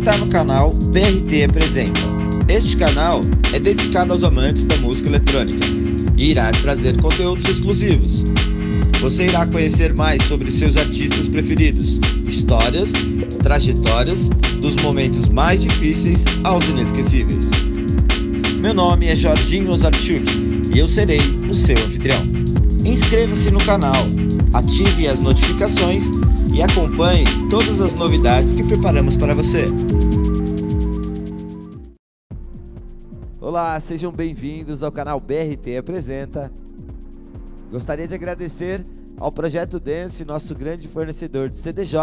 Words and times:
Está 0.00 0.16
no 0.16 0.26
canal 0.30 0.70
BRT 0.70 1.44
Apresenta. 1.44 2.00
Este 2.48 2.74
canal 2.74 3.20
é 3.52 3.60
dedicado 3.60 4.12
aos 4.12 4.24
amantes 4.24 4.64
da 4.64 4.74
música 4.78 5.10
eletrônica 5.10 5.58
e 6.16 6.30
irá 6.30 6.50
trazer 6.52 6.98
conteúdos 7.02 7.46
exclusivos. 7.46 8.24
Você 9.02 9.26
irá 9.26 9.44
conhecer 9.44 9.92
mais 9.92 10.22
sobre 10.24 10.50
seus 10.50 10.78
artistas 10.78 11.28
preferidos, 11.28 12.00
histórias, 12.26 12.92
trajetórias, 13.42 14.30
dos 14.62 14.74
momentos 14.76 15.28
mais 15.28 15.62
difíceis 15.62 16.24
aos 16.44 16.64
inesquecíveis. 16.64 17.50
Meu 18.62 18.72
nome 18.72 19.06
é 19.06 19.14
Jorginho 19.14 19.70
Ozarchuk 19.70 20.24
e 20.74 20.78
eu 20.78 20.88
serei 20.88 21.20
o 21.46 21.54
seu 21.54 21.76
anfitrião. 21.76 22.22
Inscreva-se 22.86 23.50
no 23.50 23.62
canal, 23.62 24.06
ative 24.54 25.08
as 25.08 25.20
notificações 25.20 26.04
e 26.54 26.62
acompanhe 26.62 27.26
todas 27.50 27.82
as 27.82 27.94
novidades 27.96 28.54
que 28.54 28.64
preparamos 28.64 29.18
para 29.18 29.34
você. 29.34 29.68
Olá, 33.50 33.80
sejam 33.80 34.12
bem-vindos 34.12 34.80
ao 34.80 34.92
canal 34.92 35.18
BRT 35.18 35.76
Apresenta. 35.76 36.52
Gostaria 37.68 38.06
de 38.06 38.14
agradecer 38.14 38.86
ao 39.16 39.32
Projeto 39.32 39.80
Dance, 39.80 40.24
nosso 40.24 40.54
grande 40.54 40.86
fornecedor 40.86 41.48
de 41.48 41.58
CDJ. 41.58 41.98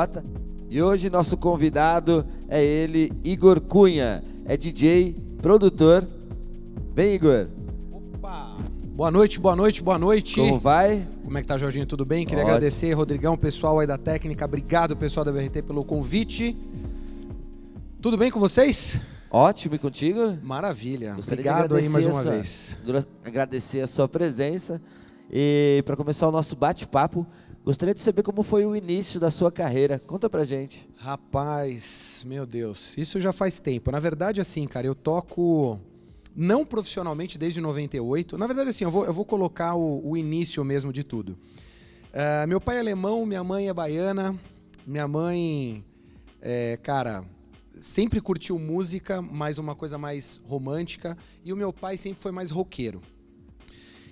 E 0.70 0.82
hoje 0.82 1.10
nosso 1.10 1.38
convidado 1.38 2.26
é 2.50 2.62
ele, 2.62 3.14
Igor 3.24 3.62
Cunha. 3.62 4.22
É 4.44 4.58
DJ, 4.58 5.16
produtor. 5.42 6.06
Vem, 6.94 7.14
Igor. 7.14 7.48
Opa! 7.94 8.58
Boa 8.94 9.10
noite, 9.10 9.40
boa 9.40 9.56
noite, 9.56 9.82
boa 9.82 9.98
noite. 9.98 10.42
Como 10.42 10.60
vai? 10.60 11.08
Como 11.24 11.38
é 11.38 11.42
que 11.42 11.48
tá, 11.48 11.58
Jorginho? 11.58 11.86
Tudo 11.86 12.04
bem? 12.04 12.26
Queria 12.26 12.44
Ótimo. 12.44 12.56
agradecer, 12.56 12.92
Rodrigão, 12.92 13.38
pessoal 13.38 13.80
aí 13.80 13.88
da 13.88 13.98
técnica. 13.98 14.44
Obrigado, 14.44 14.98
pessoal 14.98 15.24
da 15.24 15.32
BRT, 15.32 15.62
pelo 15.62 15.86
convite. 15.86 16.58
Tudo 18.02 18.18
bem 18.18 18.30
com 18.30 18.38
vocês? 18.38 19.00
Ótimo 19.30 19.76
e 19.76 19.80
contigo? 19.80 20.38
Maravilha. 20.42 21.14
Gostaria 21.14 21.42
Obrigado 21.42 21.76
aí 21.76 21.90
mais 21.90 22.06
uma 22.06 22.22
sua- 22.22 22.32
vez. 22.32 22.78
gra- 22.86 23.06
Agradecer 23.24 23.82
a 23.82 23.88
sua 23.88 24.08
presença. 24.08 24.82
E 25.30 25.84
para 25.86 25.98
começar 25.98 26.28
o 26.28 26.32
nosso 26.32 26.56
bate-papo, 26.56 27.28
gostaria 27.66 27.94
de 27.94 28.00
saber 28.00 28.24
como 28.24 28.42
foi 28.42 28.66
o 28.66 28.74
início 28.76 29.20
da 29.20 29.30
sua 29.30 29.52
carreira. 29.52 30.00
Conta 30.00 30.30
pra 30.30 30.46
gente. 30.46 30.90
Rapaz, 30.96 32.24
meu 32.26 32.46
Deus, 32.46 32.98
isso 32.98 33.20
já 33.20 33.34
faz 33.34 33.60
tempo. 33.60 33.92
Na 33.92 34.00
verdade, 34.00 34.40
assim, 34.40 34.66
cara, 34.66 34.88
eu 34.88 34.96
toco 34.96 35.78
não 36.34 36.66
profissionalmente 36.66 37.38
desde 37.38 37.60
98. 37.60 38.38
Na 38.38 38.48
verdade, 38.48 38.70
assim, 38.70 38.86
eu 38.86 38.92
vou, 38.92 39.06
eu 39.06 39.12
vou 39.14 39.26
colocar 39.26 39.76
o, 39.76 40.10
o 40.10 40.16
início 40.16 40.64
mesmo 40.64 40.94
de 40.94 41.04
tudo. 41.04 41.38
Ah, 42.14 42.48
meu 42.48 42.62
pai 42.62 42.78
é 42.78 42.80
alemão, 42.80 43.26
minha 43.26 43.44
mãe 43.44 43.68
é 43.68 43.74
baiana. 43.74 44.34
Minha 44.86 45.06
mãe, 45.06 45.84
é, 46.42 46.78
cara, 46.82 47.26
sempre 47.82 48.22
curtiu 48.22 48.58
música, 48.58 49.22
mas 49.22 49.58
uma 49.58 49.76
coisa 49.76 49.98
mais 49.98 50.42
romântica. 50.46 51.18
E 51.44 51.52
o 51.52 51.58
meu 51.58 51.72
pai 51.74 51.98
sempre 51.98 52.22
foi 52.22 52.32
mais 52.32 52.52
roqueiro. 52.52 53.02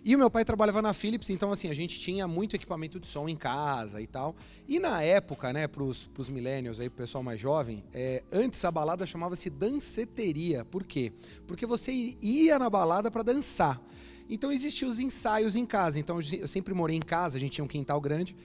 E 0.08 0.16
o 0.16 0.20
meu 0.20 0.30
pai 0.30 0.46
trabalhava 0.46 0.84
na 0.84 0.94
Philips, 0.94 1.32
então 1.32 1.52
assim, 1.52 1.68
a 1.68 1.74
gente 1.74 2.00
tinha 2.00 2.28
muito 2.28 2.56
equipamento 2.56 3.00
de 3.00 3.08
som 3.08 3.28
em 3.28 3.36
casa 3.36 4.00
e 4.00 4.06
tal. 4.06 4.36
E 4.68 4.78
na 4.78 5.02
época, 5.02 5.52
né, 5.52 5.68
pros, 5.68 6.06
pros 6.06 6.30
millennials 6.30 6.80
aí, 6.80 6.92
pro 6.92 6.98
pessoal 6.98 7.24
mais 7.24 7.42
jovem, 7.42 7.84
é, 7.92 8.24
antes 8.32 8.64
a 8.64 8.70
balada 8.70 9.04
chamava-se 9.04 9.50
danceteria. 9.50 10.64
Por 10.64 10.84
quê? 10.84 11.12
Porque 11.48 11.66
você 11.66 12.16
ia 12.22 12.60
na 12.60 12.70
balada 12.70 13.10
para 13.10 13.24
dançar. 13.24 13.82
Então 14.30 14.52
existiam 14.52 14.90
os 14.90 15.00
ensaios 15.00 15.56
em 15.56 15.66
casa. 15.66 16.00
Então 16.00 16.20
eu 16.40 16.48
sempre 16.48 16.76
morei 16.76 16.96
em 16.96 17.02
casa, 17.02 17.38
a 17.38 17.40
gente 17.40 17.54
tinha 17.54 17.66
um 17.66 17.68
quintal 17.68 18.00
grande. 18.00 18.36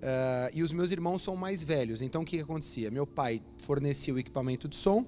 Eh, 0.00 0.50
e 0.54 0.62
os 0.62 0.72
meus 0.72 0.90
irmãos 0.90 1.22
são 1.22 1.36
mais 1.36 1.62
velhos. 1.62 2.02
Então 2.02 2.22
o 2.22 2.24
que, 2.24 2.36
que 2.36 2.42
acontecia? 2.42 2.90
Meu 2.90 3.06
pai 3.06 3.42
fornecia 3.58 4.14
o 4.14 4.18
equipamento 4.18 4.68
de 4.68 4.76
som, 4.76 5.04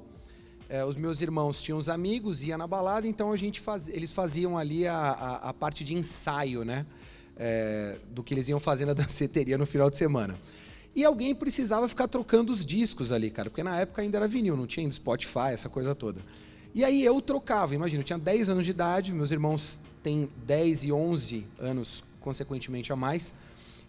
é, 0.70 0.84
os 0.84 0.96
meus 0.96 1.20
irmãos 1.20 1.60
tinham 1.60 1.76
os 1.76 1.88
amigos, 1.88 2.44
ia 2.44 2.56
na 2.56 2.64
balada, 2.64 3.04
então 3.04 3.32
a 3.32 3.36
gente 3.36 3.60
faz, 3.60 3.88
eles 3.88 4.12
faziam 4.12 4.56
ali 4.56 4.86
a, 4.86 4.94
a, 4.94 5.48
a 5.48 5.52
parte 5.52 5.82
de 5.82 5.94
ensaio, 5.94 6.64
né? 6.64 6.86
É, 7.36 7.98
do 8.10 8.22
que 8.22 8.32
eles 8.32 8.48
iam 8.48 8.60
fazer 8.60 8.86
na 8.86 8.92
danceteria 8.94 9.58
no 9.58 9.66
final 9.66 9.90
de 9.90 9.96
semana. 9.96 10.38
E 10.94 11.04
alguém 11.04 11.34
precisava 11.34 11.88
ficar 11.88 12.06
trocando 12.06 12.52
os 12.52 12.64
discos 12.64 13.10
ali, 13.10 13.32
cara, 13.32 13.50
porque 13.50 13.64
na 13.64 13.80
época 13.80 14.00
ainda 14.00 14.18
era 14.18 14.28
vinil, 14.28 14.56
não 14.56 14.66
tinha 14.66 14.84
ainda 14.84 14.94
Spotify, 14.94 15.52
essa 15.52 15.68
coisa 15.68 15.92
toda. 15.92 16.20
E 16.72 16.84
aí 16.84 17.04
eu 17.04 17.20
trocava, 17.20 17.74
imagina, 17.74 18.02
eu 18.02 18.04
tinha 18.04 18.18
10 18.18 18.50
anos 18.50 18.64
de 18.64 18.70
idade, 18.70 19.12
meus 19.12 19.32
irmãos 19.32 19.80
têm 20.04 20.30
10 20.46 20.84
e 20.84 20.92
11 20.92 21.46
anos, 21.58 22.04
consequentemente, 22.20 22.92
a 22.92 22.96
mais. 22.96 23.34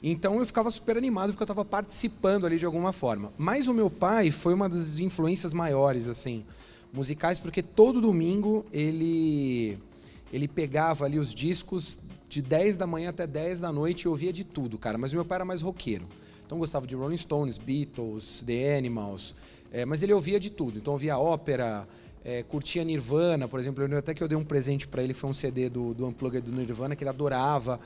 Então 0.04 0.40
eu 0.40 0.46
ficava 0.46 0.72
super 0.72 0.98
animado 0.98 1.32
porque 1.32 1.44
eu 1.44 1.46
estava 1.46 1.64
participando 1.64 2.46
ali 2.46 2.58
de 2.58 2.66
alguma 2.66 2.92
forma. 2.92 3.32
Mas 3.38 3.68
o 3.68 3.74
meu 3.74 3.90
pai 3.90 4.32
foi 4.32 4.54
uma 4.54 4.68
das 4.68 5.00
influências 5.00 5.54
maiores, 5.54 6.08
assim, 6.08 6.44
musicais, 6.92 7.38
porque 7.38 7.62
todo 7.62 8.02
domingo 8.02 8.66
ele 8.72 9.78
ele 10.34 10.48
pegava 10.48 11.06
ali 11.06 11.20
os 11.20 11.34
discos 11.34 12.00
de 12.28 12.42
10 12.42 12.78
da 12.78 12.88
manhã 12.88 13.10
até 13.10 13.28
10 13.28 13.60
da 13.60 13.72
noite 13.72 14.04
e 14.04 14.08
ouvia 14.08 14.32
de 14.32 14.44
tudo, 14.44 14.78
cara. 14.78 14.98
Mas 14.98 15.12
meu 15.12 15.26
pai 15.26 15.38
era 15.38 15.46
mais 15.46 15.62
roqueiro. 15.62 16.06
Então 16.46 16.58
gostava 16.58 16.88
de 16.88 16.96
Rolling 16.96 17.18
Stones, 17.18 17.58
Beatles, 17.58 18.44
The 18.46 18.78
Animals, 18.78 19.36
é, 19.72 19.86
mas 19.86 20.02
ele 20.02 20.14
ouvia 20.14 20.40
de 20.40 20.50
tudo. 20.50 20.78
Então 20.78 20.94
ouvia 20.94 21.18
ópera, 21.18 21.88
é, 22.26 22.44
curtia 22.44 22.84
Nirvana, 22.84 23.48
por 23.48 23.60
exemplo. 23.60 23.84
Eu 23.84 23.98
até 23.98 24.14
que 24.14 24.24
eu 24.24 24.28
dei 24.28 24.38
um 24.38 24.44
presente 24.44 24.88
para 24.88 25.04
ele, 25.04 25.14
foi 25.14 25.30
um 25.30 25.34
CD 25.34 25.70
do, 25.70 25.94
do 25.94 26.08
Unplugged 26.08 26.50
do 26.50 26.52
Nirvana 26.52 26.96
que 26.96 27.04
ele 27.04 27.10
adorava. 27.10 27.80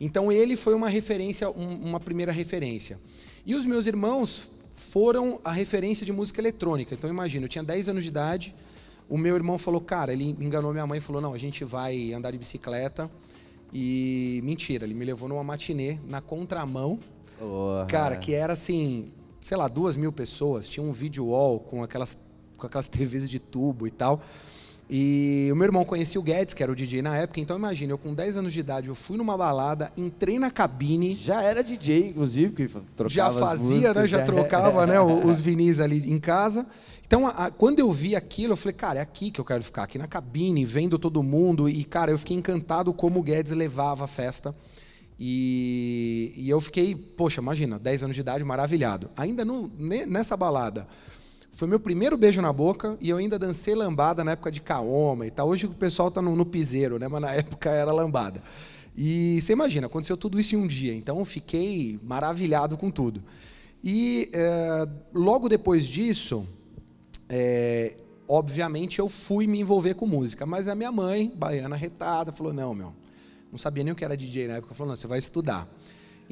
Então 0.00 0.32
ele 0.32 0.56
foi 0.56 0.74
uma 0.74 0.88
referência, 0.88 1.50
um- 1.50 1.76
uma 1.84 2.00
primeira 2.00 2.32
referência. 2.32 2.98
E 3.44 3.54
os 3.54 3.66
meus 3.66 3.86
irmãos 3.86 4.50
foram 4.72 5.38
a 5.44 5.52
referência 5.52 6.04
de 6.06 6.12
música 6.12 6.40
eletrônica. 6.40 6.94
Então 6.94 7.08
imagina, 7.10 7.44
eu 7.44 7.48
tinha 7.48 7.62
10 7.62 7.88
anos 7.90 8.02
de 8.02 8.08
idade, 8.08 8.54
o 9.08 9.18
meu 9.18 9.36
irmão 9.36 9.58
falou, 9.58 9.80
cara, 9.80 10.12
ele 10.12 10.36
enganou 10.40 10.72
minha 10.72 10.86
mãe 10.86 10.98
e 10.98 11.00
falou, 11.02 11.20
não, 11.20 11.34
a 11.34 11.38
gente 11.38 11.64
vai 11.64 12.12
andar 12.14 12.30
de 12.30 12.38
bicicleta. 12.38 13.10
E 13.72 14.40
mentira, 14.42 14.84
ele 14.84 14.94
me 14.94 15.04
levou 15.04 15.28
numa 15.28 15.44
matinê 15.44 15.98
na 16.08 16.20
contramão, 16.20 16.98
Porra. 17.38 17.86
cara, 17.86 18.16
que 18.16 18.32
era 18.34 18.52
assim, 18.54 19.12
sei 19.40 19.56
lá, 19.56 19.68
duas 19.68 19.96
mil 19.96 20.10
pessoas, 20.12 20.68
tinha 20.68 20.84
um 20.84 20.90
vídeo 20.90 21.26
wall 21.26 21.60
com 21.60 21.80
aquelas, 21.82 22.18
com 22.56 22.66
aquelas 22.66 22.88
TVs 22.88 23.30
de 23.30 23.38
tubo 23.38 23.86
e 23.86 23.90
tal. 23.92 24.22
E 24.92 25.48
o 25.52 25.54
meu 25.56 25.66
irmão 25.66 25.84
conhecia 25.84 26.20
o 26.20 26.24
Guedes, 26.24 26.52
que 26.52 26.62
era 26.64 26.72
o 26.72 26.74
DJ 26.74 27.00
na 27.00 27.16
época, 27.16 27.38
então 27.38 27.56
imagina, 27.56 27.92
eu 27.92 27.98
com 27.98 28.12
10 28.12 28.38
anos 28.38 28.52
de 28.52 28.58
idade, 28.58 28.88
eu 28.88 28.94
fui 28.96 29.16
numa 29.16 29.36
balada, 29.36 29.92
entrei 29.96 30.36
na 30.38 30.50
cabine, 30.50 31.14
Já 31.14 31.42
era 31.42 31.62
DJ, 31.62 32.08
inclusive, 32.08 32.52
que 32.52 32.66
trocava 32.96 33.08
já 33.08 33.32
fazia, 33.32 33.68
músicas, 33.76 33.94
né? 33.94 34.08
Já 34.08 34.22
trocava, 34.22 34.86
né? 34.88 35.00
Os 35.00 35.38
vinis 35.40 35.78
ali 35.78 36.10
em 36.10 36.18
casa. 36.18 36.66
Então, 37.06 37.24
a- 37.26 37.46
a- 37.46 37.50
quando 37.52 37.78
eu 37.78 37.90
vi 37.92 38.16
aquilo, 38.16 38.54
eu 38.54 38.56
falei, 38.56 38.74
cara, 38.74 38.98
é 38.98 39.02
aqui 39.02 39.30
que 39.30 39.40
eu 39.40 39.44
quero 39.44 39.62
ficar, 39.62 39.84
aqui 39.84 39.96
na 39.96 40.08
cabine, 40.08 40.64
vendo 40.64 40.98
todo 40.98 41.22
mundo. 41.22 41.68
E, 41.68 41.84
cara, 41.84 42.10
eu 42.10 42.18
fiquei 42.18 42.36
encantado 42.36 42.92
como 42.92 43.20
o 43.20 43.22
Guedes 43.22 43.52
levava 43.52 44.04
a 44.04 44.08
festa. 44.08 44.52
E, 45.22 46.32
e 46.36 46.48
eu 46.50 46.60
fiquei, 46.60 46.94
poxa, 46.96 47.40
imagina, 47.40 47.78
10 47.78 48.04
anos 48.04 48.16
de 48.16 48.22
idade, 48.22 48.42
maravilhado. 48.42 49.10
Ainda 49.16 49.44
no- 49.44 49.70
ne- 49.78 50.06
nessa 50.06 50.36
balada, 50.36 50.88
foi 51.52 51.68
meu 51.68 51.80
primeiro 51.80 52.16
beijo 52.16 52.40
na 52.40 52.52
boca 52.52 52.96
e 53.00 53.10
eu 53.10 53.16
ainda 53.16 53.38
dancei 53.38 53.74
lambada 53.74 54.24
na 54.24 54.32
época 54.32 54.50
de 54.50 54.60
Kaoma 54.60 55.26
e 55.26 55.30
tal. 55.30 55.48
Hoje 55.48 55.66
o 55.66 55.70
pessoal 55.70 56.10
tá 56.10 56.22
no, 56.22 56.34
no 56.34 56.46
piseiro, 56.46 56.98
né? 56.98 57.08
Mas 57.08 57.20
na 57.20 57.32
época 57.34 57.70
era 57.70 57.92
lambada. 57.92 58.42
E 58.96 59.40
você 59.40 59.52
imagina, 59.52 59.86
aconteceu 59.86 60.16
tudo 60.16 60.38
isso 60.38 60.54
em 60.54 60.58
um 60.58 60.66
dia. 60.66 60.94
Então 60.94 61.18
eu 61.18 61.24
fiquei 61.24 61.98
maravilhado 62.02 62.76
com 62.76 62.90
tudo. 62.90 63.22
E 63.82 64.28
eh, 64.32 64.88
logo 65.14 65.48
depois 65.48 65.86
disso, 65.86 66.46
é, 67.28 67.96
obviamente 68.28 68.98
eu 68.98 69.08
fui 69.08 69.46
me 69.46 69.60
envolver 69.60 69.94
com 69.94 70.06
música, 70.06 70.44
mas 70.44 70.68
a 70.68 70.74
minha 70.74 70.92
mãe, 70.92 71.32
baiana 71.34 71.76
retada, 71.76 72.32
falou: 72.32 72.52
não, 72.52 72.74
meu, 72.74 72.92
não 73.50 73.58
sabia 73.58 73.82
nem 73.82 73.92
o 73.92 73.96
que 73.96 74.04
era 74.04 74.16
DJ 74.16 74.48
na 74.48 74.54
época, 74.54 74.74
falou: 74.74 74.90
não, 74.90 74.96
você 74.96 75.06
vai 75.06 75.18
estudar. 75.18 75.68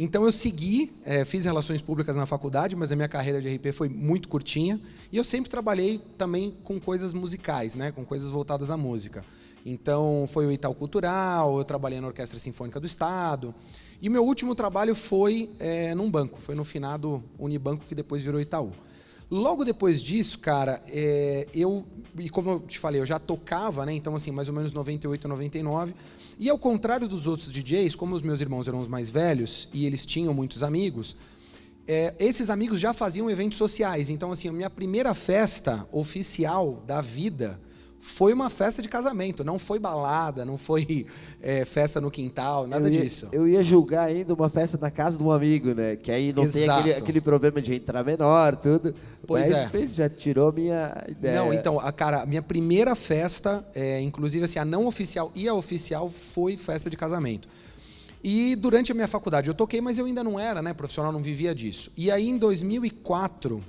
Então 0.00 0.24
eu 0.24 0.30
segui, 0.30 0.92
é, 1.04 1.24
fiz 1.24 1.44
relações 1.44 1.82
públicas 1.82 2.14
na 2.14 2.24
faculdade, 2.24 2.76
mas 2.76 2.92
a 2.92 2.96
minha 2.96 3.08
carreira 3.08 3.42
de 3.42 3.52
RP 3.56 3.72
foi 3.72 3.88
muito 3.88 4.28
curtinha. 4.28 4.80
E 5.10 5.16
eu 5.16 5.24
sempre 5.24 5.50
trabalhei 5.50 6.00
também 6.16 6.54
com 6.62 6.78
coisas 6.78 7.12
musicais, 7.12 7.74
né, 7.74 7.90
com 7.90 8.04
coisas 8.04 8.30
voltadas 8.30 8.70
à 8.70 8.76
música. 8.76 9.24
Então 9.66 10.24
foi 10.28 10.46
o 10.46 10.52
Itaú 10.52 10.72
Cultural, 10.72 11.58
eu 11.58 11.64
trabalhei 11.64 12.00
na 12.00 12.06
Orquestra 12.06 12.38
Sinfônica 12.38 12.78
do 12.78 12.86
Estado. 12.86 13.52
E 14.00 14.08
meu 14.08 14.24
último 14.24 14.54
trabalho 14.54 14.94
foi 14.94 15.50
é, 15.58 15.92
num 15.96 16.08
banco, 16.08 16.38
foi 16.38 16.54
no 16.54 16.62
finado 16.62 17.20
Unibanco, 17.36 17.84
que 17.84 17.94
depois 17.96 18.22
virou 18.22 18.40
Itaú. 18.40 18.72
Logo 19.28 19.64
depois 19.64 20.00
disso, 20.00 20.38
cara, 20.38 20.80
é, 20.88 21.46
eu, 21.52 21.84
e 22.18 22.30
como 22.30 22.50
eu 22.50 22.60
te 22.60 22.78
falei, 22.78 23.00
eu 23.00 23.04
já 23.04 23.18
tocava, 23.18 23.84
né? 23.84 23.92
Então, 23.92 24.14
assim, 24.14 24.30
mais 24.30 24.48
ou 24.48 24.54
menos 24.54 24.72
98, 24.72 25.28
99. 25.28 25.94
E 26.38 26.48
ao 26.48 26.58
contrário 26.58 27.08
dos 27.08 27.26
outros 27.26 27.50
DJs, 27.50 27.96
como 27.96 28.14
os 28.14 28.22
meus 28.22 28.40
irmãos 28.40 28.68
eram 28.68 28.80
os 28.80 28.86
mais 28.86 29.10
velhos 29.10 29.68
e 29.72 29.84
eles 29.84 30.06
tinham 30.06 30.32
muitos 30.32 30.62
amigos, 30.62 31.16
é, 31.86 32.14
esses 32.18 32.48
amigos 32.48 32.78
já 32.78 32.92
faziam 32.92 33.28
eventos 33.28 33.58
sociais. 33.58 34.08
Então, 34.08 34.30
assim, 34.30 34.48
a 34.48 34.52
minha 34.52 34.70
primeira 34.70 35.14
festa 35.14 35.84
oficial 35.90 36.84
da 36.86 37.00
vida 37.00 37.60
foi 38.00 38.32
uma 38.32 38.48
festa 38.48 38.80
de 38.80 38.88
casamento, 38.88 39.42
não 39.42 39.58
foi 39.58 39.78
balada, 39.78 40.44
não 40.44 40.56
foi 40.56 41.06
é, 41.42 41.64
festa 41.64 42.00
no 42.00 42.10
quintal, 42.10 42.66
nada 42.66 42.88
eu 42.88 42.94
ia, 42.94 43.00
disso. 43.00 43.28
Eu 43.32 43.48
ia 43.48 43.62
julgar 43.62 44.08
ainda 44.08 44.34
uma 44.34 44.48
festa 44.48 44.78
na 44.80 44.90
casa 44.90 45.18
de 45.18 45.22
um 45.22 45.32
amigo, 45.32 45.74
né? 45.74 45.96
Que 45.96 46.10
aí 46.10 46.32
não 46.32 46.44
Exato. 46.44 46.64
tem 46.64 46.70
aquele, 46.70 46.92
aquele 46.94 47.20
problema 47.20 47.60
de 47.60 47.74
entrar 47.74 48.04
menor, 48.04 48.56
tudo. 48.56 48.94
Pois 49.26 49.50
Mas 49.50 49.74
é. 49.74 49.86
já 49.88 50.08
tirou 50.08 50.52
minha 50.52 51.04
ideia. 51.08 51.36
Não, 51.36 51.52
então, 51.52 51.80
a 51.80 51.92
cara, 51.92 52.22
a 52.22 52.26
minha 52.26 52.42
primeira 52.42 52.94
festa, 52.94 53.66
é, 53.74 54.00
inclusive 54.00 54.44
assim, 54.44 54.58
a 54.58 54.64
não 54.64 54.86
oficial 54.86 55.32
e 55.34 55.48
a 55.48 55.54
oficial 55.54 56.08
foi 56.08 56.56
festa 56.56 56.88
de 56.88 56.96
casamento. 56.96 57.48
E 58.22 58.56
durante 58.56 58.90
a 58.90 58.94
minha 58.94 59.08
faculdade 59.08 59.48
eu 59.48 59.54
toquei, 59.54 59.80
mas 59.80 59.98
eu 59.98 60.06
ainda 60.06 60.24
não 60.24 60.38
era, 60.38 60.60
né, 60.62 60.72
profissional, 60.72 61.12
não 61.12 61.22
vivia 61.22 61.54
disso. 61.54 61.90
E 61.96 62.10
aí 62.10 62.28
em 62.28 62.36
2004 62.36 63.62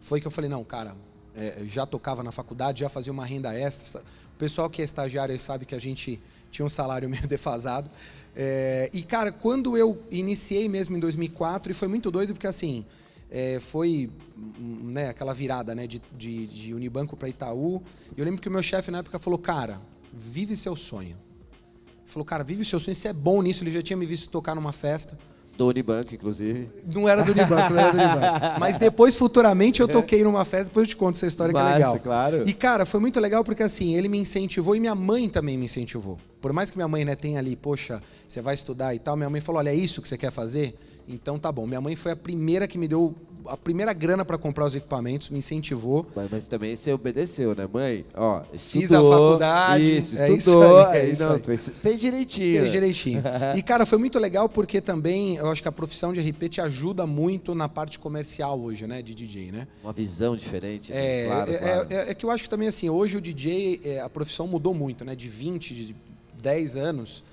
foi 0.00 0.20
que 0.20 0.26
eu 0.26 0.30
falei, 0.30 0.50
não, 0.50 0.64
cara, 0.64 0.94
é, 1.36 1.62
já 1.64 1.84
tocava 1.84 2.22
na 2.22 2.32
faculdade, 2.32 2.80
já 2.80 2.88
fazia 2.88 3.12
uma 3.12 3.24
renda 3.24 3.52
extra. 3.54 4.00
O 4.00 4.38
pessoal 4.38 4.70
que 4.70 4.80
é 4.80 4.84
estagiário 4.84 5.38
sabe 5.38 5.64
que 5.64 5.74
a 5.74 5.78
gente 5.78 6.20
tinha 6.50 6.64
um 6.64 6.68
salário 6.68 7.08
meio 7.10 7.26
defasado. 7.26 7.90
É, 8.36 8.90
e, 8.92 9.02
cara, 9.02 9.32
quando 9.32 9.76
eu 9.76 10.02
iniciei 10.10 10.68
mesmo 10.68 10.96
em 10.96 11.00
2004, 11.00 11.72
e 11.72 11.74
foi 11.74 11.88
muito 11.88 12.10
doido, 12.10 12.34
porque 12.34 12.46
assim, 12.46 12.84
é, 13.30 13.58
foi 13.60 14.10
né, 14.58 15.08
aquela 15.08 15.32
virada 15.32 15.74
né, 15.74 15.86
de, 15.86 16.00
de, 16.16 16.46
de 16.46 16.74
Unibanco 16.74 17.16
para 17.16 17.28
Itaú. 17.28 17.82
E 18.16 18.20
eu 18.20 18.24
lembro 18.24 18.40
que 18.40 18.48
o 18.48 18.50
meu 18.50 18.62
chefe 18.62 18.90
na 18.90 18.98
época 18.98 19.18
falou, 19.18 19.38
cara, 19.38 19.80
vive 20.12 20.56
seu 20.56 20.76
sonho. 20.76 21.16
Ele 22.02 22.06
falou, 22.06 22.24
cara, 22.24 22.44
vive 22.44 22.64
seu 22.64 22.78
sonho, 22.78 22.94
você 22.94 23.08
é 23.08 23.12
bom 23.12 23.42
nisso. 23.42 23.64
Ele 23.64 23.70
já 23.70 23.82
tinha 23.82 23.96
me 23.96 24.06
visto 24.06 24.30
tocar 24.30 24.54
numa 24.54 24.72
festa. 24.72 25.18
Do 25.56 25.68
Unibanco, 25.68 26.14
inclusive. 26.14 26.68
Não 26.84 27.08
era 27.08 27.22
do 27.22 27.32
Unibanco, 27.32 27.72
não 27.72 27.80
era 27.80 27.92
do 27.92 27.98
Unibanco. 27.98 28.44
Mas 28.60 28.76
depois, 28.76 29.14
futuramente, 29.14 29.80
eu 29.80 29.86
toquei 29.88 30.24
numa 30.24 30.44
festa, 30.44 30.66
depois 30.66 30.88
eu 30.88 30.90
te 30.90 30.96
conto 30.96 31.14
essa 31.14 31.26
história 31.26 31.52
que 31.52 31.58
é 31.58 31.62
Massa, 31.62 31.76
legal. 31.76 31.98
claro. 32.00 32.48
E, 32.48 32.52
cara, 32.52 32.84
foi 32.84 32.98
muito 33.00 33.20
legal 33.20 33.44
porque, 33.44 33.62
assim, 33.62 33.94
ele 33.94 34.08
me 34.08 34.18
incentivou 34.18 34.74
e 34.74 34.80
minha 34.80 34.94
mãe 34.94 35.28
também 35.28 35.56
me 35.56 35.66
incentivou. 35.66 36.18
Por 36.40 36.52
mais 36.52 36.70
que 36.70 36.76
minha 36.76 36.88
mãe, 36.88 37.04
né, 37.04 37.14
tenha 37.14 37.38
ali, 37.38 37.54
poxa, 37.54 38.02
você 38.26 38.40
vai 38.42 38.54
estudar 38.54 38.94
e 38.94 38.98
tal, 38.98 39.16
minha 39.16 39.30
mãe 39.30 39.40
falou, 39.40 39.60
olha, 39.60 39.70
é 39.70 39.74
isso 39.74 40.02
que 40.02 40.08
você 40.08 40.18
quer 40.18 40.30
fazer? 40.30 40.74
Então 41.08 41.38
tá 41.38 41.52
bom. 41.52 41.66
Minha 41.66 41.80
mãe 41.80 41.94
foi 41.94 42.12
a 42.12 42.16
primeira 42.16 42.66
que 42.66 42.76
me 42.78 42.88
deu 42.88 43.14
a 43.46 43.56
primeira 43.56 43.92
grana 43.92 44.24
para 44.24 44.38
comprar 44.38 44.66
os 44.66 44.74
equipamentos, 44.74 45.28
me 45.28 45.38
incentivou. 45.38 46.06
Mas, 46.14 46.30
mas 46.30 46.46
também 46.46 46.74
você 46.74 46.92
obedeceu, 46.92 47.54
né, 47.54 47.68
mãe? 47.70 48.04
Ó, 48.14 48.42
Fiz 48.56 48.92
a 48.92 48.96
estudou, 48.96 49.10
faculdade, 49.12 49.96
Isso, 49.98 50.18
é 50.20 50.28
isso 50.28 50.36
estudou. 50.50 50.78
aí, 50.86 50.96
é 50.98 51.00
aí 51.02 51.10
isso 51.12 51.28
não, 51.28 51.38
fez, 51.38 51.68
fez 51.82 52.00
direitinho. 52.00 52.60
Fez 52.60 52.72
direitinho. 52.72 53.22
E, 53.56 53.62
cara, 53.62 53.84
foi 53.86 53.98
muito 53.98 54.18
legal 54.18 54.48
porque 54.48 54.80
também 54.80 55.36
eu 55.36 55.50
acho 55.50 55.60
que 55.62 55.68
a 55.68 55.72
profissão 55.72 56.12
de 56.12 56.20
RP 56.20 56.48
te 56.48 56.60
ajuda 56.60 57.06
muito 57.06 57.54
na 57.54 57.68
parte 57.68 57.98
comercial 57.98 58.58
hoje, 58.60 58.86
né, 58.86 59.02
de 59.02 59.14
DJ, 59.14 59.52
né? 59.52 59.68
Uma 59.82 59.92
visão 59.92 60.36
diferente. 60.36 60.90
né? 60.90 60.98
É, 61.22 61.26
claro, 61.26 61.50
é, 61.52 61.58
claro. 61.58 61.86
é- 61.90 62.10
é 62.10 62.14
que 62.14 62.24
eu 62.26 62.30
acho 62.30 62.44
que 62.44 62.48
também 62.50 62.68
assim, 62.68 62.88
hoje 62.88 63.16
o 63.16 63.20
DJ, 63.20 63.80
é, 63.84 64.00
a 64.00 64.08
profissão 64.08 64.46
mudou 64.46 64.72
muito, 64.74 65.04
né? 65.04 65.14
De 65.14 65.28
20, 65.28 65.74
de 65.74 65.96
10 66.42 66.76
anos. 66.76 67.24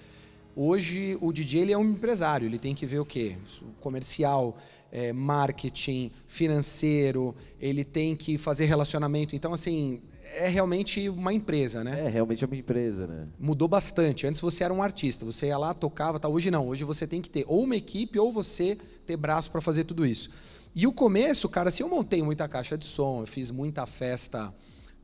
Hoje 0.56 1.18
o 1.22 1.32
DJ 1.32 1.62
ele 1.62 1.72
é 1.72 1.78
um 1.78 1.84
empresário, 1.92 2.46
ele 2.46 2.60
tem 2.60 2.76
que 2.76 2.86
ver 2.86 3.00
o 3.00 3.06
quê? 3.06 3.36
O 3.62 3.82
Comercial, 3.82 4.58
é, 4.92 5.14
marketing, 5.14 6.12
financeiro, 6.28 7.36
ele 7.60 7.84
tem 7.84 8.16
que 8.16 8.38
fazer 8.38 8.66
relacionamento. 8.66 9.36
Então, 9.36 9.54
assim, 9.54 10.02
é 10.36 10.48
realmente 10.48 11.10
uma 11.10 11.34
empresa, 11.34 11.84
né? 11.84 12.06
É, 12.06 12.10
realmente 12.10 12.44
é 12.44 12.48
uma 12.48 12.56
empresa, 12.56 13.08
né? 13.08 13.28
Mudou 13.40 13.68
bastante. 13.68 14.28
Antes 14.28 14.42
você 14.42 14.64
era 14.64 14.74
um 14.74 14.82
artista, 14.82 15.26
você 15.26 15.48
ia 15.48 15.58
lá, 15.58 15.74
tocava, 15.74 16.20
tal. 16.20 16.32
Hoje 16.32 16.52
não. 16.52 16.68
Hoje 16.68 16.84
você 16.84 17.08
tem 17.08 17.22
que 17.22 17.30
ter 17.30 17.46
ou 17.48 17.64
uma 17.64 17.76
equipe 17.76 18.20
ou 18.20 18.32
você 18.32 18.78
ter 19.06 19.18
braço 19.18 19.52
para 19.52 19.62
fazer 19.62 19.84
tudo 19.84 20.06
isso. 20.06 20.30
E 20.74 20.88
o 20.88 20.94
começo, 20.94 21.50
cara, 21.50 21.70
assim, 21.70 21.84
eu 21.84 21.90
montei 21.90 22.24
muita 22.24 22.48
caixa 22.48 22.78
de 22.78 22.86
som, 22.86 23.22
eu 23.22 23.28
fiz 23.28 23.52
muita 23.52 23.86
festa, 23.86 24.54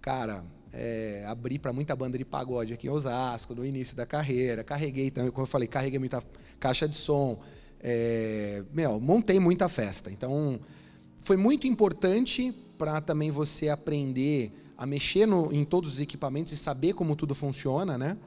cara, 0.01 0.41
é, 0.71 1.25
abri 1.27 1.59
para 1.59 1.73
muita 1.73 1.93
banda 1.93 2.17
de 2.17 2.23
pagode 2.23 2.73
aqui 2.73 2.87
em 2.87 2.89
Osasco, 2.89 3.53
no 3.53 3.65
início 3.65 3.95
da 3.95 4.05
carreira. 4.05 4.63
Carreguei 4.63 5.11
também, 5.11 5.29
como 5.29 5.43
eu 5.43 5.47
falei, 5.49 5.67
carreguei 5.67 5.99
muita 5.99 6.23
caixa 6.59 6.87
de 6.87 6.95
som. 6.95 7.39
É, 7.81 8.63
meu, 8.73 8.99
montei 8.99 9.39
muita 9.39 9.69
festa. 9.69 10.11
Então, 10.11 10.59
foi 11.17 11.37
muito 11.37 11.67
importante 11.67 12.53
para 12.77 13.01
também 13.01 13.31
você 13.31 13.69
aprender 13.69 14.51
a 14.77 14.85
mexer 14.85 15.25
no- 15.25 15.51
em 15.51 15.63
todos 15.63 15.93
os 15.93 15.99
equipamentos 15.99 16.53
e 16.53 16.57
saber 16.57 16.93
como 16.93 17.15
tudo 17.15 17.33
funciona, 17.33 17.97
né? 17.97 18.17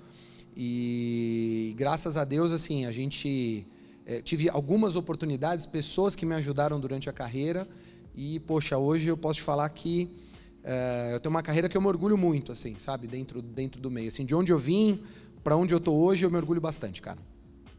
E 0.56 1.74
graças 1.76 2.16
a 2.16 2.24
Deus, 2.24 2.52
assim, 2.52 2.84
a 2.86 2.92
gente 2.92 3.64
eh, 4.06 4.20
tive 4.22 4.48
algumas 4.48 4.96
oportunidades, 4.96 5.64
pessoas 5.66 6.16
que 6.16 6.26
me 6.26 6.34
ajudaram 6.34 6.80
durante 6.80 7.08
a 7.08 7.12
carreira 7.12 7.68
e 8.14 8.40
poxa, 8.40 8.76
hoje 8.76 9.06
eu 9.08 9.16
posso 9.16 9.38
te 9.38 9.42
falar 9.42 9.68
que 9.68 10.10
eh, 10.64 11.10
eu 11.14 11.20
tenho 11.20 11.30
uma 11.30 11.42
carreira 11.42 11.68
que 11.68 11.76
eu 11.76 11.80
me 11.80 11.86
orgulho 11.86 12.18
muito, 12.18 12.50
assim, 12.50 12.74
sabe, 12.78 13.06
dentro 13.06 13.40
dentro 13.40 13.80
do 13.80 13.88
meio, 13.90 14.08
assim, 14.08 14.24
de 14.26 14.34
onde 14.34 14.52
eu 14.52 14.58
vim 14.58 15.00
para 15.44 15.56
onde 15.56 15.72
eu 15.72 15.78
tô 15.80 15.92
hoje, 15.92 16.26
eu 16.26 16.30
me 16.30 16.36
orgulho 16.36 16.60
bastante, 16.60 17.00
cara. 17.00 17.18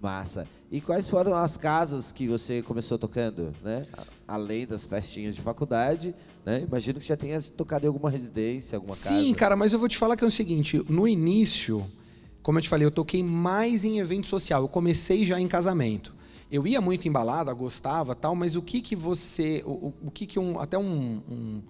Massa. 0.01 0.48
E 0.71 0.81
quais 0.81 1.07
foram 1.07 1.36
as 1.36 1.57
casas 1.57 2.12
que 2.12 2.27
você 2.27 2.62
começou 2.62 2.98
tocando, 2.98 3.53
né? 3.63 3.86
Além 4.27 4.65
das 4.65 4.88
festinhas 4.88 5.36
de 5.36 5.42
faculdade, 5.42 6.15
né? 6.45 6.63
Imagino 6.68 7.00
que 7.00 7.06
já 7.06 7.15
tenha 7.15 7.39
tocado 7.42 7.86
em 7.86 7.88
alguma 7.88 8.09
residência, 8.09 8.77
alguma 8.77 8.95
casa. 8.95 9.09
Sim, 9.09 9.33
cara, 9.33 9.56
mas 9.56 9.74
eu 9.74 9.80
vou 9.80 9.88
te 9.88 9.98
falar 9.98 10.15
que 10.15 10.24
é 10.24 10.27
o 10.27 10.31
seguinte, 10.31 10.83
no 10.89 11.07
início, 11.07 11.86
como 12.42 12.57
eu 12.57 12.63
te 12.63 12.69
falei, 12.69 12.86
eu 12.88 12.92
toquei 12.92 13.21
mais 13.21 13.83
em 13.86 14.00
evento 14.00 14.25
social. 14.25 14.63
Eu 14.63 14.68
comecei 14.68 15.24
já 15.25 15.39
em 15.39 15.48
casamento. 15.48 16.13
Eu 16.51 16.65
ia 16.65 16.81
muito 16.81 17.07
em 17.07 17.12
balada, 17.12 17.53
gostava, 17.53 18.15
tal, 18.15 18.36
mas 18.36 18.56
o 18.56 18.62
que 18.62 18.81
que 18.81 18.95
você, 18.95 19.62
o, 19.65 19.94
o- 20.03 20.12
que 20.12 20.25
que 20.25 20.39
um, 20.39 20.59
até 20.59 20.77
um, 20.77 21.21
um- 21.30 21.62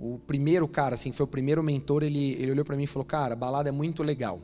o 0.00 0.18
primeiro 0.26 0.66
cara, 0.66 0.94
assim, 0.94 1.12
foi 1.12 1.24
o 1.24 1.26
primeiro 1.28 1.62
mentor, 1.62 2.02
ele, 2.02 2.32
ele 2.32 2.50
olhou 2.52 2.64
pra 2.64 2.76
mim 2.76 2.84
e 2.84 2.86
falou, 2.86 3.04
cara, 3.04 3.36
balada 3.36 3.68
é 3.68 3.72
muito 3.72 4.02
legal, 4.02 4.40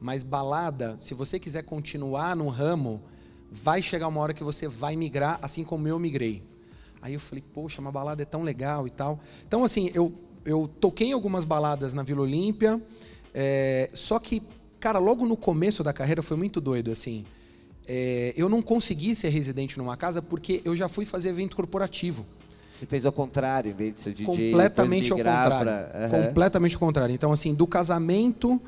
mas 0.00 0.22
balada, 0.22 0.96
se 0.98 1.12
você 1.14 1.38
quiser 1.38 1.62
continuar 1.62 2.34
no 2.34 2.48
ramo, 2.48 3.02
vai 3.50 3.82
chegar 3.82 4.08
uma 4.08 4.20
hora 4.20 4.32
que 4.32 4.42
você 4.42 4.66
vai 4.66 4.96
migrar, 4.96 5.38
assim 5.42 5.62
como 5.64 5.86
eu 5.86 5.98
migrei. 5.98 6.42
Aí 7.02 7.14
eu 7.14 7.20
falei, 7.20 7.42
poxa, 7.52 7.80
uma 7.80 7.92
balada 7.92 8.22
é 8.22 8.24
tão 8.24 8.42
legal 8.42 8.86
e 8.86 8.90
tal. 8.90 9.20
Então, 9.46 9.64
assim, 9.64 9.90
eu, 9.94 10.12
eu 10.44 10.70
toquei 10.80 11.12
algumas 11.12 11.44
baladas 11.44 11.92
na 11.94 12.02
Vila 12.02 12.22
Olímpia, 12.22 12.80
é, 13.34 13.90
só 13.94 14.18
que, 14.18 14.42
cara, 14.78 14.98
logo 14.98 15.26
no 15.26 15.36
começo 15.36 15.82
da 15.82 15.92
carreira 15.92 16.22
foi 16.22 16.36
muito 16.36 16.60
doido, 16.60 16.90
assim. 16.90 17.24
É, 17.86 18.32
eu 18.36 18.48
não 18.48 18.62
consegui 18.62 19.14
ser 19.14 19.30
residente 19.30 19.76
numa 19.78 19.96
casa 19.96 20.22
porque 20.22 20.60
eu 20.64 20.76
já 20.76 20.88
fui 20.88 21.04
fazer 21.04 21.30
evento 21.30 21.56
corporativo. 21.56 22.24
Você 22.78 22.86
fez 22.86 23.04
ao 23.04 23.12
contrário, 23.12 23.70
em 23.70 23.74
vez 23.74 23.94
de 23.94 24.00
ser 24.00 24.10
DJ, 24.14 24.24
completamente 24.26 25.12
ao 25.12 25.18
contrário. 25.18 25.88
pra- 25.90 26.06
Aham. 26.06 26.26
Completamente 26.26 26.74
ao 26.74 26.80
contrário. 26.80 27.14
Então, 27.14 27.32
assim, 27.32 27.54
do 27.54 27.66
casamento, 27.66 28.60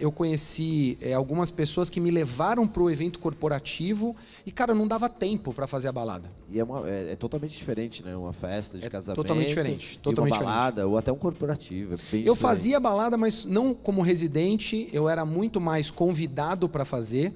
eu 0.00 0.10
conheci 0.10 0.98
eh, 1.00 1.12
algumas 1.12 1.50
pessoas 1.50 1.88
que 1.88 2.00
me 2.00 2.10
levaram 2.10 2.66
para 2.66 2.82
o 2.82 2.90
evento 2.90 3.20
corporativo 3.20 4.16
e, 4.44 4.50
cara, 4.50 4.74
não 4.74 4.86
dava 4.88 5.08
tempo 5.08 5.54
para 5.54 5.66
fazer 5.66 5.86
a 5.88 5.92
balada. 5.92 6.28
E 6.50 6.58
é, 6.58 6.64
uma- 6.64 6.88
é- 6.88 7.12
é 7.12 7.16
totalmente 7.16 7.56
diferente, 7.56 8.02
né? 8.04 8.16
Uma 8.16 8.32
festa 8.32 8.76
de 8.78 8.84
É 8.84 8.90
casamento. 8.90 9.16
totalmente 9.16 9.48
diferente, 9.48 9.98
totalmente 10.00 10.32
uma 10.34 10.42
balada, 10.44 10.86
ou 10.88 10.98
até 10.98 11.12
um 11.12 11.16
corporativo. 11.16 11.92
é 11.92 11.94
Eu 11.94 11.98
diferente. 11.98 12.36
fazia 12.36 12.80
balada, 12.80 13.16
mas 13.16 13.44
não 13.44 13.72
como 13.74 14.02
residente, 14.02 14.88
eu 14.92 15.08
era 15.08 15.24
muito 15.24 15.60
mais 15.60 15.90
convidado 15.90 16.68
para 16.68 16.84
fazer. 16.84 17.32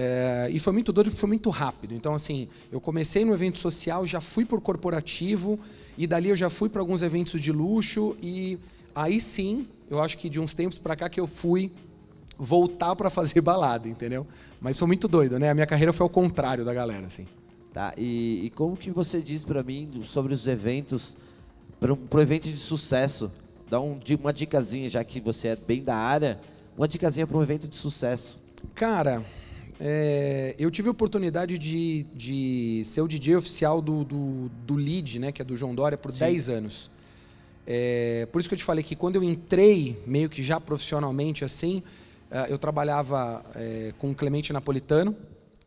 eh, 0.00 0.50
e 0.52 0.60
foi 0.60 0.72
muito 0.72 0.92
doido 0.92 1.06
porque 1.08 1.18
foi 1.18 1.28
muito 1.28 1.50
rápido. 1.50 1.92
Então, 1.92 2.14
assim, 2.14 2.46
eu 2.70 2.80
comecei 2.80 3.24
no 3.24 3.32
evento 3.34 3.58
social, 3.58 4.06
já 4.06 4.20
fui 4.20 4.44
por 4.44 4.60
corporativo, 4.60 5.58
e 5.96 6.06
dali 6.06 6.28
eu 6.28 6.36
já 6.36 6.48
fui 6.48 6.68
para 6.68 6.80
alguns 6.80 7.02
eventos 7.02 7.42
de 7.42 7.50
luxo, 7.50 8.14
e 8.22 8.58
aí 9.02 9.20
sim, 9.20 9.66
eu 9.88 10.02
acho 10.02 10.18
que 10.18 10.28
de 10.28 10.40
uns 10.40 10.54
tempos 10.54 10.78
para 10.78 10.96
cá 10.96 11.08
que 11.08 11.20
eu 11.20 11.26
fui 11.26 11.70
voltar 12.36 12.94
para 12.96 13.08
fazer 13.08 13.40
balada, 13.42 13.88
entendeu? 13.88 14.26
Mas 14.60 14.76
foi 14.76 14.86
muito 14.86 15.06
doido, 15.06 15.38
né? 15.38 15.50
A 15.50 15.54
minha 15.54 15.66
carreira 15.66 15.92
foi 15.92 16.04
ao 16.04 16.10
contrário 16.10 16.64
da 16.64 16.74
galera, 16.74 17.06
assim. 17.06 17.26
Tá, 17.72 17.92
e, 17.96 18.46
e 18.46 18.50
como 18.50 18.76
que 18.76 18.90
você 18.90 19.20
diz 19.20 19.44
pra 19.44 19.62
mim 19.62 20.00
sobre 20.02 20.34
os 20.34 20.48
eventos, 20.48 21.16
para 21.78 21.92
um 21.92 21.96
pro 21.96 22.20
evento 22.20 22.48
de 22.48 22.58
sucesso? 22.58 23.30
Dá 23.70 23.80
um, 23.80 24.00
uma 24.20 24.32
dicasinha, 24.32 24.88
já 24.88 25.04
que 25.04 25.20
você 25.20 25.48
é 25.48 25.56
bem 25.56 25.84
da 25.84 25.94
área, 25.94 26.40
uma 26.76 26.88
dicasinha 26.88 27.26
para 27.26 27.36
um 27.36 27.42
evento 27.42 27.68
de 27.68 27.76
sucesso. 27.76 28.40
Cara, 28.74 29.22
é, 29.78 30.56
eu 30.58 30.70
tive 30.70 30.88
a 30.88 30.90
oportunidade 30.90 31.58
de, 31.58 32.04
de 32.14 32.82
ser 32.84 33.02
o 33.02 33.06
DJ 33.06 33.36
oficial 33.36 33.80
do, 33.80 34.02
do, 34.02 34.50
do 34.66 34.74
Lead, 34.74 35.18
né, 35.18 35.30
que 35.30 35.42
é 35.42 35.44
do 35.44 35.54
João 35.54 35.74
Dória, 35.74 35.98
por 35.98 36.10
10 36.10 36.48
anos. 36.48 36.90
É, 37.70 38.26
por 38.32 38.40
isso 38.40 38.48
que 38.48 38.54
eu 38.54 38.58
te 38.58 38.64
falei 38.64 38.82
que 38.82 38.96
quando 38.96 39.16
eu 39.16 39.22
entrei, 39.22 40.02
meio 40.06 40.30
que 40.30 40.42
já 40.42 40.58
profissionalmente 40.58 41.44
assim, 41.44 41.82
eh, 42.30 42.46
eu 42.48 42.58
trabalhava 42.58 43.44
eh, 43.54 43.92
com 43.98 44.14
Clemente 44.14 44.54
Napolitano, 44.54 45.14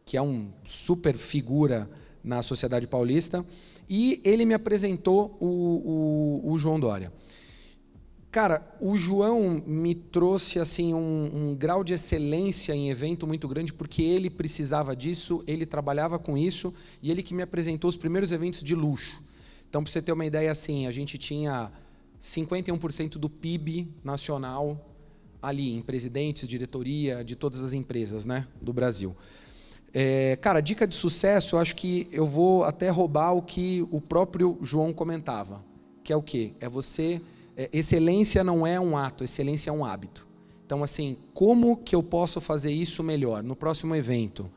que 0.03 0.17
é 0.17 0.21
um 0.21 0.49
super 0.63 1.15
figura 1.15 1.87
na 2.23 2.41
sociedade 2.41 2.87
paulista, 2.87 3.45
e 3.87 4.19
ele 4.25 4.45
me 4.45 4.55
apresentou 4.55 5.37
o, 5.39 6.41
o, 6.43 6.51
o 6.53 6.57
João 6.57 6.79
Dória. 6.79 7.13
Cara, 8.31 8.65
o 8.79 8.97
João 8.97 9.61
me 9.67 9.93
trouxe 9.93 10.57
assim 10.57 10.95
um, 10.95 11.51
um 11.51 11.55
grau 11.55 11.83
de 11.83 11.93
excelência 11.93 12.73
em 12.73 12.89
evento 12.89 13.27
muito 13.27 13.47
grande 13.47 13.73
porque 13.73 14.01
ele 14.01 14.31
precisava 14.31 14.95
disso, 14.95 15.43
ele 15.45 15.67
trabalhava 15.67 16.17
com 16.17 16.35
isso 16.35 16.73
e 16.99 17.11
ele 17.11 17.21
que 17.21 17.35
me 17.35 17.43
apresentou 17.43 17.89
os 17.89 17.95
primeiros 17.95 18.31
eventos 18.31 18.63
de 18.63 18.73
luxo. 18.73 19.21
Então, 19.69 19.83
para 19.83 19.91
você 19.91 20.01
ter 20.01 20.11
uma 20.11 20.25
ideia 20.25 20.51
assim, 20.51 20.87
a 20.87 20.91
gente 20.91 21.17
tinha 21.17 21.71
51% 22.21 23.17
do 23.17 23.29
PIB 23.29 23.87
nacional 24.03 24.87
ali 25.41 25.73
em 25.73 25.81
presidentes, 25.81 26.47
diretoria 26.47 27.23
de 27.23 27.35
todas 27.35 27.63
as 27.63 27.73
empresas, 27.73 28.25
né, 28.25 28.47
do 28.61 28.71
Brasil. 28.71 29.15
É, 29.93 30.37
cara, 30.39 30.61
dica 30.61 30.87
de 30.87 30.95
sucesso, 30.95 31.55
eu 31.55 31.59
acho 31.59 31.75
que 31.75 32.07
eu 32.11 32.25
vou 32.25 32.63
até 32.63 32.89
roubar 32.89 33.33
o 33.33 33.41
que 33.41 33.85
o 33.91 33.99
próprio 33.99 34.57
João 34.61 34.93
comentava, 34.93 35.63
que 36.03 36.13
é 36.13 36.15
o 36.15 36.21
quê? 36.21 36.53
É 36.59 36.69
você, 36.69 37.21
é, 37.57 37.69
excelência 37.73 38.43
não 38.43 38.65
é 38.65 38.79
um 38.79 38.95
ato, 38.95 39.23
excelência 39.23 39.69
é 39.69 39.73
um 39.73 39.83
hábito. 39.83 40.27
Então, 40.65 40.83
assim, 40.83 41.17
como 41.33 41.75
que 41.75 41.93
eu 41.93 42.01
posso 42.01 42.39
fazer 42.39 42.71
isso 42.71 43.03
melhor 43.03 43.43
no 43.43 43.55
próximo 43.55 43.93
evento? 43.93 44.49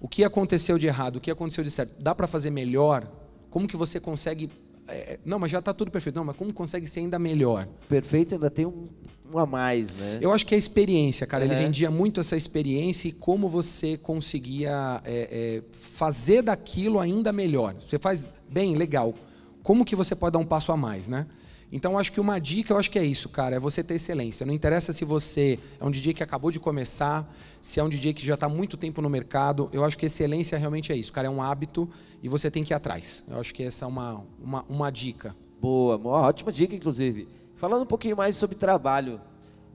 O 0.00 0.06
que 0.06 0.22
aconteceu 0.22 0.78
de 0.78 0.86
errado? 0.86 1.16
O 1.16 1.20
que 1.20 1.30
aconteceu 1.30 1.64
de 1.64 1.70
certo? 1.70 2.00
Dá 2.00 2.14
para 2.14 2.28
fazer 2.28 2.50
melhor? 2.50 3.10
Como 3.50 3.66
que 3.66 3.76
você 3.76 3.98
consegue 3.98 4.48
é, 4.88 5.18
não, 5.24 5.38
mas 5.38 5.50
já 5.50 5.58
está 5.58 5.72
tudo 5.72 5.90
perfeito. 5.90 6.16
Não, 6.16 6.24
mas 6.24 6.36
como 6.36 6.52
consegue 6.52 6.86
ser 6.86 7.00
ainda 7.00 7.18
melhor? 7.18 7.68
Perfeito 7.88 8.34
ainda 8.34 8.50
tem 8.50 8.66
um, 8.66 8.88
um 9.32 9.38
a 9.38 9.46
mais, 9.46 9.94
né? 9.94 10.18
Eu 10.20 10.32
acho 10.32 10.46
que 10.46 10.54
é 10.54 10.56
a 10.56 10.58
experiência, 10.58 11.26
cara. 11.26 11.44
Uhum. 11.44 11.52
Ele 11.52 11.60
vendia 11.60 11.90
muito 11.90 12.20
essa 12.20 12.36
experiência 12.36 13.08
e 13.08 13.12
como 13.12 13.48
você 13.48 13.96
conseguia 13.96 15.00
é, 15.04 15.28
é, 15.30 15.62
fazer 15.70 16.42
daquilo 16.42 16.98
ainda 16.98 17.32
melhor. 17.32 17.74
Você 17.74 17.98
faz 17.98 18.26
bem, 18.48 18.74
legal. 18.76 19.14
Como 19.62 19.84
que 19.84 19.94
você 19.94 20.14
pode 20.14 20.32
dar 20.32 20.38
um 20.38 20.46
passo 20.46 20.72
a 20.72 20.76
mais, 20.76 21.08
né? 21.08 21.26
Então, 21.70 21.98
acho 21.98 22.10
que 22.12 22.20
uma 22.20 22.38
dica, 22.38 22.72
eu 22.72 22.78
acho 22.78 22.90
que 22.90 22.98
é 22.98 23.04
isso, 23.04 23.28
cara, 23.28 23.56
é 23.56 23.58
você 23.58 23.84
ter 23.84 23.94
excelência. 23.94 24.46
Não 24.46 24.54
interessa 24.54 24.92
se 24.92 25.04
você 25.04 25.58
é 25.78 25.84
um 25.84 25.90
DJ 25.90 26.14
que 26.14 26.22
acabou 26.22 26.50
de 26.50 26.58
começar, 26.58 27.30
se 27.60 27.78
é 27.78 27.84
um 27.84 27.88
DJ 27.88 28.14
que 28.14 28.24
já 28.24 28.34
está 28.34 28.48
muito 28.48 28.76
tempo 28.76 29.02
no 29.02 29.10
mercado. 29.10 29.68
Eu 29.72 29.84
acho 29.84 29.98
que 29.98 30.06
excelência 30.06 30.56
realmente 30.56 30.92
é 30.92 30.96
isso, 30.96 31.12
cara, 31.12 31.26
é 31.26 31.30
um 31.30 31.42
hábito 31.42 31.88
e 32.22 32.28
você 32.28 32.50
tem 32.50 32.64
que 32.64 32.72
ir 32.72 32.76
atrás. 32.76 33.24
Eu 33.28 33.38
acho 33.38 33.52
que 33.52 33.62
essa 33.62 33.84
é 33.84 33.88
uma, 33.88 34.24
uma, 34.42 34.64
uma 34.68 34.90
dica. 34.90 35.36
Boa, 35.60 35.96
uma 35.96 36.10
ótima 36.10 36.50
dica, 36.50 36.74
inclusive. 36.74 37.28
Falando 37.56 37.82
um 37.82 37.86
pouquinho 37.86 38.16
mais 38.16 38.36
sobre 38.36 38.56
trabalho, 38.56 39.20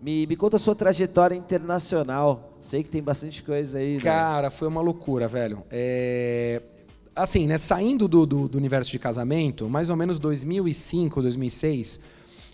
me, 0.01 0.25
me 0.25 0.35
conta 0.35 0.55
a 0.55 0.59
sua 0.59 0.73
trajetória 0.73 1.35
internacional. 1.35 2.57
Sei 2.59 2.81
que 2.83 2.89
tem 2.89 3.03
bastante 3.03 3.43
coisa 3.43 3.77
aí. 3.77 3.95
Né? 3.95 4.01
Cara, 4.01 4.49
foi 4.49 4.67
uma 4.67 4.81
loucura, 4.81 5.27
velho. 5.27 5.63
É, 5.69 6.61
assim, 7.15 7.47
né, 7.47 7.57
saindo 7.57 8.07
do, 8.07 8.25
do, 8.25 8.47
do, 8.47 8.57
universo 8.57 8.91
de 8.91 8.99
casamento, 8.99 9.69
mais 9.69 9.89
ou 9.89 9.95
menos 9.95 10.19
2005, 10.19 11.21
2006, 11.21 11.99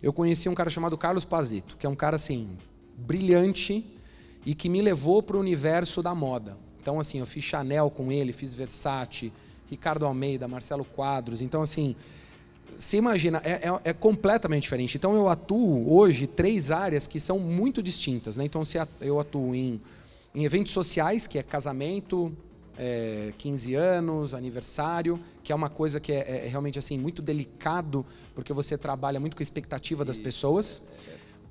eu 0.02 0.14
conheci 0.14 0.50
um 0.50 0.56
cara 0.56 0.70
chamado 0.70 0.98
Carlos 0.98 1.26
Pazito, 1.26 1.78
que 1.78 1.86
é 1.86 1.90
um 1.90 1.96
cara 1.96 2.16
assim 2.16 2.50
brilhante 2.98 3.86
e 4.46 4.54
que 4.54 4.70
me 4.70 4.82
levou 4.82 5.22
para 5.22 5.38
o 5.38 5.40
universo 5.40 6.02
da 6.02 6.14
moda. 6.14 6.58
Então, 6.82 7.00
assim, 7.00 7.20
eu 7.20 7.26
fiz 7.26 7.44
Chanel 7.44 7.90
com 7.90 8.12
ele, 8.12 8.32
fiz 8.32 8.54
Versace, 8.54 9.32
Ricardo 9.70 10.06
Almeida, 10.06 10.48
Marcelo 10.48 10.86
Quadros. 10.86 11.42
Então, 11.42 11.62
assim, 11.62 11.96
você 12.78 12.98
imagina, 12.98 13.42
é, 13.44 13.68
é, 13.68 13.80
é, 13.90 13.94
completamente 13.94 14.64
diferente. 14.64 14.98
Então, 14.98 15.14
eu 15.14 15.28
atuo 15.28 15.94
hoje 15.94 16.26
três 16.26 16.72
áreas 16.72 17.06
que 17.06 17.20
são 17.20 17.38
muito 17.38 17.84
distintas. 17.84 18.38
Né? 18.38 18.46
Então, 18.46 18.64
eu 19.02 19.20
atuo 19.20 19.54
em, 19.54 19.80
em 20.34 20.46
eventos 20.46 20.72
sociais, 20.72 21.28
que 21.28 21.38
é 21.38 21.44
casamento, 21.44 22.36
é, 22.80 23.34
15 23.38 23.76
anos, 23.76 24.34
aniversário, 24.34 25.20
que 25.44 25.52
é 25.52 25.56
uma 25.56 25.70
coisa 25.70 26.00
que 26.00 26.14
é, 26.14 26.46
é, 26.46 26.48
realmente 26.48 26.80
assim 26.80 26.98
muito 26.98 27.22
delicado, 27.22 28.06
porque 28.34 28.54
você 28.54 28.78
trabalha 28.78 29.20
muito 29.20 29.36
com 29.36 29.42
a 29.42 29.44
expectativa 29.44 30.06
das 30.06 30.18
pessoas. 30.18 30.84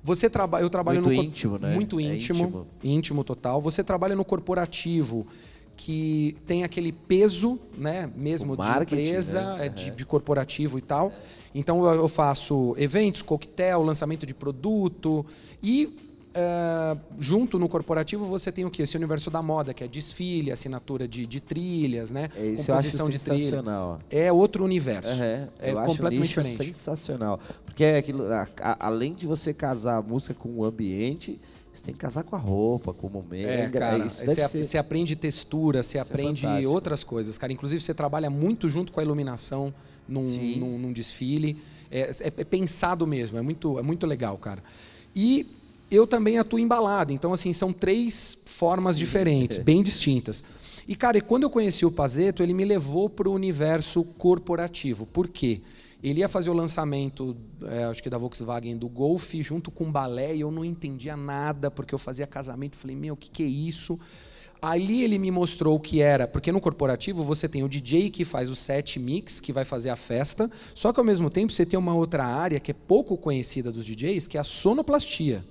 Você 0.01 0.29
trabalha, 0.29 0.63
eu 0.63 0.69
trabalho 0.69 1.03
muito 1.03 1.15
no 1.15 1.23
íntimo, 1.23 1.57
né? 1.59 1.75
Muito 1.75 1.99
íntimo, 1.99 2.39
é 2.39 2.45
íntimo, 2.45 2.67
íntimo 2.83 3.23
total. 3.23 3.61
Você 3.61 3.83
trabalha 3.83 4.15
no 4.15 4.25
corporativo, 4.25 5.27
que 5.77 6.35
tem 6.47 6.63
aquele 6.63 6.91
peso, 6.91 7.59
né, 7.77 8.11
mesmo 8.15 8.57
de 8.57 8.67
empresa, 8.67 9.55
né? 9.55 9.67
é, 9.67 9.69
de, 9.69 9.91
de, 9.91 10.05
corporativo 10.05 10.77
e 10.77 10.81
tal. 10.81 11.13
Então 11.53 11.85
eu 11.93 12.07
faço 12.07 12.75
eventos, 12.77 13.21
coquetel, 13.21 13.83
lançamento 13.83 14.25
de 14.25 14.33
produto 14.33 15.25
e 15.61 16.08
Uh, 16.29 16.99
junto 17.17 17.57
no 17.57 17.67
corporativo 17.67 18.23
você 18.25 18.51
tem 18.51 18.63
o 18.63 18.69
que? 18.69 18.83
Esse 18.83 18.95
universo 18.95 19.31
da 19.31 19.41
moda, 19.41 19.73
que 19.73 19.83
é 19.83 19.87
desfile, 19.87 20.51
assinatura 20.51 21.07
de, 21.07 21.25
de 21.25 21.41
trilhas, 21.41 22.11
né? 22.11 22.29
É, 22.35 22.45
isso 22.45 22.67
Composição 22.67 23.09
de 23.09 23.17
trilha. 23.17 23.63
É 24.11 24.31
outro 24.31 24.63
universo. 24.63 25.09
Uhum, 25.09 25.47
é 25.59 25.73
completamente 25.73 26.27
diferente. 26.27 26.67
Sensacional. 26.67 27.39
Porque 27.65 27.83
é 27.83 27.97
aquilo, 27.97 28.31
a, 28.31 28.47
a, 28.61 28.87
além 28.87 29.15
de 29.15 29.25
você 29.25 29.53
casar 29.55 29.97
a 29.97 30.01
música 30.03 30.35
com 30.35 30.49
o 30.49 30.63
ambiente, 30.63 31.39
você 31.73 31.85
tem 31.85 31.95
que 31.95 31.99
casar 31.99 32.23
com 32.23 32.35
a 32.35 32.39
roupa, 32.39 32.93
com 32.93 33.07
o 33.07 33.09
momento. 33.09 33.49
É, 33.49 33.69
cara, 33.69 34.07
você, 34.07 34.47
ser... 34.47 34.63
você 34.63 34.77
aprende 34.77 35.15
textura, 35.15 35.81
você 35.81 35.97
isso 35.97 35.97
é 35.97 36.01
aprende 36.01 36.45
é 36.45 36.67
outras 36.67 37.03
coisas, 37.03 37.39
cara. 37.39 37.51
Inclusive 37.51 37.81
você 37.81 37.93
trabalha 37.93 38.29
muito 38.29 38.69
junto 38.69 38.91
com 38.91 38.99
a 38.99 39.03
iluminação 39.03 39.73
num, 40.07 40.23
num, 40.57 40.77
num 40.77 40.93
desfile. 40.93 41.59
É, 41.89 42.01
é, 42.01 42.27
é 42.27 42.43
pensado 42.43 43.07
mesmo, 43.07 43.39
é 43.39 43.41
muito, 43.41 43.79
é 43.79 43.81
muito 43.81 44.05
legal, 44.05 44.37
cara. 44.37 44.61
E 45.15 45.58
eu 45.89 46.05
também 46.05 46.37
atuo 46.37 46.59
embalado. 46.59 47.13
Então, 47.13 47.33
assim, 47.33 47.53
são 47.53 47.73
três 47.73 48.37
formas 48.45 48.95
Sim. 48.95 48.99
diferentes, 48.99 49.57
bem 49.63 49.81
distintas. 49.81 50.43
E, 50.87 50.95
cara, 50.95 51.21
quando 51.21 51.43
eu 51.43 51.49
conheci 51.49 51.85
o 51.85 51.91
Pazeto, 51.91 52.41
ele 52.41 52.53
me 52.53 52.65
levou 52.65 53.09
para 53.09 53.29
o 53.29 53.33
universo 53.33 54.03
corporativo. 54.03 55.05
Por 55.05 55.27
quê? 55.27 55.61
Ele 56.01 56.21
ia 56.21 56.29
fazer 56.29 56.49
o 56.49 56.53
lançamento, 56.53 57.35
é, 57.61 57.83
acho 57.83 58.01
que 58.01 58.09
da 58.09 58.17
Volkswagen, 58.17 58.77
do 58.77 58.87
Golf, 58.87 59.33
junto 59.35 59.69
com 59.69 59.83
o 59.83 59.91
balé, 59.91 60.35
e 60.35 60.41
eu 60.41 60.49
não 60.49 60.63
entendia 60.63 61.15
nada, 61.15 61.69
porque 61.69 61.93
eu 61.93 61.99
fazia 61.99 62.25
casamento. 62.25 62.77
Falei, 62.77 62.95
meu, 62.95 63.13
o 63.13 63.17
que, 63.17 63.29
que 63.29 63.43
é 63.43 63.45
isso? 63.45 63.99
Ali 64.61 65.03
ele 65.03 65.17
me 65.17 65.29
mostrou 65.29 65.75
o 65.75 65.79
que 65.79 66.01
era, 66.01 66.27
porque 66.27 66.51
no 66.51 66.59
corporativo 66.59 67.23
você 67.23 67.47
tem 67.47 67.63
o 67.63 67.69
DJ 67.69 68.09
que 68.09 68.25
faz 68.25 68.49
o 68.49 68.55
set 68.55 68.99
mix, 68.99 69.39
que 69.39 69.53
vai 69.53 69.63
fazer 69.63 69.89
a 69.89 69.95
festa, 69.95 70.51
só 70.73 70.91
que 70.91 70.99
ao 70.99 71.05
mesmo 71.05 71.29
tempo 71.29 71.53
você 71.53 71.65
tem 71.65 71.79
uma 71.79 71.93
outra 71.93 72.25
área 72.25 72.59
que 72.59 72.71
é 72.71 72.73
pouco 72.73 73.15
conhecida 73.17 73.71
dos 73.71 73.85
DJs, 73.85 74.27
que 74.27 74.37
é 74.37 74.39
a 74.39 74.43
sonoplastia. 74.43 75.45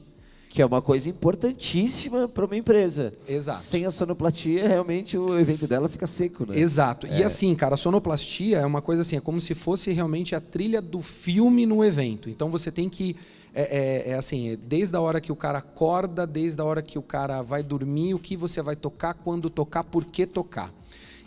Que 0.48 0.62
é 0.62 0.66
uma 0.66 0.80
coisa 0.80 1.08
importantíssima 1.08 2.26
para 2.26 2.44
uma 2.44 2.56
empresa. 2.56 3.12
Exato. 3.28 3.60
Sem 3.60 3.84
a 3.84 3.90
sonoplastia, 3.90 4.66
realmente 4.66 5.18
o 5.18 5.38
evento 5.38 5.66
dela 5.66 5.88
fica 5.88 6.06
seco, 6.06 6.46
né? 6.46 6.58
Exato. 6.58 7.06
É. 7.06 7.20
E 7.20 7.24
assim, 7.24 7.54
cara, 7.54 7.74
a 7.74 7.76
sonoplastia 7.76 8.58
é 8.58 8.66
uma 8.66 8.80
coisa 8.80 9.02
assim, 9.02 9.16
é 9.16 9.20
como 9.20 9.40
se 9.40 9.54
fosse 9.54 9.92
realmente 9.92 10.34
a 10.34 10.40
trilha 10.40 10.80
do 10.80 11.02
filme 11.02 11.66
no 11.66 11.84
evento. 11.84 12.30
Então 12.30 12.50
você 12.50 12.72
tem 12.72 12.88
que 12.88 13.14
é, 13.54 13.62
é, 13.62 14.10
é, 14.10 14.14
assim, 14.14 14.50
é 14.50 14.56
desde 14.56 14.96
a 14.96 15.00
hora 15.00 15.20
que 15.20 15.32
o 15.32 15.36
cara 15.36 15.58
acorda, 15.58 16.26
desde 16.26 16.60
a 16.60 16.64
hora 16.64 16.82
que 16.82 16.98
o 16.98 17.02
cara 17.02 17.42
vai 17.42 17.62
dormir, 17.62 18.14
o 18.14 18.18
que 18.18 18.36
você 18.36 18.62
vai 18.62 18.76
tocar, 18.76 19.14
quando 19.14 19.50
tocar, 19.50 19.84
por 19.84 20.04
que 20.04 20.26
tocar. 20.26 20.72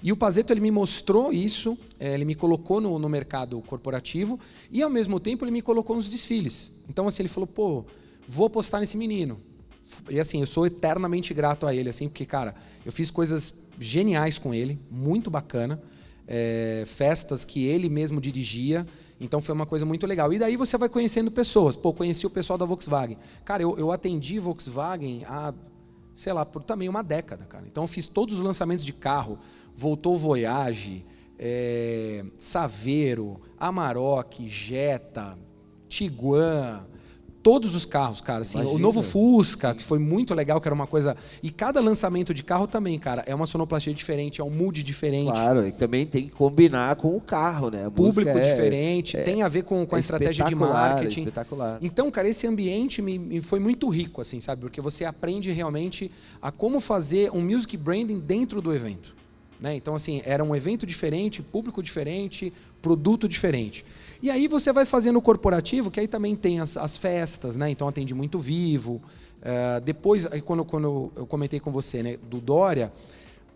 E 0.04 0.12
o 0.12 0.18
Pazeto 0.18 0.52
ele 0.52 0.62
me 0.62 0.72
mostrou 0.72 1.32
isso, 1.32 1.78
é, 2.00 2.14
ele 2.14 2.26
me 2.26 2.34
colocou 2.34 2.82
no, 2.82 2.98
no 2.98 3.08
mercado 3.08 3.62
corporativo 3.62 4.40
e 4.72 4.82
ao 4.82 4.90
mesmo 4.90 5.20
tempo 5.20 5.46
ele 5.46 5.52
me 5.52 5.62
colocou 5.62 5.96
nos 5.96 6.10
desfiles. 6.10 6.72
Então 6.90 7.08
assim 7.08 7.24
ele 7.24 7.30
falou, 7.30 7.46
pô, 7.46 7.86
vou 8.28 8.48
apostar 8.48 8.80
nesse 8.80 8.98
menino. 8.98 9.40
E 10.10 10.20
assim, 10.20 10.40
eu 10.42 10.48
sou 10.48 10.66
eternamente 10.66 11.34
grato 11.34 11.68
a 11.68 11.76
ele, 11.76 11.90
assim, 11.90 12.08
porque, 12.08 12.26
cara, 12.26 12.56
eu 12.86 12.92
fiz 12.92 13.12
coisas 13.12 13.56
geniais 13.80 14.38
com 14.38 14.54
ele, 14.54 14.80
muito 14.90 15.30
bacana. 15.30 15.82
É, 16.28 16.84
festas 16.88 17.44
que 17.44 17.66
ele 17.66 17.90
mesmo 17.90 18.22
dirigia. 18.22 18.88
Então 19.20 19.42
foi 19.42 19.54
uma 19.54 19.66
coisa 19.66 19.86
muito 19.86 20.08
legal. 20.08 20.32
E 20.32 20.40
daí 20.40 20.56
você 20.56 20.78
vai 20.78 20.88
conhecendo 20.88 21.30
pessoas. 21.30 21.76
Pô, 21.76 21.92
conheci 21.94 22.26
o 22.26 22.30
pessoal 22.30 22.58
da 22.58 22.66
Volkswagen. 22.66 23.18
Cara, 23.44 23.62
eu, 23.62 23.78
eu 23.78 23.92
atendi 23.92 24.40
Volkswagen 24.40 25.26
há, 25.28 25.54
sei 26.14 26.32
lá, 26.32 26.46
por 26.46 26.64
também 26.64 26.88
uma 26.88 27.04
década, 27.04 27.44
cara. 27.46 27.66
Então 27.68 27.84
eu 27.84 27.88
fiz 27.88 28.08
todos 28.08 28.38
os 28.38 28.44
lançamentos 28.44 28.86
de 28.86 28.94
carro. 28.94 29.38
Voltou 29.76 30.18
Voyage, 30.18 31.06
é, 31.38 32.24
Saveiro, 32.40 33.42
Amarok, 33.60 34.48
Jetta, 34.48 35.38
Tiguan, 35.90 36.88
todos 37.44 37.76
os 37.76 37.86
carros, 37.86 38.22
cara. 38.22 38.42
Assim, 38.42 38.62
o 38.62 38.78
novo 38.78 39.02
Fusca, 39.02 39.74
que 39.74 39.84
foi 39.84 40.00
muito 40.00 40.34
legal, 40.34 40.62
que 40.62 40.68
era 40.68 40.76
uma 40.76 40.88
coisa. 40.88 41.16
E 41.42 41.50
cada 41.50 41.80
lançamento 41.80 42.34
de 42.34 42.44
carro 42.44 42.68
também, 42.68 42.98
cara, 42.98 43.24
é 43.26 43.34
uma 43.34 43.46
sonoplastia 43.46 43.94
diferente, 43.94 44.42
é 44.42 44.44
um 44.44 44.50
mood 44.50 44.84
diferente. 44.84 45.32
Claro, 45.32 45.68
e 45.68 45.72
também 45.72 46.06
tem 46.06 46.26
que 46.26 46.32
combinar 46.32 46.96
com 46.96 47.16
o 47.16 47.22
carro, 47.22 47.70
né? 47.70 47.86
A 47.86 47.92
Público 47.92 48.30
é, 48.30 48.42
diferente, 48.42 49.18
é, 49.18 49.24
tem 49.24 49.42
a 49.42 49.48
ver 49.48 49.64
com, 49.64 49.86
com 49.86 49.96
a 49.96 50.00
estratégia 50.00 50.46
de 50.46 50.56
marketing. 50.56 51.22
Espetacular. 51.22 51.80
Então, 51.82 52.10
cara, 52.12 52.28
esse 52.28 52.46
ambiente 52.48 53.02
me, 53.02 53.18
me, 53.18 53.42
foi 53.42 53.60
muito 53.60 53.90
rico, 53.90 54.22
assim, 54.22 54.40
sabe? 54.40 54.62
Porque 54.62 54.82
você 54.82 55.06
aprende 55.06 55.52
realmente 55.52 56.12
a 56.42 56.52
como 56.52 56.80
fazer 56.80 57.32
um 57.32 57.42
music 57.42 57.76
branding 57.78 58.20
dentro 58.20 58.62
do 58.62 58.74
evento. 58.74 59.16
Né? 59.60 59.76
Então, 59.76 59.94
assim, 59.94 60.22
era 60.26 60.44
um 60.44 60.56
evento 60.56 60.88
diferente, 60.88 61.42
público 61.44 61.84
diferente, 61.84 62.52
produto 62.82 63.28
diferente. 63.28 63.86
E 64.22 64.30
aí 64.30 64.48
você 64.48 64.72
vai 64.72 64.86
fazendo 64.86 65.18
o 65.18 65.22
corporativo, 65.22 65.90
que 65.90 66.00
aí 66.00 66.08
também 66.08 66.36
tem 66.36 66.60
as, 66.60 66.78
as 66.78 66.96
festas, 66.96 67.56
né? 67.56 67.70
Então 67.70 67.88
atende 67.88 68.14
muito 68.14 68.38
vivo. 68.38 69.02
Uh, 69.42 69.82
depois, 69.84 70.32
aí 70.32 70.42
quando, 70.42 70.64
quando 70.64 71.12
eu 71.16 71.26
comentei 71.26 71.60
com 71.60 71.72
você, 71.72 72.04
né, 72.04 72.18
do 72.30 72.40
Dória, 72.40 72.94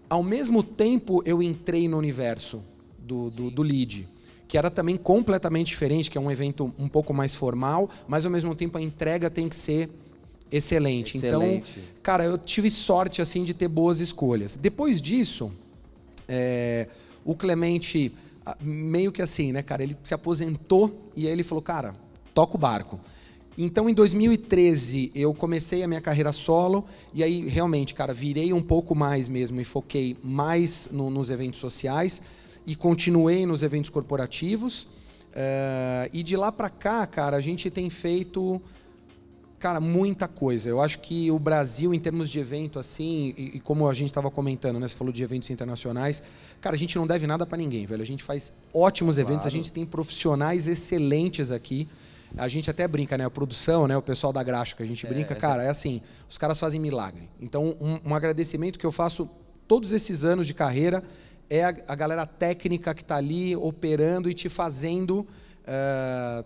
ao 0.09 0.23
mesmo 0.23 0.63
tempo 0.63 1.21
eu 1.25 1.43
entrei 1.43 1.87
no 1.87 1.97
universo 1.97 2.63
do, 2.97 3.29
do, 3.29 3.51
do 3.51 3.61
lead, 3.61 4.07
que 4.47 4.57
era 4.57 4.71
também 4.71 4.97
completamente 4.97 5.67
diferente, 5.67 6.09
que 6.09 6.17
é 6.17 6.21
um 6.21 6.31
evento 6.31 6.73
um 6.79 6.87
pouco 6.87 7.13
mais 7.13 7.35
formal, 7.35 7.87
mas 8.07 8.25
ao 8.25 8.31
mesmo 8.31 8.55
tempo 8.55 8.77
a 8.77 8.81
entrega 8.81 9.29
tem 9.29 9.47
que 9.47 9.55
ser 9.55 9.89
excelente. 10.51 11.17
Então, 11.17 11.43
excelente. 11.43 11.79
Então, 11.79 11.93
cara, 12.01 12.23
eu 12.23 12.37
tive 12.37 12.71
sorte 12.71 13.21
assim 13.21 13.43
de 13.43 13.53
ter 13.53 13.67
boas 13.67 13.99
escolhas. 13.99 14.55
Depois 14.55 14.99
disso, 14.99 15.51
é, 16.27 16.87
o 17.23 17.35
Clemente 17.35 18.11
meio 18.61 19.11
que 19.11 19.21
assim, 19.21 19.51
né, 19.51 19.61
cara? 19.61 19.83
Ele 19.83 19.97
se 20.03 20.13
aposentou 20.13 21.11
e 21.15 21.27
aí 21.27 21.33
ele 21.33 21.43
falou, 21.43 21.61
cara, 21.61 21.95
toco 22.33 22.57
barco. 22.57 22.99
Então, 23.57 23.89
em 23.89 23.93
2013, 23.93 25.11
eu 25.15 25.33
comecei 25.33 25.81
a 25.81 25.87
minha 25.87 26.01
carreira 26.01 26.33
solo 26.33 26.85
e 27.13 27.23
aí 27.23 27.47
realmente, 27.47 27.93
cara, 27.93 28.13
virei 28.13 28.51
um 28.51 28.61
pouco 28.61 28.93
mais 28.93 29.29
mesmo 29.29 29.61
e 29.61 29.63
foquei 29.63 30.17
mais 30.21 30.89
no, 30.91 31.09
nos 31.09 31.29
eventos 31.29 31.59
sociais 31.59 32.21
e 32.65 32.75
continuei 32.75 33.45
nos 33.45 33.63
eventos 33.63 33.89
corporativos. 33.89 34.83
Uh, 35.31 36.09
e 36.11 36.21
de 36.23 36.35
lá 36.35 36.51
para 36.51 36.69
cá, 36.69 37.05
cara, 37.07 37.37
a 37.37 37.41
gente 37.41 37.69
tem 37.69 37.89
feito, 37.89 38.61
cara, 39.59 39.79
muita 39.79 40.27
coisa. 40.27 40.69
Eu 40.69 40.81
acho 40.81 40.99
que 40.99 41.31
o 41.31 41.39
Brasil, 41.39 41.93
em 41.93 41.99
termos 41.99 42.29
de 42.29 42.39
evento, 42.39 42.79
assim, 42.79 43.33
e, 43.37 43.57
e 43.57 43.59
como 43.59 43.87
a 43.87 43.93
gente 43.93 44.09
estava 44.09 44.29
comentando, 44.29 44.79
né, 44.79 44.87
você 44.87 44.95
falou 44.95 45.13
de 45.13 45.23
eventos 45.23 45.49
internacionais, 45.49 46.21
cara, 46.61 46.75
a 46.75 46.79
gente 46.79 46.95
não 46.97 47.07
deve 47.07 47.25
nada 47.25 47.45
para 47.45 47.57
ninguém, 47.57 47.85
velho. 47.85 48.01
A 48.01 48.05
gente 48.05 48.23
faz 48.23 48.53
ótimos 48.73 49.17
eventos, 49.17 49.43
claro. 49.43 49.47
a 49.47 49.51
gente 49.57 49.71
tem 49.71 49.85
profissionais 49.85 50.67
excelentes 50.67 51.51
aqui. 51.51 51.87
A 52.37 52.47
gente 52.47 52.69
até 52.69 52.87
brinca, 52.87 53.17
né? 53.17 53.25
A 53.25 53.29
produção, 53.29 53.87
né? 53.87 53.95
O 53.95 54.01
pessoal 54.01 54.33
da 54.33 54.43
Graxa 54.43 54.75
que 54.75 54.83
a 54.83 54.85
gente 54.85 55.05
brinca, 55.07 55.33
é. 55.33 55.37
cara, 55.37 55.63
é 55.63 55.69
assim, 55.69 56.01
os 56.29 56.37
caras 56.37 56.59
fazem 56.59 56.81
milagre. 56.81 57.29
Então, 57.39 57.75
um, 57.79 58.09
um 58.09 58.15
agradecimento 58.15 58.77
que 58.77 58.85
eu 58.85 58.91
faço 58.91 59.29
todos 59.67 59.93
esses 59.93 60.25
anos 60.25 60.45
de 60.45 60.53
carreira 60.53 61.03
é 61.49 61.63
a, 61.63 61.75
a 61.87 61.95
galera 61.95 62.25
técnica 62.25 62.93
que 62.93 63.01
está 63.01 63.15
ali 63.15 63.55
operando 63.55 64.29
e 64.29 64.33
te 64.33 64.49
fazendo 64.49 65.19
uh, 65.19 66.45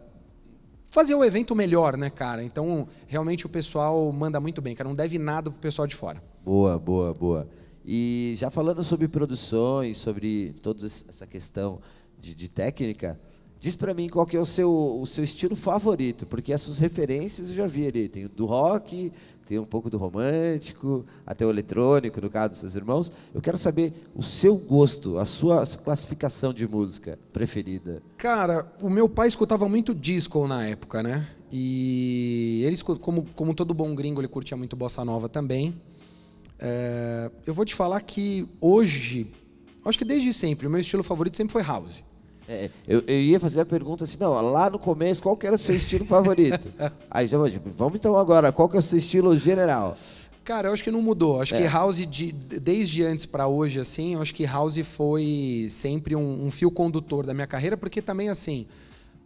fazer 0.89 1.15
o 1.15 1.23
evento 1.23 1.55
melhor, 1.55 1.95
né, 1.95 2.09
cara? 2.09 2.43
Então, 2.43 2.87
realmente 3.07 3.45
o 3.45 3.49
pessoal 3.49 4.11
manda 4.11 4.39
muito 4.39 4.61
bem, 4.61 4.75
cara. 4.75 4.89
Não 4.89 4.95
deve 4.95 5.17
nada 5.17 5.49
pro 5.49 5.59
pessoal 5.59 5.87
de 5.87 5.95
fora. 5.95 6.21
Boa, 6.43 6.77
boa, 6.77 7.13
boa. 7.13 7.47
E 7.85 8.33
já 8.37 8.49
falando 8.49 8.83
sobre 8.83 9.07
produções, 9.07 9.97
sobre 9.97 10.53
toda 10.61 10.85
essa 10.85 11.25
questão 11.25 11.79
de, 12.19 12.35
de 12.35 12.47
técnica, 12.49 13.19
Diz 13.59 13.75
para 13.75 13.93
mim 13.93 14.07
qual 14.07 14.25
que 14.25 14.37
é 14.37 14.39
o 14.39 14.45
seu, 14.45 14.71
o 14.71 15.05
seu 15.05 15.23
estilo 15.23 15.55
favorito, 15.55 16.25
porque 16.25 16.53
essas 16.53 16.77
referências 16.77 17.49
eu 17.49 17.55
já 17.55 17.67
vi 17.67 17.85
ali. 17.87 18.07
Tem 18.07 18.25
do 18.25 18.45
rock, 18.45 19.11
tem 19.45 19.59
um 19.59 19.65
pouco 19.65 19.89
do 19.89 19.97
romântico, 19.97 21.05
até 21.25 21.45
o 21.45 21.49
eletrônico, 21.49 22.21
no 22.21 22.29
caso 22.29 22.51
dos 22.51 22.59
seus 22.59 22.75
irmãos. 22.75 23.11
Eu 23.33 23.41
quero 23.41 23.57
saber 23.57 23.93
o 24.15 24.23
seu 24.23 24.55
gosto, 24.55 25.17
a 25.17 25.25
sua, 25.25 25.61
a 25.61 25.65
sua 25.65 25.81
classificação 25.81 26.53
de 26.53 26.65
música 26.65 27.19
preferida. 27.33 28.01
Cara, 28.17 28.71
o 28.81 28.89
meu 28.89 29.09
pai 29.09 29.27
escutava 29.27 29.67
muito 29.67 29.93
disco 29.93 30.47
na 30.47 30.65
época, 30.65 31.03
né? 31.03 31.27
E 31.51 32.63
ele, 32.65 32.77
como, 33.01 33.25
como 33.35 33.53
todo 33.53 33.73
bom 33.73 33.93
gringo, 33.93 34.21
ele 34.21 34.27
curtia 34.29 34.55
muito 34.55 34.75
bossa 34.75 35.03
nova 35.03 35.27
também. 35.27 35.75
É, 36.59 37.31
eu 37.45 37.53
vou 37.53 37.65
te 37.65 37.75
falar 37.75 37.99
que 38.01 38.47
hoje, 38.61 39.27
acho 39.83 39.97
que 39.97 40.05
desde 40.05 40.31
sempre, 40.31 40.67
o 40.67 40.69
meu 40.69 40.79
estilo 40.79 41.03
favorito 41.03 41.35
sempre 41.35 41.51
foi 41.51 41.63
house. 41.63 42.07
É, 42.51 42.67
eu, 42.87 43.03
eu, 43.05 43.21
ia 43.21 43.39
fazer 43.39 43.61
a 43.61 43.65
pergunta 43.65 44.05
assim, 44.05 44.17
não, 44.19 44.31
lá 44.41 44.71
no 44.71 44.79
começo, 44.79 45.21
qual 45.21 45.37
que 45.37 45.45
era 45.45 45.55
o 45.55 45.59
seu 45.59 45.75
estilo 45.75 46.03
favorito? 46.03 46.73
Aí 47.09 47.27
já 47.27 47.37
vamos 47.37 47.95
então 47.95 48.15
agora, 48.15 48.51
qual 48.51 48.67
que 48.67 48.75
é 48.75 48.79
o 48.79 48.81
seu 48.81 48.97
estilo 48.97 49.37
general? 49.37 49.95
Cara, 50.43 50.67
eu 50.67 50.73
acho 50.73 50.83
que 50.83 50.89
não 50.89 50.99
mudou. 50.99 51.39
Acho 51.39 51.53
é. 51.53 51.61
que 51.61 51.67
house, 51.67 52.07
de, 52.07 52.31
desde 52.31 53.03
antes 53.03 53.27
para 53.27 53.47
hoje, 53.47 53.79
assim, 53.79 54.15
eu 54.15 54.21
acho 54.23 54.33
que 54.33 54.45
house 54.45 54.79
foi 54.79 55.67
sempre 55.69 56.15
um, 56.15 56.47
um, 56.47 56.49
fio 56.49 56.71
condutor 56.71 57.23
da 57.23 57.35
minha 57.35 57.45
carreira, 57.45 57.77
porque 57.77 58.01
também, 58.01 58.29
assim, 58.29 58.65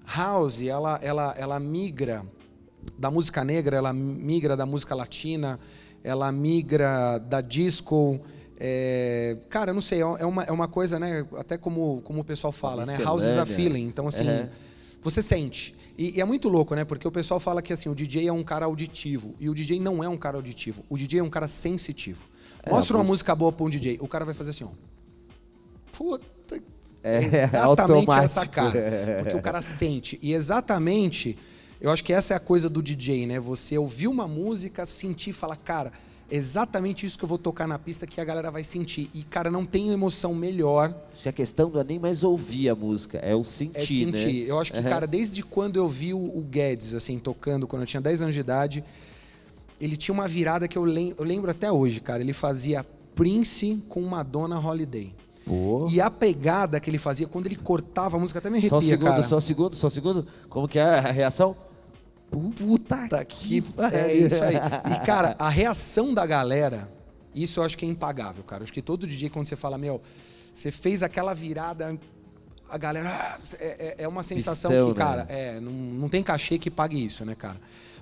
house, 0.05 0.59
ela, 0.59 0.99
ela, 1.01 1.33
ela 1.37 1.59
migra 1.61 2.25
da 2.99 3.09
música 3.09 3.41
negra, 3.45 3.77
ela 3.77 3.93
migra 3.93 4.57
da 4.57 4.65
música 4.65 4.93
latina, 4.93 5.57
ela 6.03 6.29
migra 6.29 7.19
da 7.19 7.39
disco, 7.39 8.19
é, 8.65 9.35
cara, 9.49 9.71
eu 9.71 9.73
não 9.73 9.81
sei, 9.81 9.99
é, 9.99 10.03
é 10.03 10.25
uma, 10.25 10.43
é 10.43 10.51
uma 10.53 10.69
coisa, 10.69 10.97
né? 10.97 11.27
Até 11.35 11.57
como, 11.57 12.01
como 12.05 12.21
o 12.21 12.23
pessoal 12.23 12.53
fala, 12.53 12.85
né? 12.85 12.97
House 13.03 13.25
is 13.25 13.35
a 13.35 13.45
feeling. 13.45 13.85
Então, 13.85 14.07
assim, 14.07 14.25
uhum. 14.25 14.47
você 15.01 15.21
sente. 15.21 15.75
E, 15.97 16.15
e, 16.15 16.21
é 16.21 16.23
muito 16.23 16.47
louco, 16.47 16.73
né? 16.73 16.85
Porque 16.85 17.05
o 17.05 17.11
pessoal 17.11 17.41
fala 17.41 17.61
que 17.61 17.73
assim, 17.73 17.89
o 17.89 17.95
DJ 17.95 18.25
é 18.25 18.31
um 18.31 18.41
cara 18.41 18.65
auditivo. 18.65 19.35
E 19.37 19.49
o 19.49 19.53
DJ 19.53 19.81
não 19.81 20.01
é 20.01 20.07
um 20.07 20.15
cara 20.15 20.37
auditivo. 20.37 20.81
O 20.89 20.97
DJ 20.97 21.19
é 21.19 21.23
um 21.23 21.29
cara 21.29 21.45
sensitivo. 21.49 22.23
É, 22.63 22.69
Mostra 22.69 22.95
uma 22.95 23.03
música 23.03 23.35
boa 23.35 23.51
para 23.51 23.65
um 23.65 23.69
DJ. 23.69 23.97
O 23.99 24.07
cara 24.07 24.23
vai 24.23 24.33
fazer 24.33 24.51
assim, 24.51 24.63
ó. 24.63 24.69
Puta. 25.91 26.23
É, 27.03 27.17
é 27.17 27.43
exatamente 27.43 28.17
essa 28.17 28.47
cara. 28.47 28.71
Porque 29.23 29.37
o 29.37 29.41
cara 29.41 29.61
sente. 29.61 30.17
E 30.21 30.31
exatamente, 30.31 31.37
eu 31.81 31.91
acho 31.91 32.01
que 32.01 32.13
essa 32.13 32.33
é 32.33 32.37
a 32.37 32.39
coisa 32.39 32.69
do 32.69 32.81
DJ, 32.81 33.27
né? 33.27 33.41
Você 33.41 33.77
ouvir 33.77 34.07
uma 34.07 34.25
música, 34.25 34.85
sentir, 34.85 35.33
falar, 35.33 35.57
cara 35.57 35.91
exatamente 36.29 37.05
isso 37.05 37.17
que 37.17 37.23
eu 37.23 37.29
vou 37.29 37.37
tocar 37.37 37.67
na 37.67 37.77
pista 37.77 38.07
que 38.07 38.19
a 38.19 38.25
galera 38.25 38.49
vai 38.49 38.63
sentir. 38.63 39.09
E, 39.13 39.23
cara, 39.23 39.51
não 39.51 39.65
tem 39.65 39.91
emoção 39.91 40.33
melhor. 40.33 40.93
Se 41.15 41.29
a 41.29 41.31
questão 41.31 41.69
não 41.69 41.79
é 41.79 41.83
nem 41.83 41.99
mais 41.99 42.23
ouvir 42.23 42.69
a 42.69 42.75
música, 42.75 43.17
é 43.19 43.35
o 43.35 43.43
sentir, 43.43 43.77
É 43.77 43.85
sentir. 43.85 44.43
Né? 44.45 44.51
Eu 44.51 44.59
acho 44.59 44.71
que, 44.71 44.77
uhum. 44.77 44.83
cara, 44.83 45.05
desde 45.05 45.43
quando 45.43 45.77
eu 45.77 45.87
vi 45.87 46.13
o 46.13 46.41
Guedes, 46.49 46.93
assim, 46.93 47.19
tocando, 47.19 47.67
quando 47.67 47.83
eu 47.83 47.87
tinha 47.87 48.01
10 48.01 48.21
anos 48.23 48.33
de 48.33 48.41
idade, 48.41 48.83
ele 49.79 49.97
tinha 49.97 50.13
uma 50.13 50.27
virada 50.27 50.67
que 50.67 50.77
eu, 50.77 50.83
lem 50.83 51.13
eu 51.17 51.25
lembro 51.25 51.51
até 51.51 51.71
hoje, 51.71 51.99
cara. 51.99 52.21
Ele 52.21 52.33
fazia 52.33 52.85
Prince 53.15 53.83
com 53.89 54.01
Madonna 54.01 54.59
Holiday. 54.59 55.13
Pô. 55.45 55.87
E 55.91 55.99
a 55.99 56.09
pegada 56.09 56.79
que 56.79 56.89
ele 56.89 56.97
fazia, 56.97 57.27
quando 57.27 57.47
ele 57.47 57.55
cortava 57.57 58.17
a 58.17 58.19
música, 58.19 58.39
até 58.39 58.49
me 58.49 58.57
arrepia, 58.57 58.69
Só 58.69 58.81
segundo, 58.81 59.09
cara. 59.09 59.23
só 59.23 59.37
um 59.37 59.41
segundo, 59.41 59.75
só 59.75 59.87
um 59.87 59.89
segundo. 59.89 60.27
Como 60.49 60.67
que 60.67 60.79
é 60.79 60.83
a 60.83 61.11
reação? 61.11 61.55
Puta 62.55 63.23
que 63.25 63.61
pariu. 63.61 63.99
É 63.99 64.13
isso 64.13 64.43
aí. 64.43 64.55
E, 64.93 65.05
cara, 65.05 65.35
a 65.37 65.49
reação 65.49 66.13
da 66.13 66.25
galera, 66.25 66.89
isso 67.33 67.59
eu 67.59 67.63
acho 67.63 67.77
que 67.77 67.85
é 67.85 67.87
impagável, 67.87 68.43
cara. 68.43 68.61
Eu 68.61 68.63
acho 68.63 68.73
que 68.73 68.81
todo 68.81 69.07
dia, 69.07 69.29
quando 69.29 69.45
você 69.45 69.55
fala, 69.55 69.77
meu, 69.77 70.01
você 70.53 70.71
fez 70.71 71.03
aquela 71.03 71.33
virada, 71.33 71.97
a 72.69 72.77
galera. 72.77 73.09
Ah, 73.09 73.39
é, 73.59 73.65
é, 73.65 73.95
é 74.03 74.07
uma 74.07 74.23
sensação 74.23 74.71
Pistão, 74.71 74.93
que, 74.93 74.97
cara, 74.97 75.25
né? 75.25 75.27
é, 75.29 75.59
não, 75.59 75.71
não 75.71 76.09
tem 76.09 76.23
cachê 76.23 76.57
que 76.57 76.71
pague 76.71 77.03
isso, 77.03 77.23
né, 77.25 77.35
cara? 77.35 77.57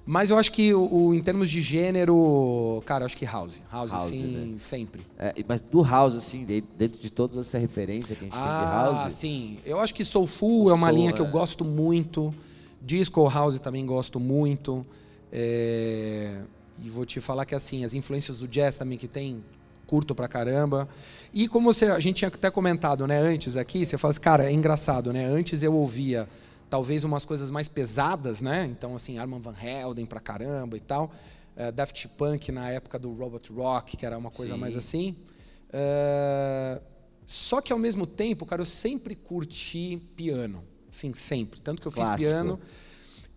Mas 0.06 0.32
eu 0.32 0.38
acho 0.38 0.52
que 0.52 0.74
o, 0.74 0.92
o, 0.92 1.14
em 1.14 1.22
termos 1.22 1.50
de 1.50 1.62
gênero, 1.62 2.82
cara, 2.86 3.04
eu 3.04 3.06
acho 3.06 3.16
que 3.16 3.26
house. 3.26 3.62
House, 3.72 3.92
house 3.92 4.10
sim, 4.10 4.54
né? 4.54 4.58
sempre. 4.60 5.06
É, 5.18 5.34
mas 5.48 5.62
do 5.62 5.84
house, 5.84 6.16
assim, 6.16 6.44
dentro 6.44 7.00
de 7.00 7.10
todas 7.10 7.38
essa 7.38 7.60
referência 7.60 8.16
que 8.16 8.26
a 8.26 8.28
gente 8.28 8.36
ah, 8.36 8.58
tem 8.60 8.68
de 8.68 8.74
house. 8.74 9.08
Ah, 9.08 9.10
sim. 9.12 9.60
Eu 9.64 9.80
acho 9.80 9.94
que 9.94 10.04
Soulful 10.04 10.72
é 10.72 10.74
uma 10.74 10.88
Soul, 10.88 10.98
linha 10.98 11.14
que 11.14 11.22
eu 11.22 11.28
é. 11.28 11.30
gosto 11.30 11.64
muito. 11.64 12.34
Disco 12.82 13.28
House 13.30 13.60
também 13.60 13.86
gosto 13.86 14.20
muito. 14.20 14.86
É... 15.32 16.42
E 16.84 16.90
vou 16.90 17.06
te 17.06 17.22
falar 17.22 17.46
que 17.46 17.54
assim, 17.54 17.86
as 17.86 17.94
influências 17.94 18.40
do 18.40 18.48
jazz 18.48 18.76
também 18.76 18.98
que 18.98 19.08
tem, 19.08 19.44
curto 19.86 20.16
pra 20.16 20.28
caramba. 20.28 20.88
E 21.34 21.48
como 21.48 21.72
você, 21.72 21.86
a 21.86 22.00
gente 22.00 22.18
tinha 22.18 22.30
até 22.30 22.50
comentado, 22.50 23.06
né, 23.06 23.20
antes 23.20 23.56
aqui, 23.56 23.86
você 23.86 23.98
fala 23.98 24.12
assim, 24.12 24.22
cara, 24.22 24.50
é 24.50 24.52
engraçado, 24.54 25.12
né? 25.14 25.26
Antes 25.26 25.62
eu 25.62 25.74
ouvia 25.74 26.28
talvez 26.70 27.04
umas 27.04 27.26
coisas 27.26 27.52
mais 27.52 27.68
pesadas, 27.68 28.42
né? 28.42 28.66
Então 28.72 28.96
assim, 28.96 29.20
Arman 29.20 29.42
Van 29.42 29.54
Helden 29.62 30.06
pra 30.06 30.20
caramba 30.20 30.78
e 30.78 30.80
tal. 30.80 31.12
Uh, 31.58 31.72
Daft 31.74 32.08
Punk 32.18 32.52
na 32.52 32.70
época 32.70 32.98
do 32.98 33.14
Robot 33.14 33.52
Rock, 33.52 33.98
que 33.98 34.06
era 34.06 34.18
uma 34.18 34.32
coisa 34.32 34.54
Sim. 34.54 34.60
mais 34.60 34.78
assim. 34.78 35.16
Uh, 35.68 36.82
só 37.28 37.62
que 37.62 37.72
ao 37.72 37.80
mesmo 37.80 38.08
tempo, 38.08 38.46
cara, 38.46 38.62
eu 38.62 38.66
sempre 38.66 39.14
curti 39.14 40.02
piano. 40.16 40.64
Sim, 40.92 41.14
sempre. 41.14 41.60
Tanto 41.62 41.82
que 41.82 41.88
eu 41.88 41.92
Clássico. 41.92 42.18
fiz 42.18 42.28
piano. 42.28 42.60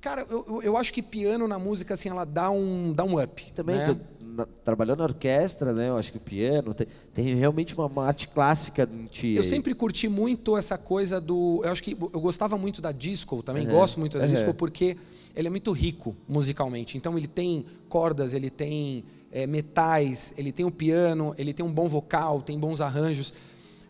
Cara, 0.00 0.26
eu, 0.28 0.60
eu 0.62 0.76
acho 0.76 0.92
que 0.92 1.00
piano 1.00 1.48
na 1.48 1.58
música, 1.58 1.94
assim, 1.94 2.10
ela 2.10 2.26
dá 2.26 2.50
um, 2.50 2.92
dá 2.92 3.04
um 3.04 3.22
up. 3.22 3.52
Também, 3.52 3.76
né? 3.76 3.98
na, 4.34 4.46
trabalhando 4.64 4.98
na 4.98 5.04
orquestra, 5.04 5.72
né? 5.72 5.88
Eu 5.88 5.96
acho 5.96 6.12
que 6.12 6.18
o 6.18 6.20
piano 6.20 6.74
tem, 6.74 6.86
tem 7.14 7.34
realmente 7.34 7.74
uma, 7.74 7.86
uma 7.86 8.06
arte 8.06 8.28
clássica 8.28 8.88
em 8.92 9.06
ti. 9.06 9.34
Eu 9.34 9.42
aí. 9.42 9.48
sempre 9.48 9.74
curti 9.74 10.08
muito 10.08 10.56
essa 10.56 10.76
coisa 10.76 11.20
do... 11.20 11.62
Eu 11.64 11.70
acho 11.70 11.82
que 11.82 11.92
eu 11.92 12.20
gostava 12.20 12.58
muito 12.58 12.82
da 12.82 12.92
disco, 12.92 13.42
também 13.42 13.66
uhum. 13.66 13.72
gosto 13.72 14.00
muito 14.00 14.18
da 14.18 14.24
uhum. 14.24 14.30
disco, 14.30 14.52
porque 14.52 14.96
ele 15.34 15.48
é 15.48 15.50
muito 15.50 15.72
rico 15.72 16.14
musicalmente. 16.28 16.98
Então 16.98 17.16
ele 17.16 17.28
tem 17.28 17.64
cordas, 17.88 18.34
ele 18.34 18.50
tem 18.50 19.04
é, 19.32 19.46
metais, 19.46 20.34
ele 20.36 20.52
tem 20.52 20.66
o 20.66 20.70
piano, 20.70 21.34
ele 21.38 21.54
tem 21.54 21.64
um 21.64 21.72
bom 21.72 21.88
vocal, 21.88 22.42
tem 22.42 22.58
bons 22.58 22.80
arranjos. 22.80 23.32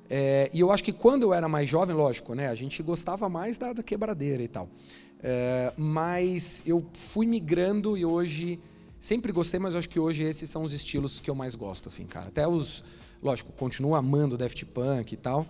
É, 0.08 0.50
e 0.52 0.60
eu 0.60 0.70
acho 0.70 0.82
que 0.82 0.92
quando 0.92 1.22
eu 1.22 1.34
era 1.34 1.48
mais 1.48 1.68
jovem, 1.68 1.94
lógico, 1.94 2.34
né, 2.34 2.48
a 2.48 2.54
gente 2.54 2.82
gostava 2.82 3.28
mais 3.28 3.56
da, 3.56 3.72
da 3.72 3.82
quebradeira 3.82 4.42
e 4.42 4.48
tal. 4.48 4.68
É, 5.22 5.72
mas 5.76 6.62
eu 6.66 6.84
fui 6.92 7.26
migrando 7.26 7.96
e 7.96 8.04
hoje 8.04 8.60
sempre 9.00 9.32
gostei, 9.32 9.58
mas 9.58 9.74
acho 9.74 9.88
que 9.88 9.98
hoje 9.98 10.22
esses 10.22 10.48
são 10.50 10.64
os 10.64 10.72
estilos 10.72 11.18
que 11.18 11.30
eu 11.30 11.34
mais 11.34 11.54
gosto, 11.54 11.88
assim, 11.88 12.06
cara. 12.06 12.28
Até 12.28 12.46
os, 12.46 12.84
lógico, 13.22 13.52
continuo 13.52 13.94
amando 13.94 14.36
Daft 14.36 14.64
Punk 14.66 15.12
e 15.12 15.16
tal. 15.16 15.46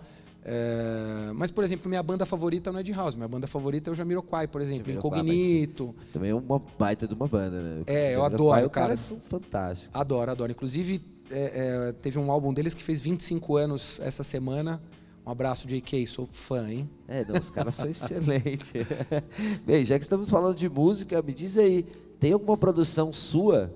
É, 0.47 1.31
mas, 1.33 1.49
por 1.49 1.63
exemplo, 1.63 1.89
minha 1.89 2.03
banda 2.03 2.25
favorita 2.25 2.71
não 2.71 2.79
é 2.79 2.83
de 2.83 2.91
house. 2.91 3.15
Minha 3.15 3.27
banda 3.27 3.47
favorita 3.47 3.89
é 3.89 3.91
o 3.91 3.95
Jamiroquai, 3.95 4.47
por 4.47 4.61
exemplo, 4.61 4.85
Jamiroquai, 4.85 5.19
Incognito. 5.19 5.95
Também 6.13 6.29
é 6.29 6.35
uma 6.35 6.59
baita 6.59 7.07
de 7.07 7.13
uma 7.15 7.27
banda, 7.27 7.61
né? 7.61 7.83
É, 7.87 8.15
eu 8.15 8.23
adoro, 8.23 8.69
cara. 8.69 8.93
Os 8.93 8.99
são 8.99 9.19
fantásticos. 9.19 9.89
Adoro, 9.93 10.31
adoro. 10.31 10.51
Inclusive, 10.51 11.01
é, 11.31 11.89
é, 11.89 11.91
teve 11.93 12.19
um 12.19 12.31
álbum 12.31 12.53
deles 12.53 12.73
que 12.73 12.83
fez 12.83 13.01
25 13.01 13.55
anos 13.57 13.99
essa 14.01 14.23
semana. 14.23 14.81
Um 15.25 15.31
abraço, 15.31 15.67
JK, 15.67 16.05
sou 16.05 16.27
fã, 16.27 16.69
hein? 16.69 16.89
É, 17.07 17.25
não, 17.25 17.39
os 17.39 17.49
caras 17.49 17.75
são 17.75 17.89
excelentes. 17.89 18.71
Bem, 19.65 19.83
já 19.83 19.97
que 19.97 20.05
estamos 20.05 20.29
falando 20.29 20.55
de 20.55 20.69
música, 20.69 21.21
me 21.21 21.33
diz 21.33 21.57
aí, 21.57 21.83
tem 22.19 22.33
alguma 22.33 22.55
produção 22.55 23.11
sua? 23.11 23.73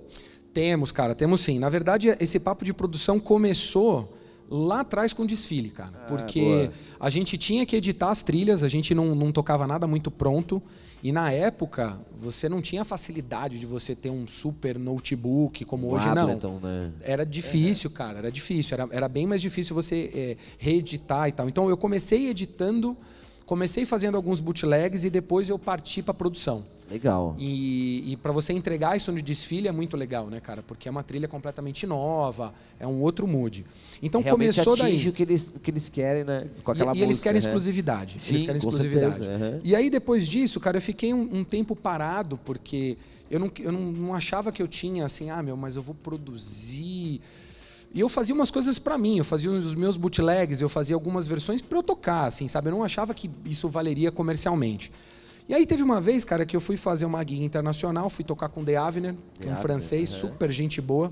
Temos, 0.53 0.91
cara, 0.91 1.15
temos 1.15 1.41
sim. 1.41 1.57
Na 1.57 1.69
verdade, 1.69 2.15
esse 2.19 2.39
papo 2.39 2.63
de 2.63 2.73
produção 2.73 3.19
começou 3.19 4.13
lá 4.49 4.81
atrás 4.81 5.13
com 5.13 5.25
desfile, 5.25 5.69
cara. 5.69 5.91
Ah, 5.93 6.05
porque 6.07 6.41
boa. 6.41 6.71
a 6.99 7.09
gente 7.09 7.37
tinha 7.37 7.65
que 7.65 7.75
editar 7.75 8.09
as 8.09 8.23
trilhas, 8.23 8.63
a 8.63 8.67
gente 8.67 8.95
não, 8.95 9.13
não 9.13 9.31
tocava 9.31 9.67
nada 9.67 9.85
muito 9.85 10.09
pronto. 10.09 10.61
E 11.01 11.13
na 11.13 11.31
época, 11.31 11.97
você 12.13 12.49
não 12.49 12.61
tinha 12.61 12.81
a 12.81 12.85
facilidade 12.85 13.57
de 13.57 13.65
você 13.65 13.95
ter 13.95 14.09
um 14.09 14.27
super 14.27 14.77
notebook 14.77 15.63
como 15.63 15.87
Um 15.87 15.91
hoje, 15.91 16.07
não. 16.13 16.23
Ableton, 16.23 16.59
né? 16.61 16.91
Era 17.01 17.25
difícil, 17.25 17.89
cara, 17.89 18.17
era 18.17 18.31
difícil. 18.31 18.75
Era, 18.75 18.87
era 18.91 19.07
bem 19.07 19.25
mais 19.25 19.41
difícil 19.41 19.73
você 19.73 20.11
é, 20.13 20.37
reeditar 20.57 21.29
e 21.29 21.31
tal. 21.31 21.47
Então 21.47 21.69
eu 21.69 21.77
comecei 21.77 22.27
editando, 22.27 22.97
comecei 23.45 23.85
fazendo 23.85 24.15
alguns 24.15 24.41
bootlegs 24.41 25.05
e 25.05 25.09
depois 25.09 25.47
eu 25.47 25.57
parti 25.57 26.01
para 26.01 26.13
produção. 26.13 26.65
Legal. 26.89 27.35
E, 27.37 28.13
e 28.13 28.17
para 28.17 28.31
você 28.31 28.51
entregar 28.53 28.97
isso 28.97 29.11
no 29.11 29.21
desfile 29.21 29.67
é 29.67 29.71
muito 29.71 29.95
legal, 29.95 30.27
né, 30.27 30.39
cara? 30.39 30.63
Porque 30.63 30.87
é 30.87 30.91
uma 30.91 31.03
trilha 31.03 31.27
completamente 31.27 31.85
nova, 31.85 32.53
é 32.79 32.87
um 32.87 33.01
outro 33.01 33.27
mood. 33.27 33.65
Então 34.01 34.21
Realmente 34.21 34.55
começou 34.55 34.73
atinge 34.73 35.03
daí. 35.03 35.09
o 35.09 35.13
que 35.13 35.23
eles, 35.23 35.47
o 35.55 35.59
que 35.59 35.69
eles 35.71 35.87
querem, 35.89 36.23
né? 36.23 36.47
Com 36.63 36.71
aquela 36.71 36.93
E, 36.93 36.97
e 36.97 36.99
eles 36.99 37.07
música, 37.09 37.23
querem 37.29 37.41
né? 37.41 37.47
exclusividade. 37.47 38.11
eles 38.13 38.23
Sim, 38.41 38.45
querem 38.47 38.61
com 38.61 38.67
exclusividade. 38.69 39.17
certeza, 39.17 39.45
aham. 39.45 39.59
E 39.63 39.75
aí, 39.75 39.89
depois 39.89 40.27
disso, 40.27 40.59
cara, 40.59 40.77
eu 40.77 40.81
fiquei 40.81 41.13
um, 41.13 41.29
um 41.31 41.43
tempo 41.43 41.75
parado, 41.75 42.37
porque 42.43 42.97
eu, 43.29 43.39
não, 43.39 43.51
eu 43.59 43.71
não, 43.71 43.91
não 43.91 44.13
achava 44.15 44.51
que 44.51 44.61
eu 44.61 44.67
tinha 44.67 45.05
assim, 45.05 45.29
ah, 45.29 45.43
meu, 45.43 45.55
mas 45.55 45.75
eu 45.75 45.81
vou 45.83 45.93
produzir. 45.93 47.21
E 47.93 47.99
eu 47.99 48.07
fazia 48.09 48.33
umas 48.35 48.51
coisas 48.51 48.77
para 48.77 48.97
mim, 48.97 49.17
eu 49.17 49.23
fazia 49.25 49.49
os 49.51 49.73
meus 49.73 49.97
bootlegs, 49.97 50.61
eu 50.61 50.69
fazia 50.69 50.95
algumas 50.95 51.27
versões 51.27 51.61
para 51.61 51.77
eu 51.77 51.83
tocar, 51.83 52.25
assim, 52.25 52.47
sabe? 52.47 52.67
Eu 52.69 52.71
não 52.71 52.83
achava 52.83 53.13
que 53.13 53.29
isso 53.45 53.67
valeria 53.67 54.11
comercialmente. 54.11 54.91
E 55.49 55.55
aí 55.55 55.65
teve 55.65 55.81
uma 55.81 55.99
vez, 55.99 56.23
cara, 56.23 56.45
que 56.45 56.55
eu 56.55 56.61
fui 56.61 56.77
fazer 56.77 57.05
uma 57.05 57.25
gig 57.25 57.43
internacional, 57.43 58.07
fui 58.07 58.23
tocar 58.23 58.49
com 58.49 58.63
The 58.63 58.75
Avner, 58.77 59.15
que 59.33 59.49
é 59.49 59.51
um 59.51 59.55
francês, 59.55 60.11
aham. 60.11 60.19
super 60.19 60.51
gente 60.51 60.79
boa. 60.79 61.11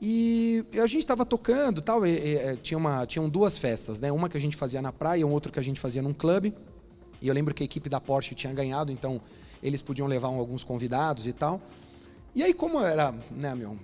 E 0.00 0.64
a 0.82 0.86
gente 0.86 1.00
estava 1.00 1.26
tocando, 1.26 1.82
tal, 1.82 2.06
e, 2.06 2.10
e, 2.10 2.36
e, 2.36 2.56
tinha 2.56 2.78
uma, 2.78 3.04
tinham 3.04 3.28
duas 3.28 3.58
festas, 3.58 4.00
né? 4.00 4.10
Uma 4.10 4.30
que 4.30 4.36
a 4.38 4.40
gente 4.40 4.56
fazia 4.56 4.80
na 4.80 4.90
praia, 4.90 5.26
um 5.26 5.30
outro 5.30 5.52
que 5.52 5.60
a 5.60 5.62
gente 5.62 5.78
fazia 5.78 6.00
num 6.00 6.14
clube. 6.14 6.54
E 7.20 7.28
eu 7.28 7.34
lembro 7.34 7.52
que 7.52 7.62
a 7.62 7.66
equipe 7.66 7.86
da 7.90 8.00
Porsche 8.00 8.34
tinha 8.34 8.50
ganhado, 8.50 8.90
então 8.90 9.20
eles 9.62 9.82
podiam 9.82 10.08
levar 10.08 10.28
alguns 10.28 10.64
convidados 10.64 11.26
e 11.26 11.32
tal. 11.34 11.60
E 12.34 12.42
aí, 12.42 12.54
como 12.54 12.80
era, 12.80 13.14
né, 13.30 13.54
meu, 13.54 13.76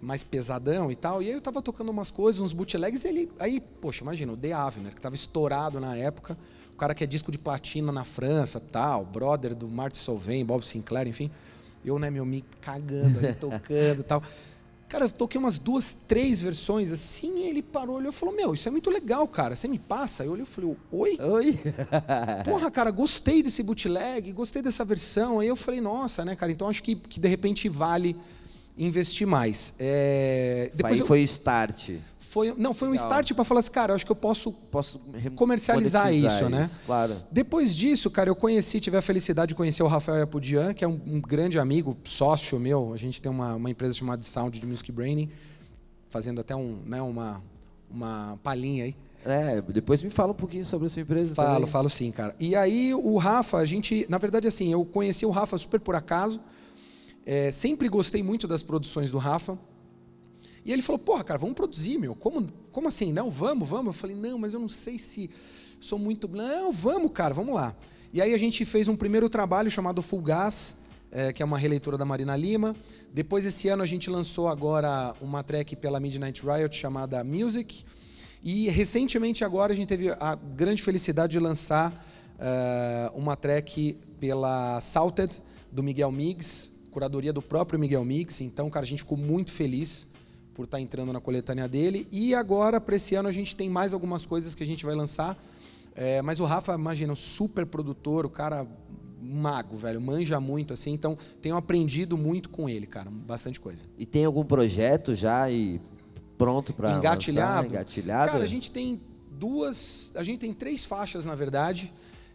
mais 0.00 0.22
pesadão 0.22 0.92
e 0.92 0.94
tal, 0.94 1.20
e 1.20 1.26
aí 1.26 1.32
eu 1.32 1.40
tava 1.40 1.60
tocando 1.60 1.88
umas 1.88 2.08
coisas, 2.08 2.40
uns 2.40 2.52
bootlegs, 2.52 3.02
e 3.02 3.08
ele, 3.08 3.32
aí, 3.40 3.60
poxa, 3.60 4.04
imagina, 4.04 4.32
o 4.32 4.36
The 4.36 4.52
Avner, 4.52 4.94
que 4.94 5.00
tava 5.00 5.16
estourado 5.16 5.80
na 5.80 5.96
época, 5.96 6.38
o 6.74 6.76
cara 6.76 6.92
que 6.92 7.04
é 7.04 7.06
disco 7.06 7.30
de 7.30 7.38
platina 7.38 7.92
na 7.92 8.02
França, 8.02 8.58
tal, 8.58 9.04
brother 9.04 9.54
do 9.54 9.68
Martin 9.68 9.98
Solveig, 9.98 10.42
Bob 10.42 10.66
Sinclair, 10.66 11.06
enfim. 11.06 11.30
Eu, 11.84 11.98
né, 12.00 12.10
meu, 12.10 12.24
me 12.26 12.44
cagando 12.60 13.20
ali, 13.20 13.32
tocando 13.34 14.00
e 14.00 14.02
tal. 14.02 14.20
Cara, 14.88 15.04
eu 15.04 15.10
toquei 15.10 15.38
umas 15.38 15.58
duas, 15.58 15.96
três 16.06 16.40
versões 16.42 16.90
assim, 16.90 17.44
e 17.44 17.48
ele 17.48 17.62
parou, 17.62 17.96
olhou 17.96 18.10
e 18.10 18.14
falou: 18.14 18.34
Meu, 18.34 18.54
isso 18.54 18.66
é 18.68 18.70
muito 18.72 18.90
legal, 18.90 19.26
cara. 19.28 19.54
Você 19.54 19.68
me 19.68 19.78
passa? 19.78 20.24
Eu 20.24 20.32
olhei 20.32 20.42
e 20.42 20.46
falei: 20.46 20.76
Oi? 20.90 21.18
Oi? 21.20 21.58
Porra, 22.44 22.70
cara, 22.70 22.90
gostei 22.90 23.42
desse 23.42 23.62
bootleg, 23.62 24.32
gostei 24.32 24.60
dessa 24.60 24.84
versão. 24.84 25.38
Aí 25.40 25.48
eu 25.48 25.56
falei, 25.56 25.80
nossa, 25.80 26.24
né, 26.24 26.34
cara? 26.34 26.50
Então 26.52 26.68
acho 26.68 26.82
que, 26.82 26.96
que 26.96 27.20
de 27.20 27.28
repente 27.28 27.68
vale 27.68 28.16
investir 28.76 29.26
mais. 29.26 29.74
É, 29.78 30.70
depois 30.74 30.94
Aí 30.94 31.00
eu- 31.00 31.06
foi 31.06 31.22
start. 31.22 31.90
Foi, 32.34 32.52
não, 32.58 32.74
foi 32.74 32.88
um 32.88 32.90
Legal. 32.90 33.06
start 33.06 33.32
para 33.32 33.44
falar 33.44 33.60
assim, 33.60 33.70
cara, 33.70 33.92
eu 33.92 33.94
acho 33.94 34.04
que 34.04 34.10
eu 34.10 34.16
posso. 34.16 34.50
Posso 34.50 35.00
Comercializar 35.36 36.12
isso, 36.12 36.48
né? 36.48 36.68
Claro. 36.84 37.14
Depois 37.30 37.76
disso, 37.76 38.10
cara, 38.10 38.28
eu 38.28 38.34
conheci, 38.34 38.80
tive 38.80 38.96
a 38.96 39.02
felicidade 39.02 39.50
de 39.50 39.54
conhecer 39.54 39.84
o 39.84 39.86
Rafael 39.86 40.18
Yapudian, 40.18 40.74
que 40.74 40.84
é 40.84 40.88
um, 40.88 41.00
um 41.06 41.20
grande 41.20 41.60
amigo, 41.60 41.96
sócio 42.02 42.58
meu. 42.58 42.92
A 42.92 42.96
gente 42.96 43.22
tem 43.22 43.30
uma, 43.30 43.54
uma 43.54 43.70
empresa 43.70 43.94
chamada 43.94 44.20
Sound 44.24 44.58
de 44.58 44.66
Music 44.66 44.90
Branding, 44.90 45.30
fazendo 46.08 46.40
até 46.40 46.56
um, 46.56 46.80
né, 46.84 47.00
uma, 47.00 47.40
uma 47.88 48.36
palhinha 48.42 48.82
aí. 48.82 48.96
É, 49.24 49.62
depois 49.62 50.02
me 50.02 50.10
fala 50.10 50.32
um 50.32 50.34
pouquinho 50.34 50.64
sobre 50.64 50.88
a 50.88 50.90
sua 50.90 51.02
empresa 51.02 51.36
Falo, 51.36 51.54
também. 51.54 51.70
falo 51.70 51.88
sim, 51.88 52.10
cara. 52.10 52.34
E 52.40 52.56
aí 52.56 52.92
o 52.92 53.16
Rafa, 53.16 53.58
a 53.58 53.64
gente, 53.64 54.06
na 54.08 54.18
verdade, 54.18 54.48
assim, 54.48 54.72
eu 54.72 54.84
conheci 54.84 55.24
o 55.24 55.30
Rafa 55.30 55.56
super 55.56 55.78
por 55.78 55.94
acaso. 55.94 56.40
É, 57.24 57.52
sempre 57.52 57.88
gostei 57.88 58.24
muito 58.24 58.48
das 58.48 58.60
produções 58.64 59.12
do 59.12 59.18
Rafa. 59.18 59.56
E 60.64 60.72
ele 60.72 60.80
falou, 60.80 60.98
porra, 60.98 61.22
cara, 61.22 61.38
vamos 61.38 61.54
produzir, 61.54 61.98
meu. 61.98 62.14
Como, 62.14 62.46
como 62.72 62.88
assim? 62.88 63.12
Não, 63.12 63.30
vamos, 63.30 63.68
vamos. 63.68 63.94
Eu 63.94 64.00
falei, 64.00 64.16
não, 64.16 64.38
mas 64.38 64.54
eu 64.54 64.60
não 64.60 64.68
sei 64.68 64.98
se 64.98 65.30
sou 65.78 65.98
muito. 65.98 66.26
Não, 66.26 66.72
vamos, 66.72 67.12
cara, 67.12 67.34
vamos 67.34 67.54
lá. 67.54 67.76
E 68.12 68.22
aí 68.22 68.32
a 68.32 68.38
gente 68.38 68.64
fez 68.64 68.88
um 68.88 68.96
primeiro 68.96 69.28
trabalho 69.28 69.70
chamado 69.70 70.00
Full 70.00 70.22
Gas, 70.22 70.78
é, 71.12 71.32
que 71.32 71.42
é 71.42 71.44
uma 71.44 71.58
releitura 71.58 71.98
da 71.98 72.04
Marina 72.04 72.34
Lima. 72.34 72.74
Depois, 73.12 73.44
esse 73.44 73.68
ano, 73.68 73.82
a 73.82 73.86
gente 73.86 74.08
lançou 74.08 74.48
agora 74.48 75.14
uma 75.20 75.42
track 75.42 75.76
pela 75.76 76.00
Midnight 76.00 76.42
Riot 76.42 76.74
chamada 76.74 77.22
Music. 77.22 77.84
E 78.42 78.68
recentemente 78.68 79.44
agora 79.44 79.72
a 79.72 79.76
gente 79.76 79.88
teve 79.88 80.10
a 80.10 80.34
grande 80.34 80.82
felicidade 80.82 81.32
de 81.32 81.38
lançar 81.38 82.06
eh, 82.38 83.10
uma 83.14 83.36
track 83.36 83.94
pela 84.20 84.80
Salted, 84.80 85.42
do 85.72 85.82
Miguel 85.82 86.12
Miggs, 86.12 86.70
curadoria 86.90 87.32
do 87.32 87.42
próprio 87.42 87.78
Miguel 87.78 88.04
Miggs. 88.04 88.44
Então, 88.44 88.70
cara, 88.70 88.84
a 88.84 88.88
gente 88.88 89.02
ficou 89.02 89.18
muito 89.18 89.50
feliz 89.50 90.13
por 90.54 90.64
estar 90.64 90.80
entrando 90.80 91.12
na 91.12 91.20
coletânea 91.20 91.68
dele. 91.68 92.06
E 92.12 92.34
agora, 92.34 92.80
para 92.80 92.96
esse 92.96 93.14
ano, 93.14 93.28
a 93.28 93.32
gente 93.32 93.56
tem 93.56 93.68
mais 93.68 93.92
algumas 93.92 94.24
coisas 94.24 94.54
que 94.54 94.62
a 94.62 94.66
gente 94.66 94.84
vai 94.84 94.94
lançar. 94.94 95.36
Eh, 95.96 96.22
mas 96.22 96.40
o 96.40 96.44
Rafa, 96.44 96.74
imagina, 96.74 97.12
um 97.12 97.16
super 97.16 97.66
produtor, 97.66 98.24
o 98.24 98.30
cara 98.30 98.66
mago, 99.20 99.76
velho, 99.76 100.00
manja 100.00 100.38
muito 100.38 100.72
assim. 100.72 100.92
Então, 100.92 101.16
tenho 101.40 101.56
aprendido 101.56 102.16
muito 102.16 102.48
com 102.48 102.68
ele, 102.68 102.86
cara, 102.86 103.10
bastante 103.10 103.58
coisa. 103.58 103.86
E 103.98 104.04
tem 104.04 104.24
algum 104.24 104.44
projeto 104.44 105.14
já 105.14 105.50
e 105.50 105.80
pronto 106.36 106.72
para 106.72 106.92
engatilhado. 106.92 107.68
engatilhado? 107.68 108.32
Cara, 108.32 108.44
a 108.44 108.46
gente 108.46 108.70
tem 108.70 109.00
duas, 109.32 110.12
a 110.14 110.22
gente 110.22 110.38
tem 110.38 110.52
três 110.52 110.84
faixas 110.84 111.24
na 111.24 111.34
verdade. 111.34 111.92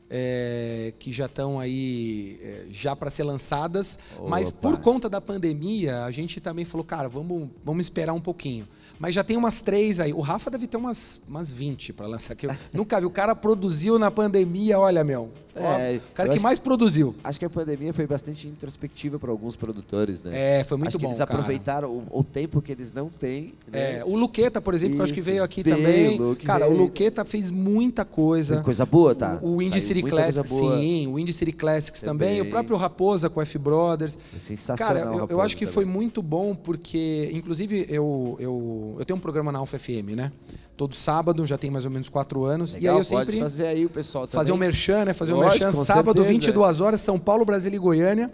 É, 0.10 0.94
que 0.98 1.12
já 1.12 1.26
estão 1.26 1.60
aí 1.60 2.40
é, 2.42 2.66
já 2.72 2.96
para 2.96 3.10
ser 3.10 3.24
lançadas, 3.24 4.00
mas 4.28 4.50
Opa. 4.50 4.60
por 4.62 4.78
conta 4.80 5.10
da 5.10 5.22
pandemia 5.22 6.04
a 6.04 6.12
gente 6.12 6.42
também 6.42 6.66
falou, 6.66 6.84
cara, 6.84 7.08
vamos, 7.08 7.50
vamos 7.64 7.86
esperar 7.86 8.14
um 8.14 8.22
pouquinho. 8.22 8.68
Mas 9.00 9.16
já 9.16 9.24
tem 9.24 9.38
umas 9.38 9.62
três 9.62 10.02
aí. 10.02 10.12
O 10.12 10.20
Rafa 10.20 10.52
deve 10.52 10.68
ter 10.68 10.76
umas, 10.76 11.22
umas 11.26 11.50
20 11.50 11.94
para 11.94 12.06
lançar. 12.06 12.36
Que 12.36 12.48
eu 12.48 12.56
nunca 12.74 13.00
vi. 13.00 13.06
O 13.06 13.10
cara 13.10 13.34
produziu 13.34 13.98
na 13.98 14.12
pandemia, 14.12 14.78
olha, 14.78 15.06
meu. 15.06 15.32
É, 15.56 15.98
o 15.98 16.14
cara 16.14 16.30
que 16.30 16.36
acho- 16.36 16.44
mais 16.44 16.60
produziu. 16.60 17.16
Acho 17.24 17.40
que 17.40 17.46
a 17.46 17.50
pandemia 17.50 17.94
foi 17.94 18.06
bastante 18.06 18.48
introspectiva 18.48 19.18
para 19.20 19.32
alguns 19.32 19.56
produtores, 19.56 20.24
né? 20.24 20.60
É, 20.60 20.64
foi 20.64 20.78
muito 20.78 20.90
acho 20.90 20.98
que 20.98 21.04
bom. 21.04 21.10
eles 21.10 21.18
cara. 21.20 21.32
aproveitaram 21.32 21.90
o, 21.90 22.20
o 22.20 22.24
tempo 22.24 22.62
que 22.62 22.72
eles 22.72 22.92
não 22.94 23.10
têm. 23.10 23.54
né? 23.72 24.00
É, 24.00 24.04
o 24.06 24.16
Luqueta, 24.16 24.62
por 24.62 24.74
exemplo, 24.74 24.96
que 24.96 25.00
eu 25.02 25.04
acho 25.06 25.14
que 25.14 25.22
veio 25.22 25.44
aqui 25.44 25.64
Veio, 25.64 25.76
também. 25.78 26.18
Luke 26.18 26.46
Cara, 26.46 26.66
o 26.68 26.70
veio. 26.70 26.82
Luqueta 26.84 27.26
fez 27.26 27.50
muita 27.52 28.06
coisa. 28.06 28.56
Tem 28.56 28.64
coisa 28.64 28.86
boa, 28.86 29.16
tá? 29.16 29.40
O, 29.42 29.56
o 29.56 29.62
Indie 29.62 29.82
Saiu 29.82 29.96
City 29.96 30.04
Classics, 30.10 30.50
sim. 30.52 31.08
O 31.08 31.20
Indie 31.20 31.34
City 31.34 31.52
Classics 31.52 32.02
também. 32.02 32.38
Também. 32.38 32.42
O 32.42 32.50
próprio 32.50 32.78
Raposa 32.78 33.30
com 33.30 33.40
o 33.40 33.44
F 33.44 33.58
Brothers. 33.58 34.18
É 34.36 34.40
sensacional. 34.40 35.04
Cara, 35.04 35.16
eu, 35.18 35.28
eu 35.30 35.42
acho 35.42 35.56
que 35.58 35.66
também. 35.66 35.74
foi 35.74 35.86
muito 35.86 36.22
bom 36.22 36.54
porque, 36.56 37.30
inclusive, 37.34 37.86
eu, 37.90 38.38
eu, 38.40 38.96
eu 39.00 39.06
tenho 39.06 39.18
um 39.18 39.22
programa 39.22 39.52
na 39.52 39.60
Alfa 39.60 39.78
FM, 39.80 40.16
né? 40.16 40.32
Todo 40.80 40.96
sábado, 40.96 41.46
já 41.46 41.58
tem 41.58 41.70
mais 41.70 41.84
ou 41.84 41.92
menos 41.92 42.08
quatro 42.08 42.46
anos. 42.46 42.74
Legal, 42.74 42.94
e 42.94 42.96
aí 42.96 43.02
eu 43.02 43.04
sempre 43.04 43.38
fazer 43.38 43.68
aí 43.68 43.86
o 43.86 43.90
pessoal 43.90 44.26
também. 44.26 44.40
fazer 44.40 44.54
um 44.54 44.58
merchan, 44.58 45.04
né? 45.04 45.14
Fazer 45.14 45.34
um 45.34 45.42
Lógico, 45.42 45.66
merchan 45.66 45.78
com 45.78 45.84
sábado, 45.84 46.24
certeza. 46.24 46.30
22 46.30 46.80
horas, 46.80 47.02
São 47.02 47.20
Paulo, 47.20 47.44
Brasília 47.44 47.76
e 47.76 47.80
Goiânia. 47.80 48.32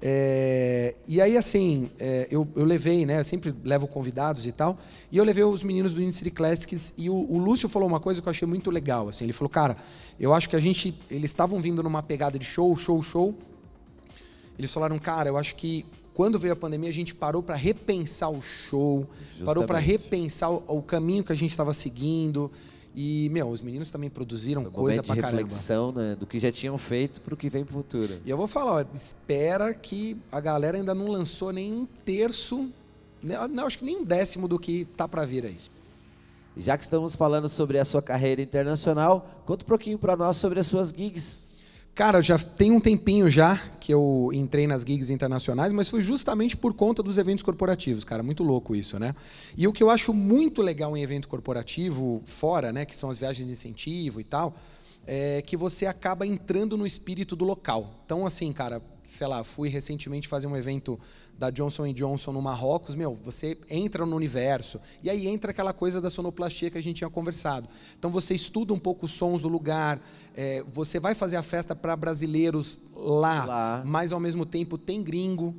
É, 0.00 0.94
e 1.08 1.20
aí, 1.20 1.36
assim, 1.36 1.90
é, 1.98 2.28
eu, 2.30 2.46
eu 2.54 2.64
levei, 2.64 3.04
né? 3.04 3.18
Eu 3.18 3.24
sempre 3.24 3.52
levo 3.64 3.88
convidados 3.88 4.46
e 4.46 4.52
tal. 4.52 4.78
E 5.10 5.18
eu 5.18 5.24
levei 5.24 5.42
os 5.42 5.64
meninos 5.64 5.92
do 5.92 6.00
Indie 6.00 6.30
Classics 6.30 6.94
e 6.96 7.10
o, 7.10 7.26
o 7.28 7.38
Lúcio 7.38 7.68
falou 7.68 7.88
uma 7.88 7.98
coisa 7.98 8.22
que 8.22 8.28
eu 8.28 8.30
achei 8.30 8.46
muito 8.46 8.70
legal. 8.70 9.08
Assim, 9.08 9.24
ele 9.24 9.32
falou, 9.32 9.50
cara, 9.50 9.76
eu 10.20 10.32
acho 10.32 10.48
que 10.48 10.54
a 10.54 10.60
gente. 10.60 10.94
Eles 11.10 11.32
estavam 11.32 11.60
vindo 11.60 11.82
numa 11.82 12.04
pegada 12.04 12.38
de 12.38 12.44
show, 12.44 12.76
show, 12.76 13.02
show. 13.02 13.34
Eles 14.56 14.72
falaram, 14.72 14.96
cara, 14.96 15.28
eu 15.28 15.36
acho 15.36 15.56
que 15.56 15.84
quando 16.14 16.38
veio 16.38 16.52
a 16.52 16.56
pandemia 16.56 16.88
a 16.90 16.92
gente 16.92 17.14
parou 17.14 17.42
para 17.42 17.54
repensar 17.54 18.30
o 18.30 18.42
show, 18.42 19.06
parou 19.44 19.64
para 19.64 19.80
Justamente. 19.80 20.02
repensar 20.04 20.50
o, 20.50 20.62
o 20.68 20.82
caminho 20.82 21.24
que 21.24 21.32
a 21.32 21.36
gente 21.36 21.50
estava 21.50 21.72
seguindo. 21.72 22.50
E, 22.94 23.28
meu, 23.30 23.48
os 23.48 23.60
meninos 23.60 23.90
também 23.90 24.10
produziram 24.10 24.62
Um 24.62 24.70
coisa 24.70 25.00
pra 25.02 25.14
caramba. 25.14 25.42
reflexão, 25.42 25.92
né? 25.92 26.16
Do 26.18 26.26
que 26.26 26.40
já 26.40 26.50
tinham 26.50 26.76
feito 26.76 27.20
pro 27.20 27.36
que 27.36 27.48
vem 27.48 27.64
pro 27.64 27.74
futuro. 27.74 28.12
E 28.24 28.28
eu 28.28 28.36
vou 28.36 28.48
falar, 28.48 28.72
ó, 28.72 28.84
espera 28.92 29.72
que 29.72 30.16
a 30.32 30.40
galera 30.40 30.76
ainda 30.76 30.92
não 30.92 31.06
lançou 31.06 31.52
nem 31.52 31.72
um 31.72 31.86
terço, 32.04 32.68
né, 33.22 33.36
não, 33.48 33.66
acho 33.66 33.78
que 33.78 33.84
nem 33.84 33.98
um 33.98 34.04
décimo 34.04 34.48
do 34.48 34.58
que 34.58 34.84
tá 34.96 35.06
para 35.06 35.24
vir 35.24 35.46
aí. 35.46 35.56
Já 36.56 36.76
que 36.76 36.82
estamos 36.82 37.14
falando 37.14 37.48
sobre 37.48 37.78
a 37.78 37.84
sua 37.84 38.02
carreira 38.02 38.42
internacional, 38.42 39.42
conta 39.46 39.64
um 39.64 39.68
pouquinho 39.68 39.96
para 39.98 40.16
nós 40.16 40.36
sobre 40.36 40.58
as 40.58 40.66
suas 40.66 40.90
gigs. 40.90 41.42
Cara, 42.00 42.22
já 42.22 42.38
tem 42.38 42.72
um 42.72 42.80
tempinho 42.80 43.28
já 43.28 43.58
que 43.78 43.92
eu 43.92 44.30
entrei 44.32 44.66
nas 44.66 44.80
gigs 44.84 45.12
internacionais, 45.12 45.70
mas 45.70 45.86
foi 45.86 46.00
justamente 46.00 46.56
por 46.56 46.72
conta 46.72 47.02
dos 47.02 47.18
eventos 47.18 47.44
corporativos, 47.44 48.04
cara, 48.04 48.22
muito 48.22 48.42
louco 48.42 48.74
isso, 48.74 48.98
né? 48.98 49.14
E 49.54 49.68
o 49.68 49.72
que 49.72 49.82
eu 49.82 49.90
acho 49.90 50.14
muito 50.14 50.62
legal 50.62 50.96
em 50.96 51.02
evento 51.02 51.28
corporativo 51.28 52.22
fora, 52.24 52.72
né, 52.72 52.86
que 52.86 52.96
são 52.96 53.10
as 53.10 53.18
viagens 53.18 53.46
de 53.46 53.52
incentivo 53.52 54.18
e 54.18 54.24
tal, 54.24 54.56
é, 55.06 55.42
que 55.42 55.58
você 55.58 55.84
acaba 55.84 56.26
entrando 56.26 56.74
no 56.74 56.86
espírito 56.86 57.36
do 57.36 57.44
local. 57.44 58.00
Então, 58.06 58.24
assim, 58.24 58.50
cara, 58.50 58.80
sei 59.10 59.26
lá, 59.26 59.42
fui 59.44 59.68
recentemente 59.68 60.28
fazer 60.28 60.46
um 60.46 60.56
evento 60.56 60.98
da 61.38 61.50
Johnson 61.50 61.92
Johnson 61.92 62.32
no 62.32 62.42
Marrocos, 62.42 62.94
meu, 62.94 63.14
você 63.14 63.56
entra 63.68 64.04
no 64.04 64.14
universo. 64.14 64.80
E 65.02 65.08
aí 65.08 65.26
entra 65.26 65.50
aquela 65.50 65.72
coisa 65.72 66.00
da 66.00 66.10
sonoplastia 66.10 66.70
que 66.70 66.78
a 66.78 66.82
gente 66.82 66.98
tinha 66.98 67.10
conversado. 67.10 67.66
Então 67.98 68.10
você 68.10 68.34
estuda 68.34 68.72
um 68.72 68.78
pouco 68.78 69.06
os 69.06 69.12
sons 69.12 69.42
do 69.42 69.48
lugar, 69.48 70.00
é, 70.36 70.62
você 70.70 71.00
vai 71.00 71.14
fazer 71.14 71.36
a 71.36 71.42
festa 71.42 71.74
para 71.74 71.96
brasileiros 71.96 72.78
lá, 72.94 73.44
lá, 73.44 73.82
mas 73.84 74.12
ao 74.12 74.20
mesmo 74.20 74.44
tempo 74.44 74.76
tem 74.76 75.02
gringo. 75.02 75.54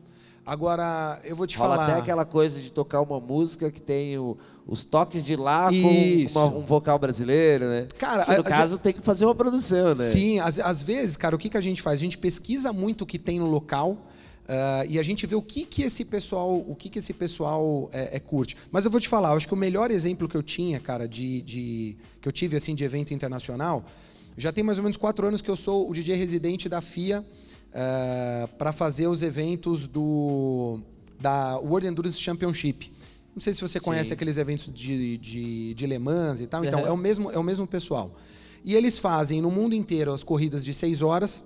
Agora, 0.45 1.19
eu 1.23 1.36
vou 1.36 1.45
te 1.45 1.58
Rola 1.58 1.75
falar. 1.75 1.88
até 1.88 1.99
aquela 1.99 2.25
coisa 2.25 2.60
de 2.60 2.71
tocar 2.71 3.01
uma 3.01 3.19
música 3.19 3.69
que 3.69 3.80
tem 3.80 4.17
o, 4.17 4.38
os 4.65 4.84
toques 4.84 5.23
de 5.23 5.36
lá 5.36 5.71
Isso. 5.71 6.34
com 6.34 6.39
uma, 6.39 6.58
um 6.58 6.62
vocal 6.62 6.97
brasileiro, 6.97 7.65
né? 7.65 7.88
Cara, 7.97 8.25
que 8.25 8.34
no 8.34 8.41
a, 8.41 8.43
caso 8.43 8.62
a 8.62 8.67
gente... 8.75 8.80
tem 8.80 8.93
que 8.93 9.01
fazer 9.01 9.25
uma 9.25 9.36
produção, 9.36 9.93
né? 9.93 10.06
Sim, 10.06 10.39
às, 10.39 10.58
às 10.60 10.82
vezes, 10.82 11.15
cara, 11.15 11.36
o 11.36 11.39
que, 11.39 11.49
que 11.49 11.58
a 11.58 11.62
gente 11.62 11.82
faz? 11.82 11.99
A 11.99 12.04
gente 12.04 12.17
pesquisa 12.17 12.73
muito 12.73 13.01
o 13.04 13.06
que 13.06 13.19
tem 13.19 13.39
no 13.39 13.47
local. 13.47 13.97
Uh, 14.41 14.84
e 14.89 14.99
a 14.99 15.04
gente 15.04 15.25
vê 15.25 15.36
o 15.36 15.41
que, 15.41 15.63
que 15.65 15.84
esse 15.84 16.04
pessoal, 16.04 16.58
o 16.67 16.75
que, 16.75 16.89
que 16.89 16.99
esse 16.99 17.13
pessoal 17.13 17.89
é, 17.93 18.17
é, 18.17 18.19
curte. 18.19 18.58
Mas 18.69 18.84
eu 18.84 18.91
vou 18.91 18.99
te 18.99 19.08
falar, 19.08 19.30
eu 19.30 19.38
acho 19.38 19.47
que 19.47 19.54
o 19.54 19.58
melhor 19.58 19.91
exemplo 19.91 20.27
que 20.27 20.36
eu 20.36 20.43
tinha, 20.43 20.80
cara, 20.80 21.08
de, 21.08 21.41
de 21.43 21.97
que 22.19 22.27
eu 22.27 22.32
tive 22.34 22.58
assim 22.58 22.75
de 22.75 22.84
evento 22.84 23.13
internacional, 23.13 23.86
já 24.36 24.51
tem 24.51 24.63
mais 24.63 24.77
ou 24.77 24.84
menos 24.84 24.97
quatro 24.97 25.25
anos 25.25 25.41
que 25.41 25.49
eu 25.49 25.56
sou 25.56 25.89
o 25.89 25.93
DJ 25.93 26.15
residente 26.15 26.67
da 26.67 26.82
FIA 26.82 27.23
uh, 27.71 27.73
eh, 27.73 28.49
para 28.57 28.71
fazer 28.71 29.07
os 29.07 29.21
eventos 29.21 29.88
do 29.88 30.79
da 31.19 31.57
World 31.57 31.88
Endurance 31.88 32.19
Championship. 32.19 32.91
Não 33.34 33.41
sei 33.41 33.53
se 33.53 33.62
você 33.62 33.79
conhece 33.79 34.10
Sim. 34.10 34.15
aqueles 34.15 34.38
eventos 34.38 34.73
de, 34.73 35.17
de, 35.17 35.73
de 35.73 35.88
Le 35.88 35.97
Mans 35.99 36.41
e 36.41 36.47
tal. 36.47 36.65
Então, 36.65 36.81
uhum. 36.81 36.88
é, 36.88 36.91
o 36.91 36.97
mesmo, 36.97 37.31
é 37.31 37.38
o 37.38 37.43
mesmo 37.43 37.65
pessoal. 37.65 38.13
E 38.63 38.75
eles 38.75 38.99
fazem 38.99 39.41
no 39.41 39.49
mundo 39.49 39.73
inteiro 39.73 40.13
as 40.13 40.23
corridas 40.23 40.65
de 40.65 40.73
seis 40.73 41.01
horas. 41.01 41.45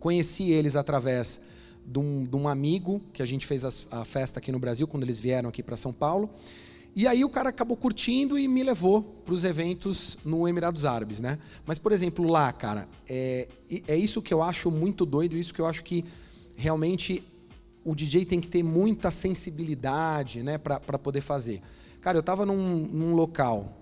Conheci 0.00 0.50
eles 0.50 0.74
através 0.74 1.42
de 1.86 1.98
um, 1.98 2.24
de 2.24 2.36
um 2.36 2.48
amigo 2.48 3.00
que 3.12 3.22
a 3.22 3.26
gente 3.26 3.46
fez 3.46 3.64
a, 3.64 4.00
a 4.00 4.04
festa 4.04 4.38
aqui 4.38 4.50
no 4.50 4.58
Brasil, 4.58 4.86
quando 4.86 5.04
eles 5.04 5.20
vieram 5.20 5.48
aqui 5.48 5.62
para 5.62 5.76
São 5.76 5.92
Paulo. 5.92 6.28
E 6.94 7.06
aí 7.06 7.24
o 7.24 7.30
cara 7.30 7.48
acabou 7.48 7.76
curtindo 7.76 8.38
e 8.38 8.46
me 8.46 8.62
levou 8.62 9.02
para 9.02 9.32
os 9.32 9.44
eventos 9.44 10.18
no 10.24 10.46
Emirados 10.46 10.84
Árabes, 10.84 11.20
né? 11.20 11.38
Mas, 11.64 11.78
por 11.78 11.90
exemplo, 11.90 12.30
lá, 12.30 12.52
cara, 12.52 12.86
é, 13.08 13.48
é 13.88 13.96
isso 13.96 14.20
que 14.20 14.32
eu 14.32 14.42
acho 14.42 14.70
muito 14.70 15.06
doido, 15.06 15.36
isso 15.36 15.54
que 15.54 15.60
eu 15.60 15.66
acho 15.66 15.82
que 15.82 16.04
realmente 16.56 17.22
o 17.84 17.94
DJ 17.94 18.26
tem 18.26 18.40
que 18.40 18.48
ter 18.48 18.62
muita 18.62 19.10
sensibilidade, 19.10 20.42
né, 20.42 20.58
para 20.58 20.98
poder 20.98 21.20
fazer. 21.20 21.60
Cara, 22.00 22.16
eu 22.16 22.20
estava 22.20 22.44
num, 22.44 22.86
num, 22.86 23.14
local 23.14 23.78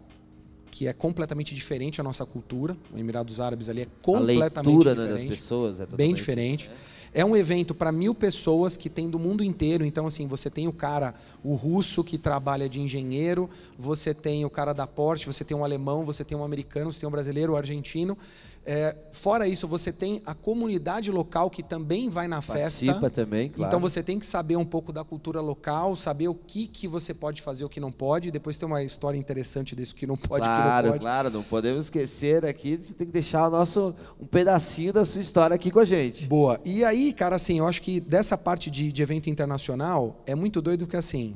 que 0.70 0.87
é 0.87 0.92
completamente 0.92 1.55
diferente 1.55 2.01
a 2.01 2.05
nossa 2.05 2.25
cultura, 2.25 2.77
o 2.94 2.99
Emirados 2.99 3.40
Árabes 3.40 3.68
ali 3.68 3.83
é 3.83 3.87
completamente 4.01 4.66
a 4.66 4.70
leitura, 4.70 4.94
diferente, 4.94 5.23
né, 5.23 5.29
das 5.29 5.38
pessoas 5.38 5.81
é 5.81 5.87
bem 5.87 6.14
diferente. 6.14 6.68
Né? 6.68 6.75
É 7.12 7.25
um 7.25 7.37
evento 7.37 7.75
para 7.75 7.90
mil 7.90 8.14
pessoas 8.14 8.77
que 8.77 8.88
tem 8.88 9.11
do 9.11 9.18
mundo 9.18 9.42
inteiro. 9.42 9.85
Então, 9.85 10.07
assim, 10.07 10.29
você 10.29 10.49
tem 10.49 10.68
o 10.68 10.73
cara, 10.73 11.14
o 11.42 11.55
russo 11.55 12.05
que 12.05 12.16
trabalha 12.16 12.68
de 12.68 12.81
engenheiro, 12.81 13.51
você 13.77 14.14
tem 14.14 14.44
o 14.44 14.51
cara 14.51 14.73
da 14.73 14.87
Porsche, 14.87 15.27
você 15.27 15.44
tem 15.44 15.57
um 15.57 15.64
alemão, 15.64 16.05
você 16.05 16.25
tem 16.25 16.38
um 16.38 16.44
americano, 16.44 16.92
você 16.92 17.01
tem 17.01 17.09
um 17.09 17.12
brasileiro, 17.12 17.55
um 17.55 17.57
argentino. 17.57 18.16
É, 18.64 18.94
fora 19.11 19.49
isso, 19.49 19.66
você 19.66 19.90
tem 19.90 20.20
a 20.27 20.35
comunidade 20.35 21.11
local 21.11 21.49
que 21.49 21.62
também 21.62 22.11
vai 22.11 22.29
na 22.29 22.42
Participa 22.42 22.92
festa. 22.92 23.11
também, 23.11 23.49
claro. 23.49 23.66
Então 23.66 23.81
você 23.81 24.03
tem 24.03 24.18
que 24.18 24.27
saber 24.27 24.57
um 24.57 24.66
pouco 24.66 24.92
da 24.92 25.03
cultura 25.03 25.40
local, 25.40 25.96
saber 25.96 26.29
o 26.29 26.35
que, 26.35 26.66
que 26.66 26.87
você 26.87 27.14
pode 27.14 27.40
fazer, 27.40 27.64
o 27.64 27.70
que 27.70 27.81
não 27.81 27.90
pode. 27.90 28.31
Depois 28.31 28.59
tem 28.59 28.66
uma 28.66 28.83
história 28.83 29.16
interessante 29.16 29.75
desse 29.75 29.94
que 29.94 30.07
não 30.07 30.16
pode, 30.16 30.44
claro, 30.44 30.61
que 30.61 30.83
não 30.85 30.92
pode. 30.92 31.01
Claro, 31.01 31.31
não 31.31 31.42
podemos 31.42 31.87
esquecer 31.87 32.44
aqui. 32.44 32.77
Você 32.77 32.92
tem 32.92 33.07
que 33.07 33.12
deixar 33.12 33.49
o 33.49 33.51
nosso 33.51 33.94
um 34.20 34.27
pedacinho 34.27 34.92
da 34.92 35.07
sua 35.07 35.23
história 35.23 35.55
aqui 35.55 35.70
com 35.70 35.81
a 35.81 35.85
gente. 35.85 36.27
Boa. 36.27 36.61
E 36.62 36.85
aí, 36.85 37.14
cara, 37.14 37.37
assim, 37.37 37.59
eu 37.59 37.66
acho 37.66 37.81
que 37.81 37.99
dessa 37.99 38.37
parte 38.37 38.70
de, 38.70 38.92
de 38.92 39.03
evento 39.03 39.31
internacional 39.31 40.23
é 40.27 40.35
muito 40.35 40.61
doido 40.61 40.85
porque 40.85 40.99
assim, 40.99 41.35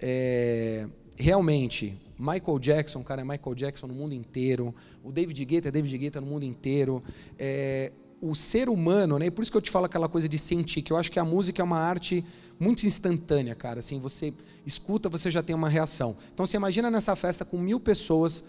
é, 0.00 0.86
realmente 1.16 1.96
Michael 2.18 2.58
Jackson, 2.58 3.02
cara, 3.04 3.20
é 3.20 3.24
Michael 3.24 3.54
Jackson 3.54 3.86
no 3.86 3.94
mundo 3.94 4.14
inteiro. 4.14 4.74
O 5.04 5.12
David 5.12 5.44
Guetta 5.44 5.68
é 5.68 5.70
David 5.70 5.96
Guetta 5.96 6.20
no 6.20 6.26
mundo 6.26 6.44
inteiro. 6.44 7.02
É, 7.38 7.92
o 8.20 8.34
ser 8.34 8.68
humano, 8.68 9.18
né? 9.18 9.30
Por 9.30 9.42
isso 9.42 9.50
que 9.50 9.56
eu 9.56 9.62
te 9.62 9.70
falo 9.70 9.86
aquela 9.86 10.08
coisa 10.08 10.28
de 10.28 10.38
sentir, 10.38 10.82
que 10.82 10.92
eu 10.92 10.96
acho 10.96 11.10
que 11.10 11.18
a 11.18 11.24
música 11.24 11.62
é 11.62 11.64
uma 11.64 11.78
arte 11.78 12.24
muito 12.58 12.84
instantânea, 12.86 13.54
cara. 13.54 13.78
Assim, 13.78 14.00
você 14.00 14.34
escuta, 14.66 15.08
você 15.08 15.30
já 15.30 15.42
tem 15.42 15.54
uma 15.54 15.68
reação. 15.68 16.16
Então, 16.34 16.44
você 16.46 16.56
imagina 16.56 16.90
nessa 16.90 17.14
festa 17.14 17.44
com 17.44 17.56
mil 17.56 17.78
pessoas, 17.78 18.44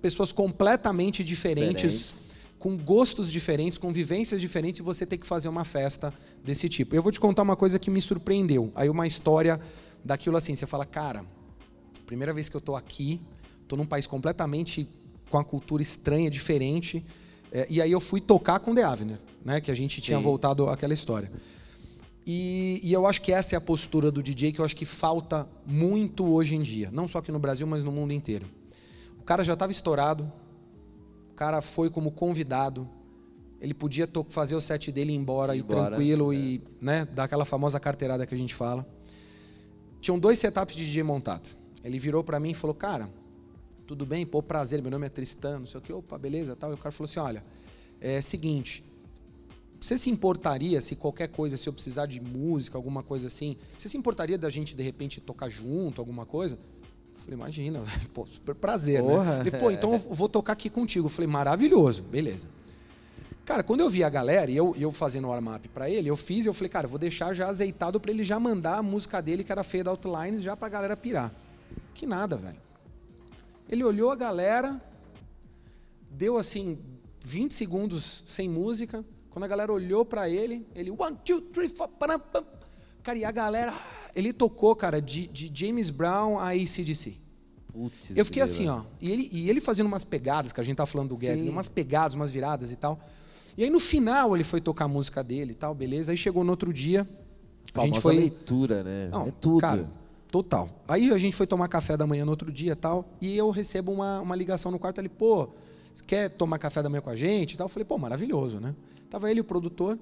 pessoas 0.00 0.32
completamente 0.32 1.22
diferentes, 1.22 1.92
diferentes. 1.92 2.30
com 2.58 2.78
gostos 2.78 3.30
diferentes, 3.30 3.78
com 3.78 3.92
vivências 3.92 4.40
diferentes, 4.40 4.80
e 4.80 4.82
você 4.82 5.04
tem 5.04 5.18
que 5.18 5.26
fazer 5.26 5.48
uma 5.48 5.64
festa 5.64 6.14
desse 6.42 6.68
tipo. 6.70 6.96
Eu 6.96 7.02
vou 7.02 7.12
te 7.12 7.20
contar 7.20 7.42
uma 7.42 7.56
coisa 7.56 7.78
que 7.78 7.90
me 7.90 8.00
surpreendeu. 8.00 8.72
Aí 8.74 8.88
uma 8.88 9.06
história 9.06 9.60
daquilo 10.02 10.38
assim, 10.38 10.54
você 10.54 10.66
fala, 10.66 10.86
cara, 10.86 11.22
Primeira 12.10 12.32
vez 12.32 12.48
que 12.48 12.56
eu 12.56 12.58
estou 12.58 12.74
aqui, 12.74 13.20
estou 13.62 13.78
num 13.78 13.86
país 13.86 14.04
completamente 14.04 14.88
com 15.30 15.38
a 15.38 15.44
cultura 15.44 15.80
estranha, 15.80 16.28
diferente. 16.28 17.04
É, 17.52 17.68
e 17.70 17.80
aí 17.80 17.92
eu 17.92 18.00
fui 18.00 18.20
tocar 18.20 18.58
com 18.58 18.74
The 18.74 18.82
Avner, 18.82 19.20
né? 19.44 19.60
Que 19.60 19.70
a 19.70 19.76
gente 19.76 20.00
tinha 20.00 20.18
Sim. 20.18 20.24
voltado 20.24 20.68
àquela 20.68 20.92
história. 20.92 21.30
E, 22.26 22.80
e, 22.82 22.92
eu 22.92 23.06
acho 23.06 23.22
que 23.22 23.30
essa 23.30 23.54
é 23.54 23.56
a 23.56 23.60
postura 23.60 24.10
do 24.10 24.24
DJ 24.24 24.50
que 24.50 24.60
eu 24.60 24.64
acho 24.64 24.74
que 24.74 24.84
falta 24.84 25.48
muito 25.64 26.26
hoje 26.26 26.56
em 26.56 26.62
dia. 26.62 26.90
Não 26.90 27.06
só 27.06 27.18
aqui 27.18 27.30
no 27.30 27.38
Brasil, 27.38 27.64
mas 27.64 27.84
no 27.84 27.92
mundo 27.92 28.12
inteiro. 28.12 28.44
O 29.20 29.22
cara 29.22 29.44
já 29.44 29.52
estava 29.52 29.70
estourado, 29.70 30.24
o 31.30 31.34
cara 31.36 31.62
foi 31.62 31.90
como 31.90 32.10
convidado, 32.10 32.90
ele 33.60 33.72
podia 33.72 34.08
fazer 34.30 34.56
o 34.56 34.60
set 34.60 34.90
dele 34.90 35.12
e 35.12 35.14
ir 35.14 35.16
embora, 35.16 35.54
ir 35.54 35.60
embora, 35.60 35.90
tranquilo 35.90 36.32
é. 36.32 36.36
e 36.36 36.62
né, 36.80 37.04
dar 37.04 37.22
aquela 37.22 37.44
famosa 37.44 37.78
carteirada 37.78 38.26
que 38.26 38.34
a 38.34 38.38
gente 38.38 38.52
fala. 38.52 38.84
Tinham 40.00 40.18
dois 40.18 40.40
setups 40.40 40.74
de 40.74 40.84
DJ 40.84 41.04
montado. 41.04 41.59
Ele 41.84 41.98
virou 41.98 42.22
para 42.22 42.38
mim 42.40 42.50
e 42.50 42.54
falou: 42.54 42.74
Cara, 42.74 43.08
tudo 43.86 44.04
bem? 44.06 44.24
Pô, 44.26 44.42
prazer, 44.42 44.80
meu 44.82 44.90
nome 44.90 45.06
é 45.06 45.08
Tristan, 45.08 45.60
não 45.60 45.66
sei 45.66 45.78
o 45.78 45.82
que, 45.82 45.92
opa, 45.92 46.18
beleza, 46.18 46.54
tal. 46.56 46.70
E 46.70 46.74
o 46.74 46.78
cara 46.78 46.92
falou 46.92 47.08
assim: 47.08 47.20
Olha, 47.20 47.44
é 48.00 48.20
seguinte, 48.20 48.84
você 49.80 49.96
se 49.96 50.10
importaria 50.10 50.80
se 50.80 50.94
qualquer 50.94 51.28
coisa, 51.28 51.56
se 51.56 51.68
eu 51.68 51.72
precisar 51.72 52.06
de 52.06 52.20
música, 52.20 52.76
alguma 52.76 53.02
coisa 53.02 53.26
assim, 53.28 53.56
você 53.76 53.88
se 53.88 53.96
importaria 53.96 54.36
da 54.36 54.50
gente 54.50 54.76
de 54.76 54.82
repente 54.82 55.20
tocar 55.20 55.48
junto, 55.48 56.00
alguma 56.00 56.26
coisa? 56.26 56.56
Eu 57.16 57.20
falei, 57.24 57.34
imagina, 57.34 57.82
pô, 58.12 58.26
super 58.26 58.54
prazer, 58.54 59.02
né? 59.02 59.08
Porra. 59.08 59.36
né? 59.38 59.40
Ele, 59.46 59.50
pô, 59.52 59.70
então 59.70 59.92
eu 59.94 59.98
vou 59.98 60.28
tocar 60.28 60.52
aqui 60.52 60.68
contigo. 60.68 61.06
Eu 61.06 61.10
falei, 61.10 61.26
maravilhoso, 61.28 62.02
beleza. 62.02 62.46
Cara, 63.44 63.62
quando 63.62 63.80
eu 63.80 63.90
vi 63.90 64.04
a 64.04 64.08
galera 64.08 64.50
e 64.50 64.56
eu, 64.56 64.76
eu 64.78 64.92
fazendo 64.92 65.26
o 65.26 65.30
warm-up 65.30 65.66
pra 65.70 65.88
ele, 65.90 66.08
eu 66.08 66.16
fiz 66.16 66.44
e 66.44 66.48
eu 66.48 66.54
falei, 66.54 66.68
cara, 66.68 66.86
vou 66.86 66.98
deixar 66.98 67.34
já 67.34 67.48
azeitado 67.48 67.98
para 67.98 68.10
ele 68.12 68.22
já 68.22 68.38
mandar 68.38 68.76
a 68.78 68.82
música 68.82 69.20
dele, 69.20 69.42
que 69.42 69.50
era 69.50 69.64
feia 69.64 69.82
da 69.82 69.90
Outlines, 69.90 70.42
já 70.42 70.56
pra 70.56 70.68
galera 70.68 70.96
pirar. 70.96 71.34
Que 71.94 72.06
nada, 72.06 72.36
velho. 72.36 72.60
Ele 73.68 73.84
olhou 73.84 74.10
a 74.10 74.16
galera, 74.16 74.80
deu 76.10 76.36
assim 76.36 76.78
20 77.24 77.54
segundos 77.54 78.24
sem 78.26 78.48
música. 78.48 79.04
Quando 79.30 79.44
a 79.44 79.48
galera 79.48 79.72
olhou 79.72 80.04
para 80.04 80.28
ele, 80.28 80.66
ele 80.74 80.90
one, 80.90 81.16
two, 81.24 81.40
three, 81.40 81.68
four, 81.68 81.88
pam, 81.88 82.18
pam. 82.18 82.44
Cara, 83.02 83.18
e 83.18 83.24
a 83.24 83.30
galera, 83.30 83.72
ele 84.14 84.32
tocou, 84.32 84.74
cara, 84.74 85.00
de, 85.00 85.26
de 85.28 85.50
James 85.54 85.88
Brown 85.90 86.38
a 86.38 86.50
ACDC. 86.50 87.16
Putz, 87.72 88.16
eu 88.16 88.24
fiquei 88.24 88.42
assim, 88.42 88.68
ó. 88.68 88.82
E 89.00 89.10
ele, 89.10 89.28
e 89.32 89.48
ele 89.48 89.60
fazendo 89.60 89.86
umas 89.86 90.02
pegadas, 90.02 90.52
que 90.52 90.60
a 90.60 90.64
gente 90.64 90.76
tá 90.76 90.86
falando 90.86 91.10
do 91.10 91.16
Guedes, 91.16 91.42
umas 91.44 91.68
pegadas, 91.68 92.14
umas 92.14 92.30
viradas 92.30 92.72
e 92.72 92.76
tal. 92.76 92.98
E 93.56 93.64
aí 93.64 93.70
no 93.70 93.80
final 93.80 94.34
ele 94.34 94.44
foi 94.44 94.60
tocar 94.60 94.86
a 94.86 94.88
música 94.88 95.22
dele 95.22 95.52
e 95.52 95.54
tal, 95.54 95.74
beleza. 95.74 96.12
Aí 96.12 96.18
chegou 96.18 96.42
no 96.42 96.50
outro 96.50 96.72
dia. 96.72 97.08
A, 97.74 97.82
a 97.82 97.86
gente 97.86 98.00
foi 98.00 98.16
leitura, 98.16 98.82
né? 98.82 99.08
Não, 99.10 99.28
é 99.28 99.32
tudo. 99.40 99.60
Cara, 99.60 99.88
Total. 100.30 100.68
Aí 100.86 101.10
a 101.10 101.18
gente 101.18 101.34
foi 101.34 101.46
tomar 101.46 101.66
café 101.68 101.96
da 101.96 102.06
manhã 102.06 102.24
no 102.24 102.30
outro 102.30 102.52
dia 102.52 102.76
tal, 102.76 103.16
e 103.20 103.36
eu 103.36 103.50
recebo 103.50 103.90
uma, 103.92 104.20
uma 104.20 104.36
ligação 104.36 104.70
no 104.70 104.78
quarto 104.78 105.00
ali, 105.00 105.08
pô, 105.08 105.50
quer 106.06 106.30
tomar 106.30 106.58
café 106.58 106.82
da 106.82 106.88
manhã 106.88 107.00
com 107.00 107.10
a 107.10 107.16
gente? 107.16 107.56
Tal. 107.56 107.64
Eu 107.64 107.68
falei, 107.68 107.84
pô, 107.84 107.98
maravilhoso, 107.98 108.60
né? 108.60 108.74
Tava 109.08 109.30
ele, 109.30 109.40
o 109.40 109.44
produtor. 109.44 109.98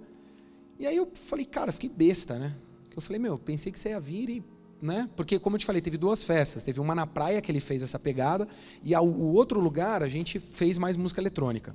E 0.78 0.86
aí 0.86 0.96
eu 0.96 1.10
falei, 1.14 1.46
cara, 1.46 1.72
fiquei 1.72 1.88
besta, 1.88 2.38
né? 2.38 2.54
Eu 2.94 3.00
falei, 3.00 3.18
meu, 3.18 3.38
pensei 3.38 3.72
que 3.72 3.78
você 3.78 3.90
ia 3.90 4.00
vir 4.00 4.28
e. 4.28 4.44
Né? 4.80 5.08
Porque, 5.16 5.40
como 5.40 5.56
eu 5.56 5.58
te 5.58 5.66
falei, 5.66 5.82
teve 5.82 5.96
duas 5.96 6.22
festas. 6.22 6.62
Teve 6.62 6.78
uma 6.78 6.94
na 6.94 7.04
praia 7.04 7.40
que 7.40 7.50
ele 7.50 7.58
fez 7.58 7.82
essa 7.82 7.98
pegada, 7.98 8.46
e 8.84 8.94
ao, 8.94 9.06
o 9.06 9.32
outro 9.32 9.58
lugar 9.58 10.02
a 10.02 10.08
gente 10.08 10.38
fez 10.38 10.78
mais 10.78 10.96
música 10.96 11.20
eletrônica. 11.20 11.74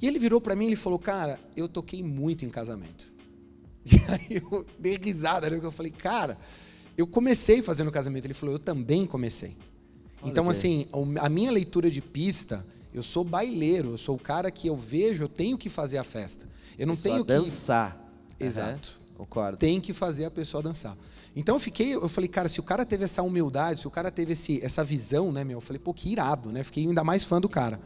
E 0.00 0.06
ele 0.06 0.18
virou 0.18 0.40
para 0.40 0.56
mim 0.56 0.70
e 0.70 0.76
falou, 0.76 0.98
cara, 0.98 1.38
eu 1.56 1.68
toquei 1.68 2.02
muito 2.02 2.44
em 2.44 2.50
casamento. 2.50 3.06
E 3.86 3.96
aí 4.10 4.42
eu 4.42 4.64
dei 4.78 4.96
risada, 4.96 5.50
né? 5.50 5.60
Eu 5.62 5.70
falei, 5.70 5.92
cara, 5.92 6.38
eu 6.96 7.06
comecei 7.06 7.62
fazendo 7.62 7.90
casamento. 7.90 8.24
Ele 8.26 8.34
falou, 8.34 8.54
eu 8.54 8.58
também 8.58 9.06
comecei. 9.06 9.56
Olha 10.22 10.30
então, 10.30 10.48
assim, 10.48 10.86
a 11.20 11.28
minha 11.28 11.50
leitura 11.50 11.90
de 11.90 12.00
pista, 12.00 12.64
eu 12.92 13.02
sou 13.02 13.24
baileiro, 13.24 13.90
eu 13.90 13.98
sou 13.98 14.16
o 14.16 14.18
cara 14.18 14.50
que 14.50 14.68
eu 14.68 14.76
vejo, 14.76 15.24
eu 15.24 15.28
tenho 15.28 15.58
que 15.58 15.68
fazer 15.68 15.98
a 15.98 16.04
festa. 16.04 16.48
Eu 16.78 16.86
não 16.86 16.96
tenho 16.96 17.24
que. 17.24 17.32
dançar. 17.32 18.00
Exato. 18.38 18.96
Uhum. 18.98 19.04
Concordo. 19.18 19.58
Tem 19.58 19.80
que 19.80 19.92
fazer 19.92 20.24
a 20.24 20.30
pessoa 20.30 20.62
dançar. 20.62 20.96
Então 21.36 21.56
eu 21.56 21.58
fiquei, 21.58 21.94
eu 21.94 22.08
falei, 22.08 22.28
cara, 22.28 22.48
se 22.48 22.60
o 22.60 22.62
cara 22.62 22.84
teve 22.84 23.04
essa 23.04 23.22
humildade, 23.22 23.80
se 23.80 23.88
o 23.88 23.90
cara 23.90 24.10
teve 24.10 24.32
esse, 24.32 24.64
essa 24.64 24.84
visão, 24.84 25.32
né, 25.32 25.42
meu? 25.42 25.58
Eu 25.58 25.60
falei, 25.60 25.78
pô, 25.78 25.92
que 25.92 26.10
irado, 26.10 26.50
né? 26.50 26.62
Fiquei 26.62 26.86
ainda 26.86 27.02
mais 27.02 27.24
fã 27.24 27.40
do 27.40 27.48
cara. 27.48 27.80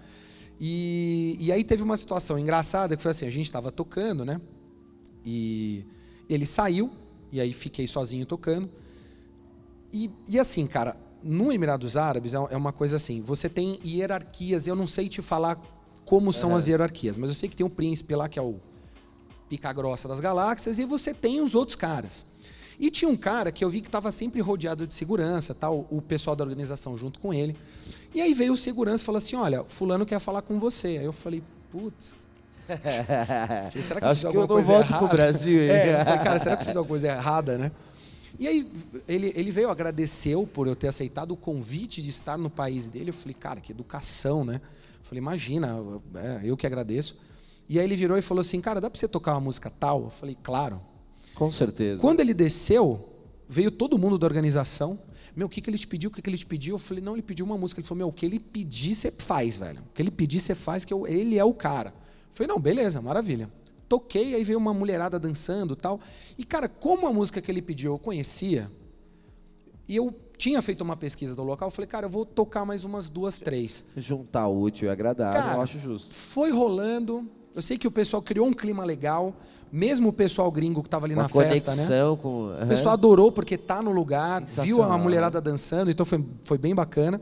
E, 0.60 1.36
e 1.38 1.52
aí 1.52 1.62
teve 1.64 1.82
uma 1.82 1.96
situação 1.96 2.38
engraçada 2.38 2.96
que 2.96 3.02
foi 3.02 3.12
assim: 3.12 3.26
a 3.26 3.30
gente 3.30 3.46
estava 3.46 3.70
tocando, 3.70 4.24
né? 4.24 4.40
E 5.24 5.84
ele 6.28 6.44
saiu, 6.44 6.90
e 7.32 7.40
aí 7.40 7.52
fiquei 7.52 7.86
sozinho 7.86 8.26
tocando. 8.26 8.68
E, 9.92 10.10
e 10.26 10.38
assim, 10.38 10.66
cara, 10.66 10.96
no 11.22 11.52
Emirados 11.52 11.96
Árabes 11.96 12.34
é, 12.34 12.36
é 12.36 12.56
uma 12.56 12.72
coisa 12.72 12.96
assim: 12.96 13.20
você 13.20 13.48
tem 13.48 13.78
hierarquias, 13.84 14.66
eu 14.66 14.76
não 14.76 14.86
sei 14.86 15.08
te 15.08 15.22
falar 15.22 15.60
como 16.04 16.32
são 16.32 16.56
as 16.56 16.66
hierarquias, 16.66 17.18
mas 17.18 17.28
eu 17.28 17.34
sei 17.34 17.48
que 17.48 17.56
tem 17.56 17.66
um 17.66 17.70
príncipe 17.70 18.14
lá 18.14 18.28
que 18.28 18.38
é 18.38 18.42
o 18.42 18.56
pica 19.48 19.72
grossa 19.72 20.06
das 20.08 20.20
galáxias, 20.20 20.78
e 20.78 20.84
você 20.84 21.12
tem 21.12 21.40
os 21.40 21.54
outros 21.54 21.76
caras. 21.76 22.26
E 22.78 22.90
tinha 22.90 23.08
um 23.10 23.16
cara 23.16 23.50
que 23.50 23.64
eu 23.64 23.68
vi 23.68 23.80
que 23.80 23.88
estava 23.88 24.12
sempre 24.12 24.40
rodeado 24.40 24.86
de 24.86 24.94
segurança, 24.94 25.54
tal, 25.54 25.86
o 25.90 26.00
pessoal 26.00 26.36
da 26.36 26.44
organização 26.44 26.96
junto 26.96 27.18
com 27.18 27.34
ele. 27.34 27.56
E 28.14 28.20
aí 28.20 28.32
veio 28.32 28.52
o 28.52 28.56
segurança 28.56 29.02
e 29.02 29.06
falou 29.06 29.16
assim: 29.16 29.34
Olha, 29.34 29.64
Fulano 29.64 30.06
quer 30.06 30.20
falar 30.20 30.42
com 30.42 30.58
você. 30.58 30.88
Aí 30.88 31.04
eu 31.04 31.12
falei: 31.12 31.42
Putz. 31.70 32.14
Será 33.82 34.00
que 34.00 34.06
eu 34.06 34.10
fiz 34.10 34.20
que 34.20 34.26
alguma 34.26 34.44
eu 34.44 34.48
não 34.48 34.54
coisa 34.54 34.72
volto 34.72 34.90
errada? 34.90 35.06
pro 35.06 35.16
Brasil, 35.16 35.62
hein? 35.62 35.70
É, 35.70 36.00
eu 36.00 36.04
falei, 36.04 36.24
cara, 36.24 36.38
será 36.38 36.56
que 36.56 36.62
eu 36.62 36.66
fiz 36.66 36.76
alguma 36.76 36.88
coisa 36.88 37.08
errada, 37.08 37.56
né? 37.58 37.72
E 38.38 38.46
aí 38.46 38.70
ele, 39.06 39.32
ele 39.36 39.50
veio, 39.50 39.70
agradeceu 39.70 40.46
por 40.46 40.66
eu 40.66 40.74
ter 40.74 40.88
aceitado 40.88 41.32
o 41.32 41.36
convite 41.36 42.02
de 42.02 42.08
estar 42.08 42.36
no 42.36 42.50
país 42.50 42.88
dele. 42.88 43.10
Eu 43.10 43.14
falei, 43.14 43.34
cara, 43.34 43.60
que 43.60 43.72
educação, 43.72 44.44
né? 44.44 44.60
Eu 44.98 45.04
falei, 45.04 45.18
imagina, 45.18 45.76
é, 46.14 46.40
eu 46.44 46.56
que 46.56 46.66
agradeço. 46.66 47.16
E 47.68 47.78
aí 47.78 47.84
ele 47.84 47.96
virou 47.96 48.16
e 48.16 48.22
falou 48.22 48.40
assim, 48.40 48.60
cara, 48.60 48.80
dá 48.80 48.88
pra 48.88 48.98
você 48.98 49.06
tocar 49.06 49.34
uma 49.34 49.40
música 49.40 49.70
tal? 49.70 50.04
Eu 50.04 50.10
falei, 50.10 50.36
claro. 50.42 50.80
Com 51.34 51.50
certeza. 51.50 52.00
Quando 52.00 52.20
ele 52.20 52.34
desceu, 52.34 53.08
veio 53.48 53.70
todo 53.70 53.98
mundo 53.98 54.18
da 54.18 54.26
organização. 54.26 54.98
Meu, 55.36 55.46
o 55.46 55.50
que, 55.50 55.60
que 55.60 55.70
ele 55.70 55.78
te 55.78 55.86
pediu? 55.86 56.10
O 56.10 56.12
que, 56.12 56.20
que 56.20 56.28
ele 56.28 56.38
te 56.38 56.46
pediu? 56.46 56.74
Eu 56.74 56.78
falei, 56.78 57.02
não, 57.02 57.12
ele 57.12 57.22
pediu 57.22 57.46
uma 57.46 57.56
música. 57.56 57.80
Ele 57.80 57.86
falou, 57.86 57.98
meu, 57.98 58.08
o 58.08 58.12
que 58.12 58.26
ele 58.26 58.40
pedir, 58.40 58.94
você 58.94 59.10
faz, 59.10 59.56
velho. 59.56 59.80
O 59.80 59.94
que 59.94 60.02
ele 60.02 60.10
pedir, 60.10 60.40
você 60.40 60.54
faz, 60.54 60.84
que 60.84 60.92
eu, 60.92 61.06
ele 61.06 61.38
é 61.38 61.44
o 61.44 61.54
cara. 61.54 61.90
Eu 61.90 62.34
falei, 62.34 62.48
não, 62.48 62.58
beleza, 62.58 63.00
maravilha. 63.00 63.50
Toquei, 63.88 64.34
aí 64.34 64.44
veio 64.44 64.58
uma 64.58 64.74
mulherada 64.74 65.18
dançando 65.18 65.74
tal. 65.74 66.00
E, 66.36 66.44
cara, 66.44 66.68
como 66.68 67.06
a 67.06 67.12
música 67.12 67.40
que 67.40 67.50
ele 67.50 67.62
pediu 67.62 67.92
eu 67.92 67.98
conhecia, 67.98 68.70
e 69.88 69.96
eu 69.96 70.14
tinha 70.36 70.60
feito 70.60 70.82
uma 70.82 70.96
pesquisa 70.96 71.34
do 71.34 71.42
local, 71.42 71.68
eu 71.68 71.72
falei, 71.72 71.88
cara, 71.88 72.06
eu 72.06 72.10
vou 72.10 72.26
tocar 72.26 72.64
mais 72.64 72.84
umas 72.84 73.08
duas, 73.08 73.38
três. 73.38 73.86
Juntar 73.96 74.46
útil 74.46 74.88
e 74.88 74.90
agradável, 74.90 75.40
Cara, 75.40 75.56
eu 75.56 75.62
acho 75.62 75.78
justo. 75.78 76.14
Foi 76.14 76.50
rolando. 76.50 77.26
Eu 77.54 77.62
sei 77.62 77.78
que 77.78 77.88
o 77.88 77.90
pessoal 77.90 78.22
criou 78.22 78.46
um 78.46 78.52
clima 78.52 78.84
legal, 78.84 79.34
mesmo 79.72 80.10
o 80.10 80.12
pessoal 80.12 80.50
gringo 80.52 80.82
que 80.82 80.86
estava 80.86 81.06
ali 81.06 81.14
Uma 81.14 81.22
na 81.24 81.28
festa, 81.28 81.74
né? 81.74 81.86
com. 82.20 82.52
O 82.52 82.66
pessoal 82.68 82.92
adorou 82.92 83.32
porque 83.32 83.56
tá 83.56 83.82
no 83.82 83.90
lugar, 83.90 84.44
viu 84.44 84.82
a 84.82 84.96
mulherada 84.96 85.40
dançando, 85.40 85.90
então 85.90 86.06
foi, 86.06 86.24
foi 86.44 86.58
bem 86.58 86.74
bacana. 86.74 87.20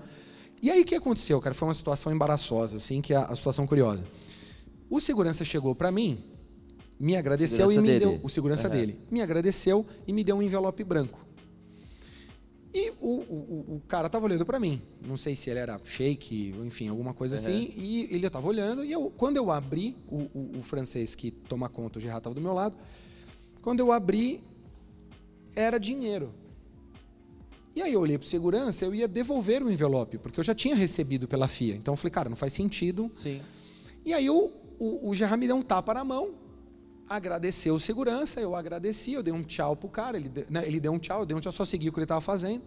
E 0.61 0.71
aí 0.71 0.83
o 0.83 0.85
que 0.85 0.95
aconteceu, 0.95 1.41
cara? 1.41 1.55
Foi 1.55 1.69
uma 1.69 1.75
situação 1.75 2.13
embaraçosa, 2.13 2.77
assim, 2.77 3.01
que 3.01 3.15
é 3.15 3.17
a, 3.17 3.27
a 3.27 3.35
situação 3.35 3.67
curiosa. 3.67 4.05
O 4.91 5.01
segurança 5.01 5.45
chegou 5.45 5.75
para 5.75 5.91
mim, 5.91 6.19
me 6.99 7.17
agradeceu 7.17 7.69
Segurança 7.69 7.79
e 7.79 7.83
me 7.83 7.89
dele. 7.89 8.01
deu 8.01 8.21
o 8.23 8.29
segurança 8.29 8.69
Aham. 8.69 8.77
dele, 8.77 8.99
me 9.11 9.21
agradeceu 9.21 9.85
e 10.07 10.13
me 10.13 10.25
deu 10.25 10.37
um 10.37 10.43
envelope 10.43 10.83
branco. 10.85 11.25
E 12.73 12.91
o, 13.01 13.09
o, 13.09 13.75
o- 13.77 13.83
cara 13.89 14.09
tava 14.09 14.27
olhando 14.27 14.45
para 14.45 14.61
mim, 14.61 14.83
não 15.07 15.17
sei 15.17 15.35
se 15.35 15.49
ele 15.49 15.59
era 15.59 15.81
shake, 15.85 16.55
enfim, 16.65 16.89
alguma 16.89 17.15
coisa 17.15 17.35
assim, 17.37 17.73
e 17.75 18.07
ele 18.11 18.29
tava 18.29 18.47
olhando 18.47 18.85
e 18.85 18.93
eu, 18.93 19.11
quando 19.17 19.39
eu 19.39 19.51
abri 19.51 19.97
o, 20.09 20.17
o- 20.35 20.51
o 20.59 20.63
francês 20.63 21.15
que 21.15 21.31
toma 21.31 21.69
conta, 21.71 21.99
o 21.99 22.03
Gerard 22.03 22.23
tava 22.23 22.35
do 22.35 22.41
meu 22.41 22.53
lado, 22.53 22.77
quando 23.63 23.81
eu 23.81 23.93
abri 23.93 24.41
era 25.55 25.79
dinheiro. 25.79 26.33
E 27.75 27.81
aí 27.83 27.93
eu 27.95 28.01
olhei 28.01 28.19
para 28.19 28.27
segurança, 28.29 28.85
eu 28.85 28.95
ia 28.95 29.09
devolver 29.09 29.63
o 29.63 29.71
envelope, 29.71 30.19
porque 30.19 30.39
eu 30.41 30.45
já 30.45 30.55
tinha 30.55 30.75
recebido 30.75 31.27
pela 31.29 31.47
FIA. 31.49 31.75
Então 31.77 31.93
eu 31.95 31.97
falei, 31.97 32.11
cara, 32.11 32.29
não 32.29 32.37
faz 32.37 32.53
sentido. 32.53 33.11
Sim. 33.13 33.41
E 34.05 34.13
aí 34.15 34.29
o, 34.31 34.51
o, 34.79 35.11
o 35.11 35.15
Gerard 35.15 35.39
me 35.41 35.47
deu 35.47 35.57
um 35.57 35.63
tapa 35.63 35.93
na 35.95 36.05
mão, 36.05 36.31
agradeceu 37.09 37.75
o 37.75 37.81
segurança, 37.81 38.41
eu 38.41 38.55
agradeci, 38.55 39.13
eu 39.13 39.23
dei 39.23 39.33
um 39.33 39.43
tchau 39.43 39.77
pro 39.77 39.89
cara, 39.89 40.17
ele, 40.17 40.31
né, 40.51 40.65
ele 40.67 40.81
deu 40.81 40.93
um 40.93 40.99
tchau, 40.99 41.21
eu 41.21 41.27
dei 41.27 41.37
um 41.37 41.41
tchau, 41.41 41.53
só 41.53 41.65
segui 41.65 41.89
o 41.89 41.93
que 41.93 41.99
ele 41.99 42.05
estava 42.05 42.21
fazendo. 42.21 42.63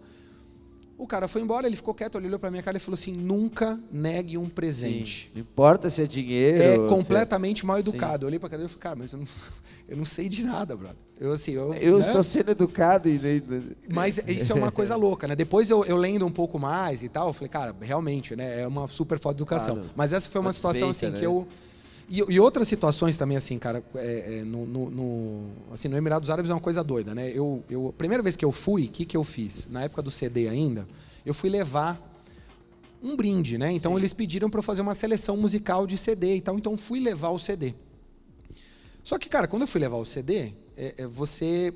O 1.00 1.06
cara 1.06 1.26
foi 1.26 1.40
embora, 1.40 1.66
ele 1.66 1.76
ficou 1.76 1.94
quieto, 1.94 2.18
ele 2.18 2.26
olhou 2.26 2.38
para 2.38 2.50
minha 2.50 2.62
cara 2.62 2.76
e 2.76 2.80
falou 2.80 2.92
assim: 2.92 3.10
nunca 3.10 3.80
negue 3.90 4.36
um 4.36 4.50
presente. 4.50 5.30
Não 5.34 5.40
importa 5.40 5.88
se 5.88 6.02
é 6.02 6.06
dinheiro. 6.06 6.62
É 6.62 6.72
se 6.74 6.94
completamente 6.94 7.64
mal 7.64 7.76
Sim. 7.78 7.88
educado. 7.88 8.24
Eu 8.24 8.28
olhei 8.28 8.38
pra 8.38 8.50
cara 8.50 8.62
e 8.62 8.68
falei, 8.68 8.82
cara, 8.82 8.96
mas 8.96 9.12
eu 9.14 9.20
não, 9.20 9.26
eu 9.88 9.96
não 9.96 10.04
sei 10.04 10.28
de 10.28 10.44
nada, 10.44 10.76
brother. 10.76 10.98
Eu 11.18 11.32
assim, 11.32 11.52
eu. 11.52 11.72
Eu 11.72 11.98
né? 11.98 12.06
estou 12.06 12.22
sendo 12.22 12.50
educado 12.50 13.08
e. 13.08 13.18
Mas 13.88 14.18
isso 14.28 14.52
é 14.52 14.54
uma 14.54 14.70
coisa 14.70 14.94
louca, 14.94 15.26
né? 15.26 15.34
Depois 15.34 15.70
eu, 15.70 15.86
eu 15.86 15.96
lendo 15.96 16.26
um 16.26 16.30
pouco 16.30 16.58
mais 16.58 17.02
e 17.02 17.08
tal, 17.08 17.28
eu 17.28 17.32
falei, 17.32 17.48
cara, 17.48 17.74
realmente, 17.80 18.36
né? 18.36 18.60
É 18.60 18.66
uma 18.66 18.86
super 18.86 19.18
falta 19.18 19.36
de 19.36 19.42
educação. 19.42 19.76
Claro. 19.76 19.90
Mas 19.96 20.12
essa 20.12 20.28
foi 20.28 20.42
uma 20.42 20.52
situação 20.52 20.90
assim 20.90 21.06
Satisfeita, 21.06 21.18
que 21.18 21.24
eu. 21.24 21.48
E, 22.12 22.24
e 22.28 22.40
outras 22.40 22.66
situações 22.66 23.16
também, 23.16 23.36
assim, 23.36 23.56
cara, 23.56 23.84
é, 23.94 24.38
é, 24.38 24.44
no, 24.44 24.66
no, 24.66 24.90
no- 24.90 25.50
assim, 25.72 25.86
no 25.86 25.96
Emirados 25.96 26.28
Árabes 26.28 26.50
é 26.50 26.54
uma 26.54 26.60
coisa 26.60 26.82
doida, 26.82 27.14
né? 27.14 27.30
Eu, 27.32 27.62
eu, 27.70 27.86
a 27.86 27.92
primeira 27.92 28.20
vez 28.20 28.34
que 28.34 28.44
eu 28.44 28.50
fui, 28.50 28.86
o 28.86 28.88
que, 28.88 29.04
que 29.04 29.16
eu 29.16 29.22
fiz? 29.22 29.68
Na 29.70 29.84
época 29.84 30.02
do 30.02 30.10
CD 30.10 30.48
ainda, 30.48 30.88
eu 31.24 31.32
fui 31.32 31.48
levar 31.48 32.04
um 33.00 33.14
brinde, 33.14 33.56
né? 33.56 33.70
Então 33.70 33.96
eles 33.96 34.12
pediram 34.12 34.50
para 34.50 34.58
eu 34.58 34.62
fazer 34.62 34.82
uma 34.82 34.92
seleção 34.92 35.36
musical 35.36 35.86
de 35.86 35.96
CD 35.96 36.34
e 36.34 36.40
tal, 36.40 36.58
então 36.58 36.76
fui 36.76 36.98
levar 36.98 37.28
o 37.30 37.38
CD. 37.38 37.74
Só 39.04 39.16
que, 39.16 39.28
cara, 39.28 39.46
quando 39.46 39.62
eu 39.62 39.68
fui 39.68 39.80
levar 39.80 39.96
o 39.96 40.04
CD, 40.04 40.52
é, 40.76 40.94
é, 40.98 41.06
você, 41.06 41.72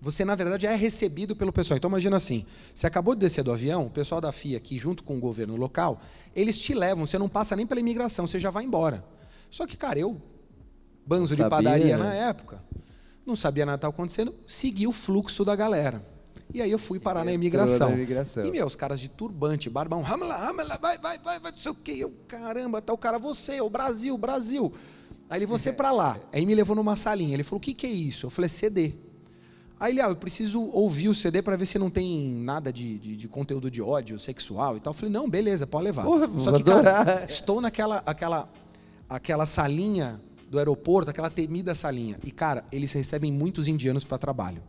você 0.00 0.24
na 0.24 0.36
verdade 0.36 0.64
é 0.64 0.76
recebido 0.76 1.34
pelo 1.34 1.52
pessoal. 1.52 1.76
Então 1.76 1.90
imagina 1.90 2.14
assim, 2.16 2.46
você 2.72 2.86
acabou 2.86 3.16
de 3.16 3.20
descer 3.22 3.42
do 3.42 3.50
avião, 3.52 3.86
o 3.86 3.90
pessoal 3.90 4.20
da 4.20 4.30
FIA 4.30 4.58
aqui 4.58 4.78
junto 4.78 5.02
com 5.02 5.16
o 5.16 5.20
governo 5.20 5.56
local, 5.56 6.00
eles 6.36 6.56
te 6.56 6.72
levam, 6.72 7.04
você 7.04 7.18
não 7.18 7.28
passa 7.28 7.56
nem 7.56 7.66
pela 7.66 7.80
imigração, 7.80 8.28
você 8.28 8.38
já 8.38 8.48
vai 8.48 8.62
embora. 8.62 9.15
Só 9.50 9.66
que, 9.66 9.76
cara, 9.76 9.98
eu 9.98 10.20
banzo 11.06 11.36
de 11.36 11.48
padaria 11.48 11.96
né? 11.96 12.04
na 12.04 12.14
época, 12.14 12.62
não 13.24 13.36
sabia 13.36 13.64
nada 13.64 13.76
que 13.76 13.80
estava 13.80 13.94
acontecendo, 13.94 14.34
segui 14.46 14.86
o 14.86 14.92
fluxo 14.92 15.44
da 15.44 15.54
galera. 15.54 16.04
E 16.52 16.62
aí 16.62 16.70
eu 16.70 16.78
fui 16.78 16.98
parar 16.98 17.24
na 17.24 17.32
imigração. 17.32 17.90
na 17.90 17.96
imigração. 17.96 18.44
E, 18.44 18.50
meu, 18.50 18.66
os 18.66 18.76
caras 18.76 19.00
de 19.00 19.08
turbante, 19.08 19.68
barbão, 19.68 20.00
ramela, 20.00 20.36
ramela, 20.36 20.78
vai, 20.80 20.96
vai, 20.96 21.18
vai, 21.18 21.40
vai, 21.40 21.52
não 21.52 21.58
sei 21.58 21.72
o 21.72 21.74
quê. 21.74 21.96
Eu, 21.98 22.12
caramba, 22.28 22.80
tá 22.80 22.92
o 22.92 22.98
cara, 22.98 23.18
você, 23.18 23.60
o 23.60 23.68
Brasil, 23.68 24.16
Brasil. 24.16 24.72
Aí 25.28 25.38
ele, 25.38 25.46
você 25.46 25.72
pra 25.74 25.90
lá. 25.90 26.18
Aí 26.32 26.46
me 26.46 26.54
levou 26.54 26.76
numa 26.76 26.94
salinha. 26.94 27.34
Ele 27.34 27.42
falou, 27.42 27.58
o 27.58 27.60
que 27.60 27.74
que 27.74 27.86
é 27.86 27.90
isso? 27.90 28.26
Eu 28.26 28.30
falei, 28.30 28.48
CD. 28.48 28.94
Aí 29.78 29.92
ele, 29.92 30.00
ah, 30.00 30.08
eu 30.08 30.16
preciso 30.16 30.62
ouvir 30.72 31.08
o 31.08 31.14
CD 31.14 31.42
para 31.42 31.56
ver 31.56 31.66
se 31.66 31.78
não 31.78 31.90
tem 31.90 32.30
nada 32.42 32.72
de, 32.72 32.98
de, 32.98 33.16
de 33.16 33.28
conteúdo 33.28 33.70
de 33.70 33.82
ódio 33.82 34.18
sexual 34.18 34.76
e 34.76 34.80
tal. 34.80 34.92
Eu 34.92 34.94
falei, 34.94 35.12
não, 35.12 35.28
beleza, 35.28 35.66
pode 35.66 35.84
levar. 35.84 36.04
Porra, 36.04 36.28
Só 36.40 36.52
que, 36.52 36.62
cara, 36.62 37.24
estou 37.28 37.60
naquela 37.60 38.02
aquela, 38.06 38.48
aquela 39.08 39.46
salinha 39.46 40.20
do 40.48 40.58
aeroporto, 40.58 41.10
aquela 41.10 41.30
temida 41.30 41.74
salinha. 41.74 42.18
E, 42.24 42.30
cara, 42.30 42.64
eles 42.70 42.92
recebem 42.92 43.32
muitos 43.32 43.68
indianos 43.68 44.04
para 44.04 44.18
trabalho. 44.18 44.62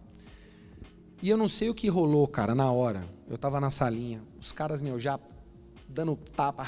E 1.21 1.29
eu 1.29 1.37
não 1.37 1.49
sei 1.49 1.69
o 1.69 1.73
que 1.73 1.87
rolou, 1.87 2.27
cara, 2.27 2.53
na 2.53 2.71
hora. 2.71 3.03
Eu 3.29 3.37
tava 3.37 3.59
na 3.59 3.69
salinha, 3.69 4.21
os 4.39 4.51
caras, 4.51 4.81
meu, 4.81 4.99
já 4.99 5.19
dando 5.89 6.17
tapa, 6.35 6.65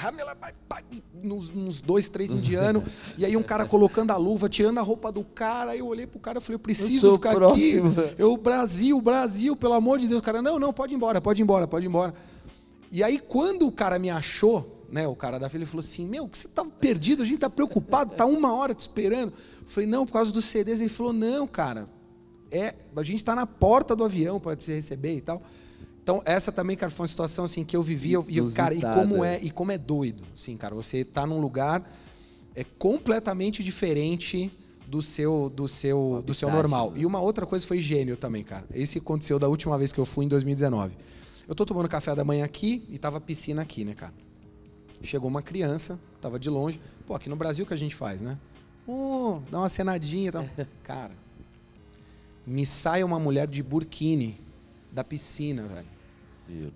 nos, 1.24 1.52
nos 1.52 1.82
dois, 1.82 2.08
três 2.08 2.34
indianos, 2.34 2.84
e 3.18 3.26
aí 3.26 3.36
um 3.36 3.44
cara 3.44 3.66
colocando 3.66 4.12
a 4.12 4.18
luva, 4.18 4.48
tirando 4.48 4.78
a 4.78 4.82
roupa 4.82 5.12
do 5.12 5.24
cara, 5.24 5.72
aí 5.72 5.80
eu 5.80 5.88
olhei 5.88 6.08
pro 6.08 6.20
cara 6.20 6.40
e 6.40 6.42
falei, 6.42 6.56
eu 6.56 6.60
preciso 6.60 7.02
sou 7.02 7.14
ficar 7.16 7.34
próximo. 7.34 7.90
aqui. 7.90 8.16
Eu, 8.18 8.38
Brasil, 8.38 9.00
Brasil, 9.02 9.56
pelo 9.56 9.74
amor 9.74 10.00
de 10.00 10.08
Deus. 10.08 10.22
O 10.22 10.24
cara, 10.24 10.42
não, 10.42 10.58
não, 10.58 10.72
pode 10.72 10.94
ir 10.94 10.96
embora, 10.96 11.20
pode 11.20 11.42
ir 11.42 11.44
embora, 11.44 11.68
pode 11.68 11.86
ir 11.86 11.90
embora. 11.90 12.14
E 12.92 13.04
aí, 13.04 13.20
quando 13.20 13.68
o 13.68 13.72
cara 13.72 14.00
me 14.00 14.10
achou, 14.10 14.79
né, 14.92 15.08
o 15.08 15.16
cara 15.16 15.40
da 15.40 15.50
fila, 15.50 15.64
ele 15.64 15.70
falou 15.70 15.82
assim, 15.84 16.06
meu, 16.06 16.28
que 16.28 16.38
você 16.38 16.48
tá 16.48 16.64
perdido, 16.66 17.22
a 17.24 17.26
gente 17.26 17.40
tá 17.40 17.50
preocupado, 17.50 18.16
tá 18.16 18.26
uma 18.26 18.54
hora 18.54 18.74
te 18.74 18.80
esperando. 18.80 19.32
Eu 19.62 19.68
falei, 19.68 19.88
não, 19.90 20.06
por 20.06 20.14
causa 20.14 20.32
dos 20.32 20.46
CDs. 20.46 20.80
Ele 20.82 20.90
falou, 20.90 21.14
não, 21.14 21.48
cara, 21.48 21.88
é, 22.52 22.74
a 22.96 23.04
gente 23.04 23.18
está 23.18 23.36
na 23.36 23.46
porta 23.46 23.96
do 23.96 24.04
avião 24.04 24.40
para 24.40 24.56
te 24.56 24.72
receber 24.72 25.16
e 25.18 25.22
tal. 25.22 25.42
Então, 26.02 26.22
essa 26.26 26.52
também, 26.52 26.76
cara, 26.76 26.92
foi 26.92 27.04
uma 27.04 27.08
situação 27.08 27.46
assim 27.46 27.64
que 27.64 27.76
eu 27.78 27.84
vivi, 27.84 28.14
eu- 28.14 28.26
e 28.28 28.38
eu, 28.38 28.50
cara, 28.52 28.74
e 28.74 28.82
como 29.04 29.24
é, 29.24 29.40
e 29.44 29.52
como 29.52 29.72
é 29.72 29.78
doido, 29.78 30.24
assim, 30.34 30.58
cara, 30.58 30.74
você 30.74 31.04
tá 31.06 31.28
num 31.28 31.40
lugar 31.40 31.88
é 32.56 32.64
completamente 32.64 33.64
diferente 33.64 34.52
do 34.88 35.04
seu 35.04 35.52
do 35.56 35.68
seu 35.68 36.24
do 36.26 36.34
seu 36.34 36.48
habitat, 36.50 36.64
normal. 36.64 36.92
né? 36.92 37.02
E 37.02 37.06
uma 37.06 37.20
outra 37.22 37.46
coisa 37.46 37.66
foi 37.68 37.80
gênio 37.80 38.18
também, 38.18 38.44
cara. 38.44 38.66
Esse 38.74 38.98
aconteceu 38.98 39.38
da 39.38 39.48
última 39.48 39.78
vez 39.78 39.92
que 39.94 40.00
eu 40.00 40.06
fui 40.06 40.26
em 40.26 40.28
2019. 40.28 40.96
Eu 41.48 41.54
tô 41.54 41.64
tomando 41.64 41.88
café 41.88 42.16
da 42.16 42.24
manhã 42.24 42.44
aqui 42.44 42.84
e 42.90 42.98
tava 42.98 43.22
piscina 43.22 43.62
aqui, 43.62 43.86
né, 43.86 43.94
cara? 43.94 44.14
Chegou 45.02 45.30
uma 45.30 45.42
criança, 45.42 46.00
tava 46.22 46.38
de 46.40 46.50
longe. 46.50 46.80
Pô, 47.06 47.16
aqui 47.16 47.30
no 47.30 47.36
Brasil 47.36 47.66
que 47.66 47.74
a 47.74 47.78
gente 47.78 47.96
faz, 47.96 48.22
né? 48.22 48.38
Oh, 48.88 49.40
dá 49.50 49.60
uma 49.60 49.70
cenadinha 49.70 50.30
e 50.30 50.32
tal. 50.32 50.46
Cara, 50.84 51.14
me 52.46 52.66
sai 52.66 53.04
uma 53.04 53.20
mulher 53.20 53.48
de 53.48 53.62
burkini 53.62 54.40
da 54.92 55.04
piscina, 55.04 55.64
velho. 55.68 55.88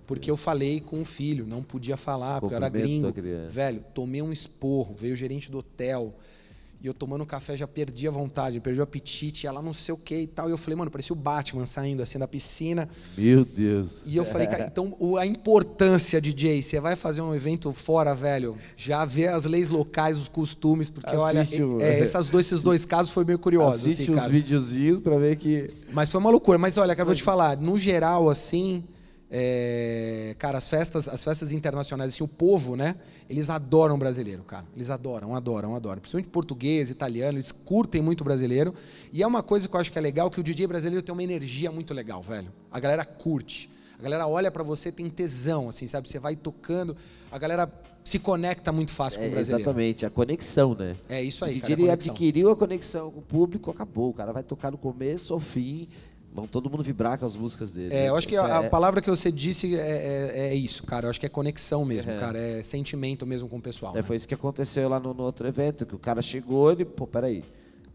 Porque 0.06 0.30
eu 0.30 0.38
falei 0.38 0.80
com 0.80 1.02
o 1.02 1.06
filho, 1.06 1.48
não 1.48 1.64
podia 1.64 1.98
falar, 1.98 2.40
porque 2.40 2.54
eu 2.54 2.58
era 2.58 2.70
gringo. 2.70 3.08
Velho, 3.50 3.84
tomei 3.94 4.22
um 4.22 4.32
esporro, 4.32 4.94
veio 4.96 5.14
o 5.14 5.18
gerente 5.18 5.52
do 5.52 5.58
hotel. 5.58 6.14
E 6.84 6.88
eu 6.88 6.94
tomando 6.94 7.26
café 7.26 7.56
já 7.56 7.66
perdi 7.66 8.10
a 8.10 8.12
vontade, 8.12 8.60
perdi 8.60 8.82
o 8.82 8.84
apetite, 8.84 9.48
ela 9.48 9.62
não 9.62 9.72
sei 9.72 9.94
o 9.94 9.98
que 9.98 10.16
e 10.24 10.28
tal. 10.28 10.50
E 10.50 10.52
eu 10.52 10.58
falei, 10.58 10.76
mano, 10.76 10.92
parecia 10.92 11.14
o 11.14 11.16
Batman 11.18 11.66
saindo 11.66 12.04
assim 12.04 12.20
da 12.20 12.28
piscina. 12.28 12.90
Meu 13.18 13.46
Deus. 13.46 14.02
E 14.06 14.18
eu 14.18 14.26
falei, 14.26 14.48
cara, 14.48 14.66
então 14.70 14.94
a 15.18 15.26
importância, 15.26 16.20
DJ, 16.20 16.62
você 16.62 16.82
vai 16.82 16.98
fazer 16.98 17.22
um 17.22 17.34
evento 17.34 17.72
fora, 17.72 18.14
velho, 18.14 18.58
já 18.76 19.06
vê 19.06 19.30
as 19.30 19.46
leis 19.46 19.70
locais, 19.70 20.18
os 20.18 20.28
costumes, 20.28 20.90
porque 20.90 21.16
Assiste 21.16 21.62
olha, 21.64 21.76
o- 21.78 21.82
é, 21.82 22.02
essas 22.02 22.28
dois, 22.28 22.48
esses 22.48 22.62
dois 22.62 22.84
casos 22.86 23.14
foi 23.14 23.24
meio 23.24 23.40
curioso, 23.40 23.78
Assiste 23.88 24.02
assim, 24.02 24.12
uns 24.12 24.28
videozinhos 24.28 25.00
pra 25.00 25.18
ver 25.18 25.38
que. 25.38 25.70
Mas 25.94 26.10
foi 26.10 26.20
uma 26.20 26.30
loucura. 26.32 26.58
Mas 26.58 26.78
olha, 26.78 26.94
cara, 26.98 27.06
vou 27.06 27.16
te 27.16 27.24
falar, 27.24 27.56
no 27.56 27.80
geral, 27.80 28.30
assim, 28.30 28.84
é, 29.36 30.36
cara, 30.38 30.60
as 30.60 30.68
festas, 30.68 31.10
as 31.10 31.24
festas 31.24 31.52
internacionais, 31.52 32.14
assim, 32.14 32.24
o 32.24 32.28
povo, 32.28 32.76
né? 32.76 32.96
Eles 33.28 33.50
adoram 33.50 33.98
brasileiro, 33.98 34.44
cara. 34.44 34.64
Eles 34.76 34.92
adoram, 34.92 35.36
adoram, 35.36 35.76
adoram. 35.76 36.00
Principalmente 36.00 36.30
português, 36.30 36.92
italiano, 36.92 37.40
eles 37.40 37.52
curtem 37.52 38.00
muito 38.00 38.22
o 38.22 38.24
brasileiro. 38.24 38.76
E 39.12 39.24
é 39.24 39.28
uma 39.28 39.42
coisa 39.42 39.68
que 39.68 39.76
eu 39.76 39.80
acho 39.80 39.92
que 39.92 39.98
é 39.98 40.02
legal, 40.02 40.30
que 40.30 40.40
o 40.40 40.44
DJ 40.44 40.68
brasileiro 40.68 41.02
tem 41.04 41.12
uma 41.12 41.24
energia 41.24 41.72
muito 41.72 41.96
legal, 41.96 42.22
velho. 42.22 42.48
A 42.72 42.80
galera 42.80 43.04
curte. 43.04 43.72
A 44.00 44.04
galera 44.04 44.28
olha 44.28 44.52
pra 44.52 44.62
você, 44.64 44.92
tem 44.92 45.10
tesão, 45.10 45.68
assim, 45.70 45.88
sabe? 45.88 46.08
Você 46.08 46.20
vai 46.20 46.36
tocando, 46.36 46.96
a 47.32 47.38
galera 47.40 47.72
se 48.04 48.20
conecta 48.20 48.70
muito 48.72 48.92
fácil 48.92 49.20
com 49.20 49.26
É, 49.26 49.30
o 49.30 49.32
brasileiro. 49.32 49.62
exatamente, 49.64 50.06
a 50.06 50.10
conexão, 50.12 50.76
né? 50.76 50.96
É 51.10 51.24
isso 51.24 51.44
aí, 51.44 51.58
o 51.58 51.62
cara. 51.62 51.76
DJ 51.76 51.86
a 51.86 51.88
conexão. 51.88 52.12
adquiriu 52.14 52.52
a 52.52 52.56
conexão 52.56 53.10
com 53.12 53.20
o 53.20 53.24
público, 53.24 53.72
acabou. 53.72 54.10
O 54.10 54.14
cara 54.14 54.32
vai 54.32 54.44
tocar 54.44 54.70
do 54.72 54.78
começo 54.78 55.34
ao 55.34 55.40
fim. 55.40 55.88
Vão 56.34 56.48
todo 56.48 56.68
mundo 56.68 56.82
vibrar 56.82 57.20
com 57.20 57.26
as 57.28 57.36
músicas 57.36 57.72
dele. 57.72 57.94
É, 57.94 58.10
eu 58.10 58.16
acho 58.16 58.28
que 58.28 58.36
a, 58.36 58.60
a 58.62 58.64
é- 58.64 58.70
palavra 58.70 59.02
que 59.02 59.10
você 59.10 59.32
disse 59.32 59.76
é, 59.76 59.80
é- 59.80 60.48
é 60.48 60.56
isso, 60.56 60.84
cara. 60.84 61.06
Eu 61.06 61.12
acho 61.12 61.20
que 61.20 61.28
é 61.28 61.30
conexão 61.30 61.86
mesmo, 61.86 62.12
É. 62.12 62.18
cara. 62.18 62.40
É 62.40 62.64
sentimento 62.64 63.24
mesmo 63.26 63.48
com 63.48 63.58
o 63.58 63.62
pessoal. 63.62 63.94
É, 63.94 63.98
né? 63.98 64.02
foi 64.02 64.16
isso 64.16 64.28
que 64.28 64.34
aconteceu 64.34 64.90
lá 64.90 65.00
no, 65.00 65.14
no 65.14 65.24
outro 65.24 65.48
evento, 65.48 65.86
que 65.86 65.94
o 65.96 66.00
cara 66.00 66.22
chegou, 66.24 66.72
ele, 66.72 66.86
pô, 66.86 67.06
peraí. 67.06 67.44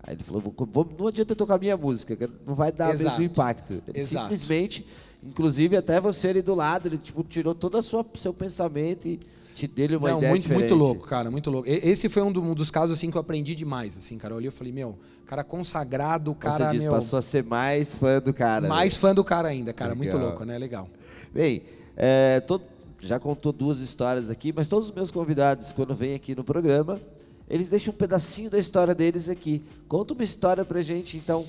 Aí 0.01 0.15
ele 0.15 0.23
falou, 0.23 0.41
vou, 0.41 0.55
vou- 0.67 0.89
não 0.99 1.09
adianta 1.09 1.33
eu 1.33 1.37
tocar 1.37 1.57
a 1.57 1.59
minha 1.59 1.77
música, 1.77 2.15
que 2.15 2.29
não 2.47 2.55
vai 2.55 2.71
dar 2.71 2.91
o 2.91 2.93
Exato. 2.93 3.19
mesmo 3.19 3.25
impacto. 3.25 3.83
Ele 3.89 3.99
Exato. 3.99 4.27
simplesmente, 4.27 4.87
inclusive 5.23 5.77
até 5.77 6.01
você 6.01 6.29
ali 6.29 6.41
do 6.41 6.55
lado, 6.55 6.87
ele 6.87 6.97
tipo, 6.99 7.25
tirou 7.25 7.57
todo 7.57 7.77
o 7.77 7.83
seu 7.83 8.33
pensamento 8.33 9.09
e 9.09 9.19
te 9.67 9.67
deu 9.89 9.99
uma 9.99 10.11
Não, 10.11 10.19
ideia 10.19 10.31
muito, 10.31 10.43
diferente. 10.43 10.61
muito 10.61 10.75
louco, 10.75 11.07
cara, 11.07 11.31
muito 11.31 11.51
louco. 11.51 11.69
Esse 11.69 12.09
foi 12.09 12.23
um, 12.23 12.31
do- 12.31 12.43
um 12.43 12.55
dos 12.55 12.71
casos 12.71 12.97
assim 12.97 13.11
que 13.11 13.17
eu 13.17 13.21
aprendi 13.21 13.55
demais, 13.55 13.97
assim, 13.97 14.17
cara. 14.19 14.33
Eu 14.35 14.37
olhei 14.39 14.49
e 14.49 14.53
falei, 14.53 14.73
meu, 14.73 14.97
cara 15.27 15.43
consagrado, 15.43 16.35
cara, 16.35 16.57
você 16.57 16.65
disse, 16.73 16.85
meu, 16.85 16.93
passou 16.93 17.19
a 17.19 17.23
ser 17.23 17.43
mais 17.45 17.95
fã 17.95 18.21
do 18.21 18.33
cara. 18.33 18.69
mais 18.69 18.95
né? 18.95 19.01
fã 19.01 19.15
do 19.15 19.25
cara 19.25 19.49
ainda, 19.49 19.73
cara, 19.73 19.95
muito 19.95 20.13
Legal. 20.13 20.29
louco, 20.29 20.45
né? 20.45 20.57
Legal. 20.59 20.89
Bem, 21.33 21.63
é, 21.97 22.41
todo- 22.41 22.65
já 23.01 23.19
contou 23.19 23.53
duas 23.53 23.81
histórias 23.81 24.29
aqui, 24.31 24.53
mas 24.53 24.67
todos 24.69 24.89
os 24.89 24.95
meus 24.95 25.11
convidados, 25.11 25.73
quando 25.73 25.95
vêm 25.95 26.15
aqui 26.15 26.35
no 26.35 26.43
programa, 26.45 27.01
eles 27.49 27.69
deixam 27.69 27.95
um 27.95 27.97
pedacinho 27.97 28.51
da 28.51 28.59
história 28.59 28.95
deles 28.95 29.29
aqui. 29.29 29.63
Conta 29.89 30.15
uma 30.15 30.23
história 30.25 30.65
pra 30.65 30.83
gente, 30.83 31.17
então. 31.17 31.45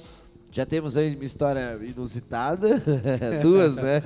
Já 0.51 0.65
temos 0.65 0.97
aí 0.97 1.13
uma 1.15 1.23
história 1.23 1.79
inusitada, 1.83 2.81
duas, 3.41 3.75
né? 3.75 4.01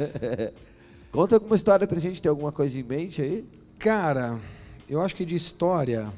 Conta 1.12 1.36
alguma 1.36 1.56
história 1.56 1.86
pra 1.88 2.00
gente, 2.00 2.22
tem 2.22 2.30
alguma 2.30 2.52
coisa 2.52 2.80
em 2.80 2.84
mente 2.84 3.22
aí? 3.22 3.46
Cara, 3.80 4.40
eu 4.90 5.02
acho 5.02 5.16
que 5.16 5.26
de 5.26 5.36
história. 5.36 6.12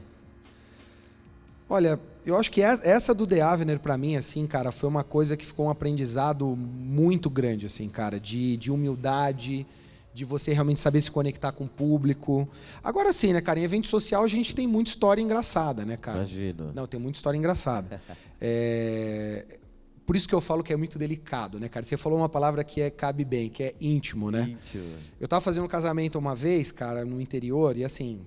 Olha, 1.70 2.00
eu 2.26 2.38
acho 2.38 2.52
que 2.52 2.62
es- 2.62 2.82
essa 2.84 3.14
do 3.14 3.26
The 3.26 3.42
Avener, 3.42 3.80
pra 3.80 3.98
mim, 3.98 4.16
assim, 4.16 4.46
cara, 4.46 4.72
foi 4.72 4.88
uma 4.88 5.04
coisa 5.04 5.36
que 5.36 5.46
ficou 5.46 5.66
um 5.66 5.70
aprendizado 5.70 6.46
muito 6.56 7.30
grande, 7.30 7.66
assim, 7.66 7.90
cara, 7.90 8.20
de, 8.20 8.56
de 8.58 8.72
humildade, 8.72 9.66
de 10.14 10.24
você 10.24 10.54
realmente 10.54 10.80
saber 10.80 11.02
se 11.02 11.10
conectar 11.12 11.52
com 11.52 11.66
o 11.66 11.70
público. 11.70 12.48
Agora 12.84 13.12
sim, 13.12 13.34
né, 13.34 13.42
cara, 13.42 13.60
em 13.60 13.64
evento 13.64 13.88
social 13.88 14.24
a 14.24 14.28
gente 14.28 14.56
tem 14.56 14.68
muita 14.68 14.90
história 14.92 15.22
engraçada, 15.22 15.84
né, 15.84 15.98
cara? 15.98 16.20
Imagino. 16.20 16.72
Não, 16.74 16.86
tem 16.88 17.00
muita 17.00 17.18
história 17.18 17.38
engraçada. 17.38 18.00
É, 18.48 19.46
Por 20.06 20.16
isso 20.16 20.28
que 20.28 20.36
eu 20.36 20.42
falo 20.42 20.64
que 20.64 20.72
é 20.72 20.78
muito 20.78 21.00
delicado, 21.00 21.60
né, 21.60 21.68
cara? 21.68 21.86
Você 21.86 21.98
falou 21.98 22.20
uma 22.20 22.30
palavra 22.30 22.64
que 22.64 22.80
é, 22.80 22.90
cabe 22.90 23.26
bem, 23.26 23.50
que 23.50 23.64
é 23.64 23.76
íntimo, 23.82 24.30
né? 24.30 24.50
Íntimo. 24.50 24.94
Eu 25.20 25.28
tava 25.28 25.42
fazendo 25.42 25.66
um 25.66 25.68
casamento 25.68 26.20
uma 26.20 26.36
vez, 26.36 26.72
cara, 26.72 27.04
no 27.04 27.20
interior, 27.20 27.76
e 27.76 27.84
assim, 27.84 28.22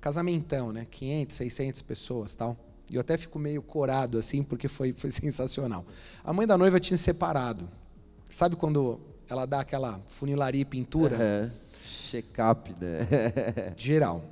casamentão, 0.00 0.72
né? 0.72 0.86
500, 0.90 1.36
600 1.36 1.82
pessoas 1.82 2.34
tal. 2.34 2.56
E 2.90 2.94
eu 2.94 3.00
até 3.02 3.16
fico 3.16 3.38
meio 3.38 3.60
corado, 3.62 4.18
assim, 4.18 4.42
porque 4.42 4.66
foi, 4.66 4.92
foi 4.92 5.10
sensacional. 5.12 5.84
A 6.24 6.32
mãe 6.32 6.46
da 6.46 6.56
noiva 6.56 6.80
tinha 6.80 6.96
se 6.96 7.04
separado. 7.04 7.68
Sabe 8.30 8.56
quando 8.56 8.98
ela 9.28 9.46
dá 9.46 9.60
aquela 9.60 10.00
funilaria 10.06 10.62
e 10.62 10.64
pintura? 10.64 11.16
Aham. 11.16 11.52
Check-up, 11.84 12.74
né? 12.80 13.74
Geral. 13.76 14.22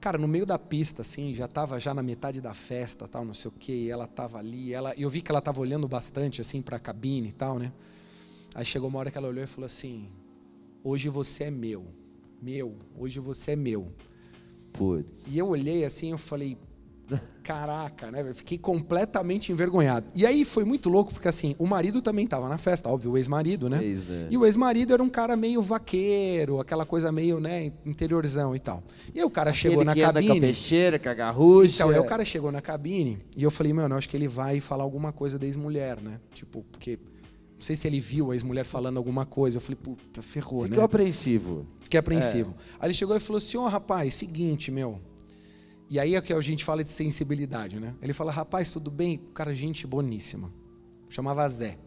Cara, 0.00 0.16
no 0.16 0.28
meio 0.28 0.46
da 0.46 0.58
pista, 0.58 1.02
assim, 1.02 1.34
já 1.34 1.48
tava 1.48 1.80
já 1.80 1.92
na 1.92 2.02
metade 2.02 2.40
da 2.40 2.54
festa, 2.54 3.08
tal, 3.08 3.24
não 3.24 3.34
sei 3.34 3.50
o 3.50 3.54
quê, 3.58 3.72
e 3.72 3.90
ela 3.90 4.06
tava 4.06 4.38
ali, 4.38 4.72
ela, 4.72 4.94
eu 4.96 5.10
vi 5.10 5.20
que 5.20 5.30
ela 5.30 5.40
tava 5.40 5.60
olhando 5.60 5.88
bastante, 5.88 6.40
assim, 6.40 6.62
pra 6.62 6.78
cabine 6.78 7.28
e 7.28 7.32
tal, 7.32 7.58
né? 7.58 7.72
Aí 8.54 8.64
chegou 8.64 8.88
uma 8.88 8.98
hora 9.00 9.10
que 9.10 9.18
ela 9.18 9.28
olhou 9.28 9.42
e 9.42 9.46
falou 9.46 9.66
assim, 9.66 10.08
hoje 10.84 11.08
você 11.08 11.44
é 11.44 11.50
meu, 11.50 11.84
meu, 12.40 12.76
hoje 12.96 13.18
você 13.18 13.52
é 13.52 13.56
meu. 13.56 13.92
Putz. 14.72 15.26
E 15.26 15.36
eu 15.36 15.48
olhei 15.48 15.84
assim, 15.84 16.12
eu 16.12 16.18
falei, 16.18 16.56
caraca, 17.42 18.10
né? 18.10 18.22
velho? 18.22 18.34
Fiquei 18.34 18.58
completamente 18.58 19.50
envergonhado. 19.50 20.06
E 20.14 20.26
aí 20.26 20.44
foi 20.44 20.64
muito 20.64 20.88
louco, 20.88 21.12
porque 21.14 21.28
assim, 21.28 21.56
o 21.58 21.66
marido 21.66 22.02
também 22.02 22.26
tava 22.26 22.48
na 22.48 22.58
festa, 22.58 22.88
óbvio, 22.88 23.12
o 23.12 23.16
ex-marido, 23.16 23.68
né? 23.70 23.82
Ex, 23.82 24.04
né? 24.04 24.28
E 24.30 24.36
o 24.36 24.44
ex-marido 24.44 24.92
era 24.92 25.02
um 25.02 25.08
cara 25.08 25.36
meio 25.36 25.62
vaqueiro, 25.62 26.60
aquela 26.60 26.84
coisa 26.84 27.10
meio, 27.10 27.40
né, 27.40 27.72
interiorzão 27.86 28.54
e 28.54 28.60
tal. 28.60 28.82
E 29.14 29.18
aí 29.20 29.24
o 29.24 29.30
cara 29.30 29.52
chegou 29.52 29.80
Aquele 29.80 29.86
na 29.86 29.94
que 29.94 30.02
anda 30.02 30.12
com 30.12 30.18
a 30.18 30.28
cabine. 30.28 30.40
peixeira, 30.40 30.98
com 30.98 31.08
a 31.08 31.14
garrucha. 31.14 31.74
Então, 31.76 31.90
aí 31.90 31.98
o 31.98 32.04
cara 32.04 32.24
chegou 32.24 32.52
na 32.52 32.60
cabine 32.60 33.18
e 33.36 33.42
eu 33.42 33.50
falei, 33.50 33.72
mano, 33.72 33.94
eu 33.94 33.98
acho 33.98 34.08
que 34.08 34.16
ele 34.16 34.28
vai 34.28 34.60
falar 34.60 34.84
alguma 34.84 35.12
coisa 35.12 35.38
da 35.38 35.46
ex-mulher, 35.46 36.00
né? 36.00 36.20
Tipo, 36.34 36.64
porque 36.70 36.98
não 37.58 37.64
sei 37.64 37.74
se 37.74 37.88
ele 37.88 37.98
viu 37.98 38.30
a 38.30 38.34
ex-mulher 38.34 38.64
falando 38.64 38.98
alguma 38.98 39.26
coisa. 39.26 39.56
Eu 39.56 39.60
falei, 39.60 39.78
puta, 39.82 40.22
ferrou, 40.22 40.62
Ficou 40.62 40.78
né? 40.78 40.84
apreensivo. 40.84 41.66
Fiquei 41.80 41.98
apreensivo. 41.98 42.54
Aí 42.78 42.86
ele 42.86 42.94
chegou 42.94 43.16
e 43.16 43.20
falou 43.20 43.38
assim: 43.38 43.56
Ó, 43.56 43.66
rapaz, 43.66 44.14
seguinte, 44.14 44.70
meu. 44.70 45.00
E 45.90 45.98
aí 45.98 46.14
é 46.14 46.20
que 46.20 46.32
a 46.32 46.40
gente 46.40 46.64
fala 46.64 46.84
de 46.84 46.90
sensibilidade, 46.90 47.80
né? 47.80 47.94
Ele 48.02 48.12
fala: 48.12 48.30
Rapaz, 48.30 48.70
tudo 48.70 48.90
bem? 48.90 49.20
Cara, 49.34 49.54
gente 49.54 49.86
boníssima. 49.86 50.52
Chamava 51.08 51.48
Zé. 51.48 51.78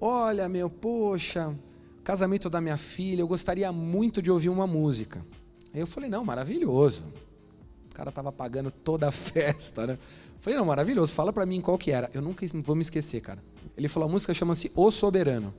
Olha, 0.00 0.48
meu, 0.48 0.68
poxa, 0.68 1.54
casamento 2.02 2.50
da 2.50 2.60
minha 2.60 2.76
filha, 2.76 3.20
eu 3.20 3.28
gostaria 3.28 3.70
muito 3.70 4.20
de 4.20 4.30
ouvir 4.30 4.48
uma 4.48 4.66
música. 4.66 5.24
Aí 5.72 5.80
eu 5.80 5.86
falei: 5.86 6.10
Não, 6.10 6.24
maravilhoso. 6.24 7.04
O 7.90 7.94
cara 7.94 8.10
tava 8.10 8.32
pagando 8.32 8.70
toda 8.70 9.08
a 9.08 9.12
festa, 9.12 9.86
né? 9.86 9.98
Falei: 10.40 10.58
Não, 10.58 10.64
maravilhoso, 10.64 11.12
fala 11.12 11.32
pra 11.32 11.46
mim 11.46 11.60
qual 11.60 11.78
que 11.78 11.90
era. 11.90 12.10
Eu 12.12 12.22
nunca 12.22 12.44
vou 12.64 12.74
me 12.74 12.82
esquecer, 12.82 13.20
cara. 13.20 13.42
Ele 13.76 13.88
falou: 13.88 14.08
A 14.08 14.12
música 14.12 14.34
chama-se 14.34 14.72
O 14.74 14.90
Soberano. 14.90 15.54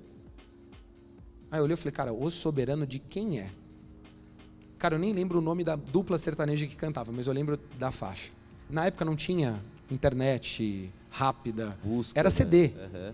Aí 1.52 1.60
eu 1.60 1.66
olhei 1.66 1.74
e 1.74 1.78
falei, 1.78 1.92
cara, 1.92 2.14
o 2.14 2.32
soberano 2.32 2.88
de 2.88 2.98
quem 2.98 3.40
é? 3.40 3.50
Cara, 4.82 4.96
eu 4.96 5.00
nem 5.00 5.14
lembro 5.14 5.38
o 5.38 5.42
nome 5.44 5.64
da 5.64 5.76
dupla 5.76 6.18
sertaneja 6.18 6.66
que 6.66 6.76
cantava, 6.76 7.12
mas 7.12 7.28
eu 7.28 7.34
lembro 7.34 7.56
da 7.78 7.92
faixa. 7.92 8.32
Na 8.68 8.88
época 8.88 9.06
não 9.06 9.16
tinha 9.16 9.62
internet 9.92 10.92
rápida, 11.08 11.78
Busca, 11.84 12.20
era 12.20 12.26
né? 12.26 12.32
CD. 12.32 12.72
Aham. 12.76 13.14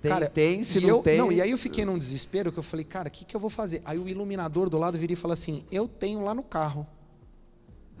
Tem, 0.00 0.10
Cara, 0.10 0.30
tem, 0.30 0.62
se 0.62 0.78
e 0.78 0.80
não 0.80 0.88
eu, 0.88 1.02
tem. 1.02 1.18
Não, 1.18 1.30
e 1.30 1.42
aí 1.42 1.50
eu 1.50 1.58
fiquei 1.58 1.84
num 1.84 1.98
desespero 1.98 2.50
que 2.50 2.58
eu 2.58 2.62
falei, 2.62 2.82
cara, 2.82 3.08
o 3.08 3.10
que, 3.10 3.26
que 3.26 3.36
eu 3.36 3.40
vou 3.40 3.50
fazer? 3.50 3.82
Aí 3.84 3.98
o 3.98 4.08
iluminador 4.08 4.70
do 4.70 4.78
lado 4.78 4.96
viria 4.96 5.12
e 5.12 5.18
falou 5.18 5.34
assim, 5.34 5.64
eu 5.70 5.86
tenho 5.86 6.24
lá 6.24 6.34
no 6.34 6.42
carro. 6.42 6.86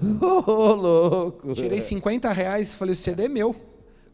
Ô, 0.00 0.74
louco. 0.74 1.52
Tirei 1.52 1.82
50 1.82 2.32
reais 2.32 2.72
e 2.72 2.76
falei, 2.76 2.92
o 2.92 2.96
CD 2.96 3.24
é 3.24 3.28
meu. 3.28 3.54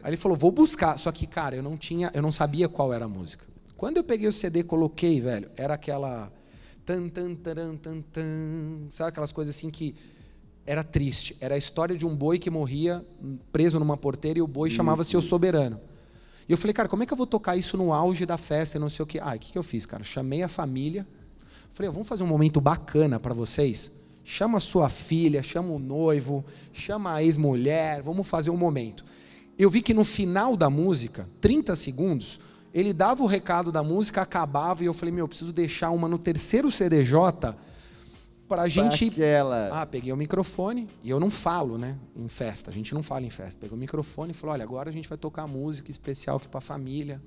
Aí 0.02 0.10
ele 0.10 0.16
falou, 0.16 0.36
vou 0.36 0.50
buscar. 0.50 0.98
Só 0.98 1.12
que, 1.12 1.24
cara, 1.24 1.54
eu 1.54 1.62
não 1.62 1.76
tinha, 1.76 2.10
eu 2.12 2.20
não 2.20 2.32
sabia 2.32 2.68
qual 2.68 2.92
era 2.92 3.04
a 3.04 3.08
música. 3.08 3.44
Quando 3.76 3.98
eu 3.98 4.02
peguei 4.02 4.26
o 4.26 4.32
CD 4.32 4.58
e 4.58 4.64
coloquei, 4.64 5.20
velho, 5.20 5.48
era 5.56 5.74
aquela. 5.74 6.32
Tan, 6.84 7.08
tan, 7.08 7.34
taran, 7.34 7.76
tan, 7.76 8.00
tan, 8.00 8.86
sabe 8.90 9.10
aquelas 9.10 9.32
coisas 9.32 9.54
assim 9.54 9.70
que. 9.70 9.94
Era 10.66 10.84
triste. 10.84 11.36
Era 11.40 11.54
a 11.54 11.58
história 11.58 11.96
de 11.96 12.06
um 12.06 12.14
boi 12.14 12.38
que 12.38 12.50
morria 12.50 13.04
preso 13.50 13.78
numa 13.78 13.96
porteira 13.96 14.38
e 14.38 14.42
o 14.42 14.46
boi 14.46 14.70
chamava-se 14.70 15.16
o 15.16 15.22
soberano. 15.22 15.80
E 16.48 16.52
eu 16.52 16.58
falei, 16.58 16.74
cara, 16.74 16.88
como 16.88 17.02
é 17.02 17.06
que 17.06 17.12
eu 17.12 17.16
vou 17.16 17.26
tocar 17.26 17.56
isso 17.56 17.76
no 17.76 17.92
auge 17.92 18.26
da 18.26 18.36
festa 18.36 18.76
e 18.76 18.80
não 18.80 18.90
sei 18.90 19.02
o 19.02 19.06
quê? 19.06 19.18
Ah, 19.22 19.34
o 19.34 19.38
que, 19.38 19.52
que 19.52 19.58
eu 19.58 19.62
fiz, 19.62 19.86
cara? 19.86 20.04
Chamei 20.04 20.42
a 20.42 20.48
família. 20.48 21.06
Falei, 21.70 21.88
ó, 21.88 21.92
vamos 21.92 22.08
fazer 22.08 22.24
um 22.24 22.26
momento 22.26 22.60
bacana 22.60 23.18
para 23.18 23.32
vocês? 23.32 23.92
Chama 24.24 24.58
a 24.58 24.60
sua 24.60 24.88
filha, 24.88 25.42
chama 25.42 25.70
o 25.70 25.78
noivo, 25.78 26.44
chama 26.72 27.14
a 27.14 27.22
ex-mulher, 27.22 28.02
vamos 28.02 28.26
fazer 28.26 28.50
um 28.50 28.56
momento. 28.56 29.04
Eu 29.58 29.70
vi 29.70 29.80
que 29.80 29.94
no 29.94 30.04
final 30.04 30.56
da 30.56 30.68
música, 30.68 31.28
30 31.40 31.74
segundos, 31.76 32.40
ele 32.72 32.92
dava 32.92 33.22
o 33.22 33.26
recado 33.26 33.72
da 33.72 33.82
música, 33.82 34.22
acabava, 34.22 34.82
e 34.82 34.86
eu 34.86 34.94
falei, 34.94 35.14
meu, 35.14 35.24
eu 35.24 35.28
preciso 35.28 35.52
deixar 35.52 35.90
uma 35.90 36.08
no 36.08 36.18
terceiro 36.18 36.70
CDJ 36.70 37.54
para 38.48 38.62
a 38.62 38.68
gente 38.68 39.06
Aquela. 39.06 39.70
ah, 39.72 39.86
peguei 39.86 40.12
o 40.12 40.16
microfone 40.16 40.88
e 41.04 41.10
eu 41.10 41.20
não 41.20 41.30
falo, 41.30 41.78
né? 41.78 41.96
Em 42.16 42.28
festa, 42.28 42.70
a 42.70 42.72
gente 42.72 42.92
não 42.92 43.02
fala 43.02 43.24
em 43.24 43.30
festa. 43.30 43.60
Peguei 43.60 43.76
o 43.76 43.80
microfone 43.80 44.32
e 44.32 44.34
falei: 44.34 44.54
olha, 44.54 44.64
agora 44.64 44.90
a 44.90 44.92
gente 44.92 45.08
vai 45.08 45.16
tocar 45.16 45.46
música 45.46 45.88
especial 45.88 46.36
aqui 46.36 46.48
para 46.48 46.58
a 46.58 46.60
família. 46.60 47.22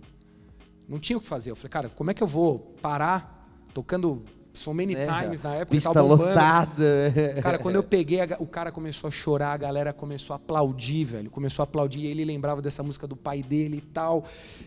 Não 0.87 0.99
tinha 0.99 1.17
o 1.17 1.21
que 1.21 1.27
fazer. 1.27 1.51
Eu 1.51 1.55
falei, 1.55 1.69
cara, 1.69 1.89
como 1.89 2.11
é 2.11 2.13
que 2.13 2.21
eu 2.21 2.27
vou 2.27 2.59
parar 2.81 3.47
tocando 3.73 4.23
So 4.53 4.73
Many 4.73 4.93
Né, 4.93 5.05
Times 5.05 5.41
na 5.41 5.55
época. 5.55 5.71
Pista 5.71 6.01
lotada. 6.01 7.13
Cara, 7.41 7.57
quando 7.57 7.75
eu 7.75 7.83
peguei, 7.83 8.21
a 8.21 8.37
o 8.39 8.45
cara 8.45 8.71
começou 8.71 9.07
a 9.07 9.11
chorar, 9.11 9.53
a 9.53 9.57
galera 9.57 9.91
começou 9.91 10.33
a 10.33 10.37
aplaudir, 10.37 11.03
velho. 11.05 11.31
Começou 11.31 11.63
a 11.63 11.65
aplaudir 11.65 12.01
e 12.01 12.07
ele 12.07 12.23
lembrava 12.23 12.61
dessa 12.61 12.83
música 12.83 13.07
do 13.07 13.15
pai 13.15 13.41
dele 13.41 13.77
e 13.77 13.81
tal. 13.81 14.23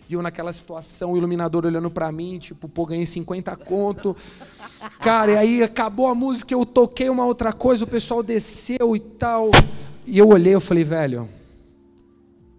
E 0.09 0.14
eu 0.14 0.22
naquela 0.22 0.53
situação, 0.53 1.12
o 1.12 1.16
iluminador 1.16 1.64
olhando 1.64 1.91
pra 1.91 2.11
mim, 2.11 2.39
tipo, 2.39 2.68
pô, 2.68 2.84
ganhei 2.84 3.07
50 3.07 3.55
conto. 3.57 4.16
Cara, 5.01 5.32
e 5.32 5.37
aí 5.37 5.62
acabou 5.62 6.09
a 6.09 6.14
música, 6.14 6.53
eu 6.53 6.66
toquei 6.66 7.09
uma 7.09 7.24
outra 7.24 7.53
coisa, 7.53 7.84
o 7.84 7.89
pessoal 7.89 8.22
desceu 8.22 8.97
e 8.97 9.01
tal. 9.01 9.51
E 10.05 10.18
eu 10.18 10.28
olhei, 10.28 10.55
eu 10.55 10.61
falei, 10.61 10.84
velho, 10.84 11.28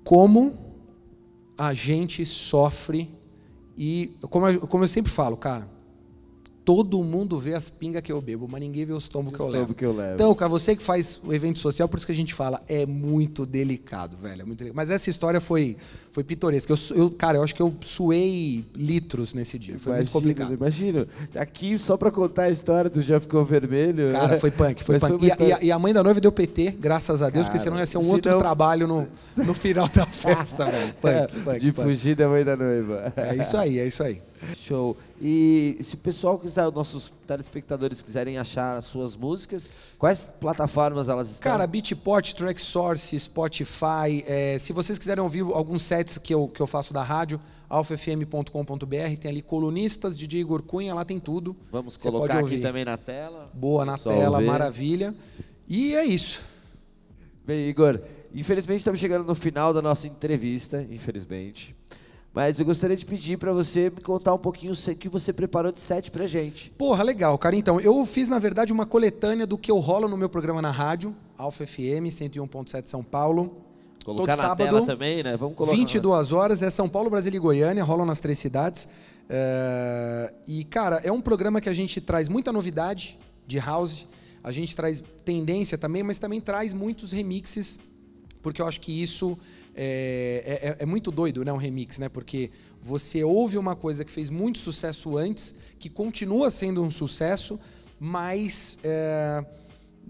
como 0.04 0.54
a 1.58 1.74
gente 1.74 2.26
sofre 2.26 3.10
e 3.78 4.14
como 4.30 4.68
como 4.68 4.84
eu 4.84 4.88
sempre 4.88 5.12
falo, 5.12 5.36
cara, 5.36 5.68
todo 6.68 7.02
mundo 7.02 7.40
vê 7.40 7.54
as 7.54 7.70
pingas 7.70 8.02
que 8.02 8.12
eu 8.12 8.22
bebo, 8.22 8.46
mas 8.46 8.60
ninguém 8.60 8.84
vê 8.86 8.92
os 8.92 9.08
tombos 9.08 9.34
que 9.34 9.40
eu 9.40 9.48
levo. 9.48 9.74
que 9.74 9.86
eu 9.86 9.94
levo. 9.96 10.16
Então, 10.16 10.36
cara, 10.36 10.50
você 10.50 10.76
que 10.76 10.84
faz 10.84 11.18
o 11.24 11.34
evento 11.34 11.60
social, 11.60 11.88
por 11.88 11.96
isso 11.96 12.06
que 12.06 12.12
a 12.12 12.16
gente 12.16 12.34
fala, 12.34 12.62
é 12.68 12.86
muito 12.86 13.46
delicado, 13.46 14.18
velho, 14.18 14.42
é 14.42 14.44
muito 14.46 14.60
delicado. 14.60 14.76
Mas 14.76 14.92
essa 14.92 15.10
história 15.10 15.40
foi 15.40 15.78
foi 16.12 16.24
pitoresca. 16.24 16.74
Eu, 16.74 16.78
eu, 16.98 17.12
cara, 17.12 17.38
eu 17.38 17.44
acho 17.44 17.54
que 17.56 17.62
eu 17.62 17.72
suei 17.80 18.66
litros 18.76 19.34
nesse 19.36 19.58
dia, 19.58 19.78
foi 19.80 19.94
muito 19.98 20.12
complicado. 20.12 20.54
Imagina, 20.54 21.08
aqui 21.36 21.78
só 21.80 21.96
pra 21.96 22.10
contar 22.12 22.44
a 22.44 22.50
história, 22.50 22.90
tu 22.90 23.02
já 23.02 23.20
ficou 23.22 23.46
vermelho. 23.46 24.12
Cara, 24.12 24.38
foi 24.40 24.52
punk, 24.52 24.84
foi 24.84 24.98
Mas 25.00 25.10
punk. 25.12 25.22
uma 25.24 25.28
E, 25.28 25.32
a- 25.32 25.36
e 25.36 25.42
a, 25.42 25.46
história- 25.46 25.66
e 25.68 25.72
a 25.72 25.80
mãe 25.80 25.94
da 25.94 26.04
noiva 26.04 26.20
deu 26.20 26.32
PT, 26.34 26.72
graças 26.80 27.22
a 27.22 27.30
Deus, 27.30 27.46
porque 27.46 27.60
Cara, 27.60 27.64
senão 27.64 27.80
ia 27.80 27.86
ser 27.86 27.98
um 27.98 28.02
senão- 28.02 28.16
outro 28.16 28.38
trabalho 28.40 28.88
no, 28.88 29.08
no 29.38 29.54
final 29.54 29.88
da 29.88 30.06
festa, 30.06 30.66
velho. 30.66 30.94
Punk, 31.00 31.44
punk, 31.46 31.56
É, 31.56 31.60
de 31.60 31.72
punk. 31.72 31.88
fugir 31.88 32.16
da 32.16 32.28
mãe 32.28 32.44
da 32.44 32.58
noiva. 32.58 33.14
É 33.16 33.36
isso 33.36 33.56
aí, 33.56 33.80
é 33.80 33.88
isso 33.88 34.04
aí. 34.04 34.20
Show. 34.56 34.98
E 35.22 35.78
se 35.82 35.96
o 35.96 35.98
pessoal 35.98 36.38
quiser, 36.38 36.68
os 36.68 36.74
nossos 36.74 37.12
telespectadores 37.26 38.02
quiserem 38.02 38.38
achar 38.38 38.78
as 38.78 38.86
suas 38.86 39.16
músicas, 39.16 39.70
quais 39.98 40.30
plataformas 40.40 41.10
elas 41.10 41.30
estão? 41.30 41.52
Cara, 41.52 41.66
Beatport, 41.66 42.34
Tracksource, 42.34 43.20
Spotify. 43.20 44.24
é, 44.28 44.58
se 44.60 44.74
vocês 44.74 44.98
quiserem 44.98 45.24
ouvir 45.24 45.42
alguns 45.42 45.82
sets 45.84 46.18
que 46.18 46.34
eu, 46.34 46.48
que 46.48 46.62
eu 46.62 46.68
faço 46.68 46.94
da 46.94 47.04
rádio, 47.04 47.40
alfafm.com.br, 47.70 49.18
tem 49.20 49.32
ali 49.32 49.42
colunistas, 49.42 50.18
DJ 50.18 50.42
Igor 50.42 50.62
Cunha, 50.64 50.94
lá 50.94 51.04
tem 51.04 51.20
tudo. 51.20 51.56
Vamos 51.72 51.96
Você 51.96 52.10
colocar 52.10 52.40
aqui 52.40 52.60
também 52.60 52.86
na 52.86 52.98
tela. 52.98 53.50
Boa 53.54 53.86
na 53.86 53.98
tela, 53.98 54.40
ver. 54.40 54.46
maravilha. 54.46 55.14
E 55.68 55.94
é 55.96 56.06
isso. 56.06 56.42
Bem, 57.46 57.68
Igor, 57.70 58.00
infelizmente 58.34 58.80
estamos 58.80 59.00
chegando 59.00 59.26
no 59.26 59.36
final 59.36 59.74
da 59.74 59.82
nossa 59.82 60.08
entrevista, 60.08 60.86
infelizmente. 60.90 61.76
Mas 62.38 62.60
eu 62.60 62.66
gostaria 62.68 62.96
de 62.96 63.04
pedir 63.04 63.36
para 63.36 63.52
você 63.52 63.90
me 63.90 64.00
contar 64.00 64.32
um 64.32 64.38
pouquinho 64.38 64.72
o 64.72 64.96
que 64.96 65.10
você 65.10 65.34
preparou 65.34 65.72
de 65.72 65.80
set 65.80 66.12
pra 66.12 66.28
gente. 66.28 66.70
Porra, 66.78 67.04
legal, 67.04 67.36
cara. 67.36 67.56
Então, 67.56 67.82
eu 67.82 68.06
fiz, 68.06 68.30
na 68.30 68.38
verdade, 68.38 68.72
uma 68.72 68.86
coletânea 68.86 69.48
do 69.48 69.58
que 69.58 69.72
eu 69.72 69.80
rolo 69.80 70.08
no 70.08 70.16
meu 70.16 70.30
programa 70.30 70.62
na 70.62 70.70
rádio, 70.70 71.16
Alfa 71.36 71.66
FM 71.66 72.12
101.7 72.12 72.86
São 72.86 73.04
Paulo. 73.04 73.58
Colocar 74.06 74.34
Todo 74.34 74.38
na 74.44 74.50
sábado, 74.50 74.70
tela 74.70 74.86
também, 74.86 75.24
né? 75.24 75.36
Vamos 75.36 75.58
colocar. 75.58 75.76
22 75.76 76.32
horas, 76.32 76.62
é 76.62 76.70
São 76.70 76.88
Paulo, 76.88 77.10
Brasília 77.10 77.38
e 77.38 77.40
Goiânia, 77.40 77.84
rolam 77.84 78.06
nas 78.06 78.20
três 78.20 78.38
cidades. 78.38 78.88
É, 79.28 80.32
E, 80.48 80.64
cara, 80.64 81.02
é 81.04 81.12
um 81.12 81.20
programa 81.20 81.60
que 81.60 81.70
a 81.70 81.74
gente 81.74 82.00
traz 82.00 82.30
muita 82.30 82.52
novidade 82.52 83.18
de 83.48 83.58
house, 83.58 84.06
a 84.44 84.52
gente 84.52 84.76
traz 84.76 85.04
tendência 85.26 85.76
também, 85.76 86.04
mas 86.04 86.20
também 86.20 86.40
traz 86.40 86.72
muitos 86.72 87.12
remixes, 87.12 87.80
porque 88.44 88.62
eu 88.62 88.68
acho 88.68 88.80
que 88.80 89.02
isso 89.02 89.36
é, 89.78 90.60
é- 90.80 90.84
é 90.84 90.86
muito 90.86 91.12
doido, 91.12 91.46
né, 91.46 91.54
um 91.54 91.58
remix, 91.58 91.98
né? 92.00 92.10
Porque 92.10 92.50
você 92.82 93.24
ouve 93.24 93.58
uma 93.58 93.76
coisa 93.76 94.04
que 94.04 94.12
fez 94.12 94.30
muito 94.30 94.58
sucesso 94.60 95.18
antes, 95.18 95.56
que 95.80 95.90
continua 95.90 96.50
sendo 96.50 96.82
um 96.84 96.90
sucesso, 96.92 97.60
mas 98.00 98.80
é, 98.84 99.46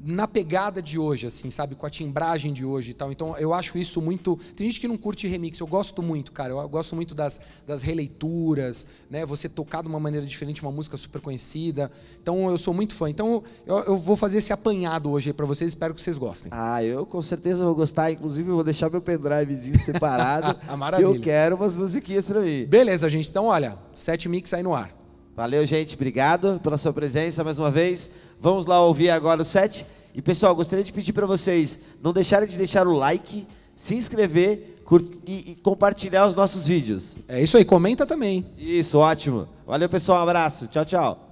na 0.05 0.27
pegada 0.27 0.81
de 0.81 0.99
hoje, 0.99 1.27
assim, 1.27 1.49
sabe? 1.49 1.75
Com 1.75 1.85
a 1.85 1.89
timbragem 1.89 2.53
de 2.53 2.63
hoje 2.63 2.91
e 2.91 2.93
tal. 2.93 3.11
Então, 3.11 3.35
eu 3.37 3.53
acho 3.53 3.77
isso 3.77 4.01
muito... 4.01 4.37
Tem 4.55 4.67
gente 4.67 4.79
que 4.79 4.87
não 4.87 4.97
curte 4.97 5.27
remix, 5.27 5.59
eu 5.59 5.67
gosto 5.67 6.01
muito, 6.01 6.31
cara. 6.31 6.53
Eu 6.53 6.69
gosto 6.69 6.95
muito 6.95 7.15
das, 7.15 7.41
das 7.65 7.81
releituras, 7.81 8.87
né? 9.09 9.25
Você 9.25 9.49
tocar 9.49 9.81
de 9.81 9.87
uma 9.87 9.99
maneira 9.99 10.25
diferente 10.25 10.61
uma 10.61 10.71
música 10.71 10.97
super 10.97 11.19
conhecida. 11.21 11.91
Então, 12.21 12.49
eu 12.49 12.57
sou 12.57 12.73
muito 12.73 12.95
fã. 12.95 13.09
Então, 13.09 13.43
eu, 13.65 13.77
eu 13.79 13.97
vou 13.97 14.15
fazer 14.15 14.37
esse 14.37 14.53
apanhado 14.53 15.09
hoje 15.09 15.29
aí 15.29 15.33
pra 15.33 15.45
vocês, 15.45 15.69
espero 15.71 15.93
que 15.93 16.01
vocês 16.01 16.17
gostem. 16.17 16.51
Ah, 16.53 16.83
eu 16.83 17.05
com 17.05 17.21
certeza 17.21 17.65
vou 17.65 17.75
gostar. 17.75 18.11
Inclusive, 18.11 18.49
eu 18.49 18.55
vou 18.55 18.63
deixar 18.63 18.89
meu 18.89 19.01
pendrivezinho 19.01 19.79
separado. 19.79 20.57
Ah, 20.67 20.75
maravilha. 20.75 21.07
eu 21.07 21.19
quero 21.21 21.55
umas 21.55 21.75
musiquinhas 21.75 22.27
pra 22.27 22.41
mim. 22.41 22.65
Beleza, 22.65 23.07
gente. 23.09 23.29
Então, 23.29 23.45
olha, 23.45 23.77
sete 23.95 24.27
mix 24.27 24.53
aí 24.53 24.61
no 24.61 24.73
ar. 24.73 24.91
Valeu, 25.35 25.65
gente. 25.65 25.95
Obrigado 25.95 26.59
pela 26.61 26.77
sua 26.77 26.91
presença 26.91 27.43
mais 27.43 27.59
uma 27.59 27.71
vez. 27.71 28.09
Vamos 28.39 28.65
lá 28.65 28.83
ouvir 28.83 29.09
agora 29.09 29.41
o 29.41 29.45
set. 29.45 29.85
E, 30.13 30.21
pessoal, 30.21 30.55
gostaria 30.55 30.83
de 30.83 30.91
pedir 30.91 31.13
para 31.13 31.25
vocês 31.25 31.79
não 32.01 32.11
deixarem 32.11 32.47
de 32.47 32.57
deixar 32.57 32.87
o 32.87 32.93
like, 32.93 33.47
se 33.75 33.95
inscrever 33.95 34.77
e, 35.25 35.51
e 35.51 35.55
compartilhar 35.55 36.25
os 36.25 36.35
nossos 36.35 36.65
vídeos. 36.65 37.15
É 37.27 37.41
isso 37.41 37.57
aí, 37.57 37.65
comenta 37.65 38.05
também. 38.05 38.45
Isso, 38.57 38.97
ótimo. 38.97 39.47
Valeu, 39.65 39.89
pessoal. 39.89 40.19
Um 40.19 40.23
abraço. 40.23 40.67
Tchau, 40.67 40.85
tchau. 40.85 41.26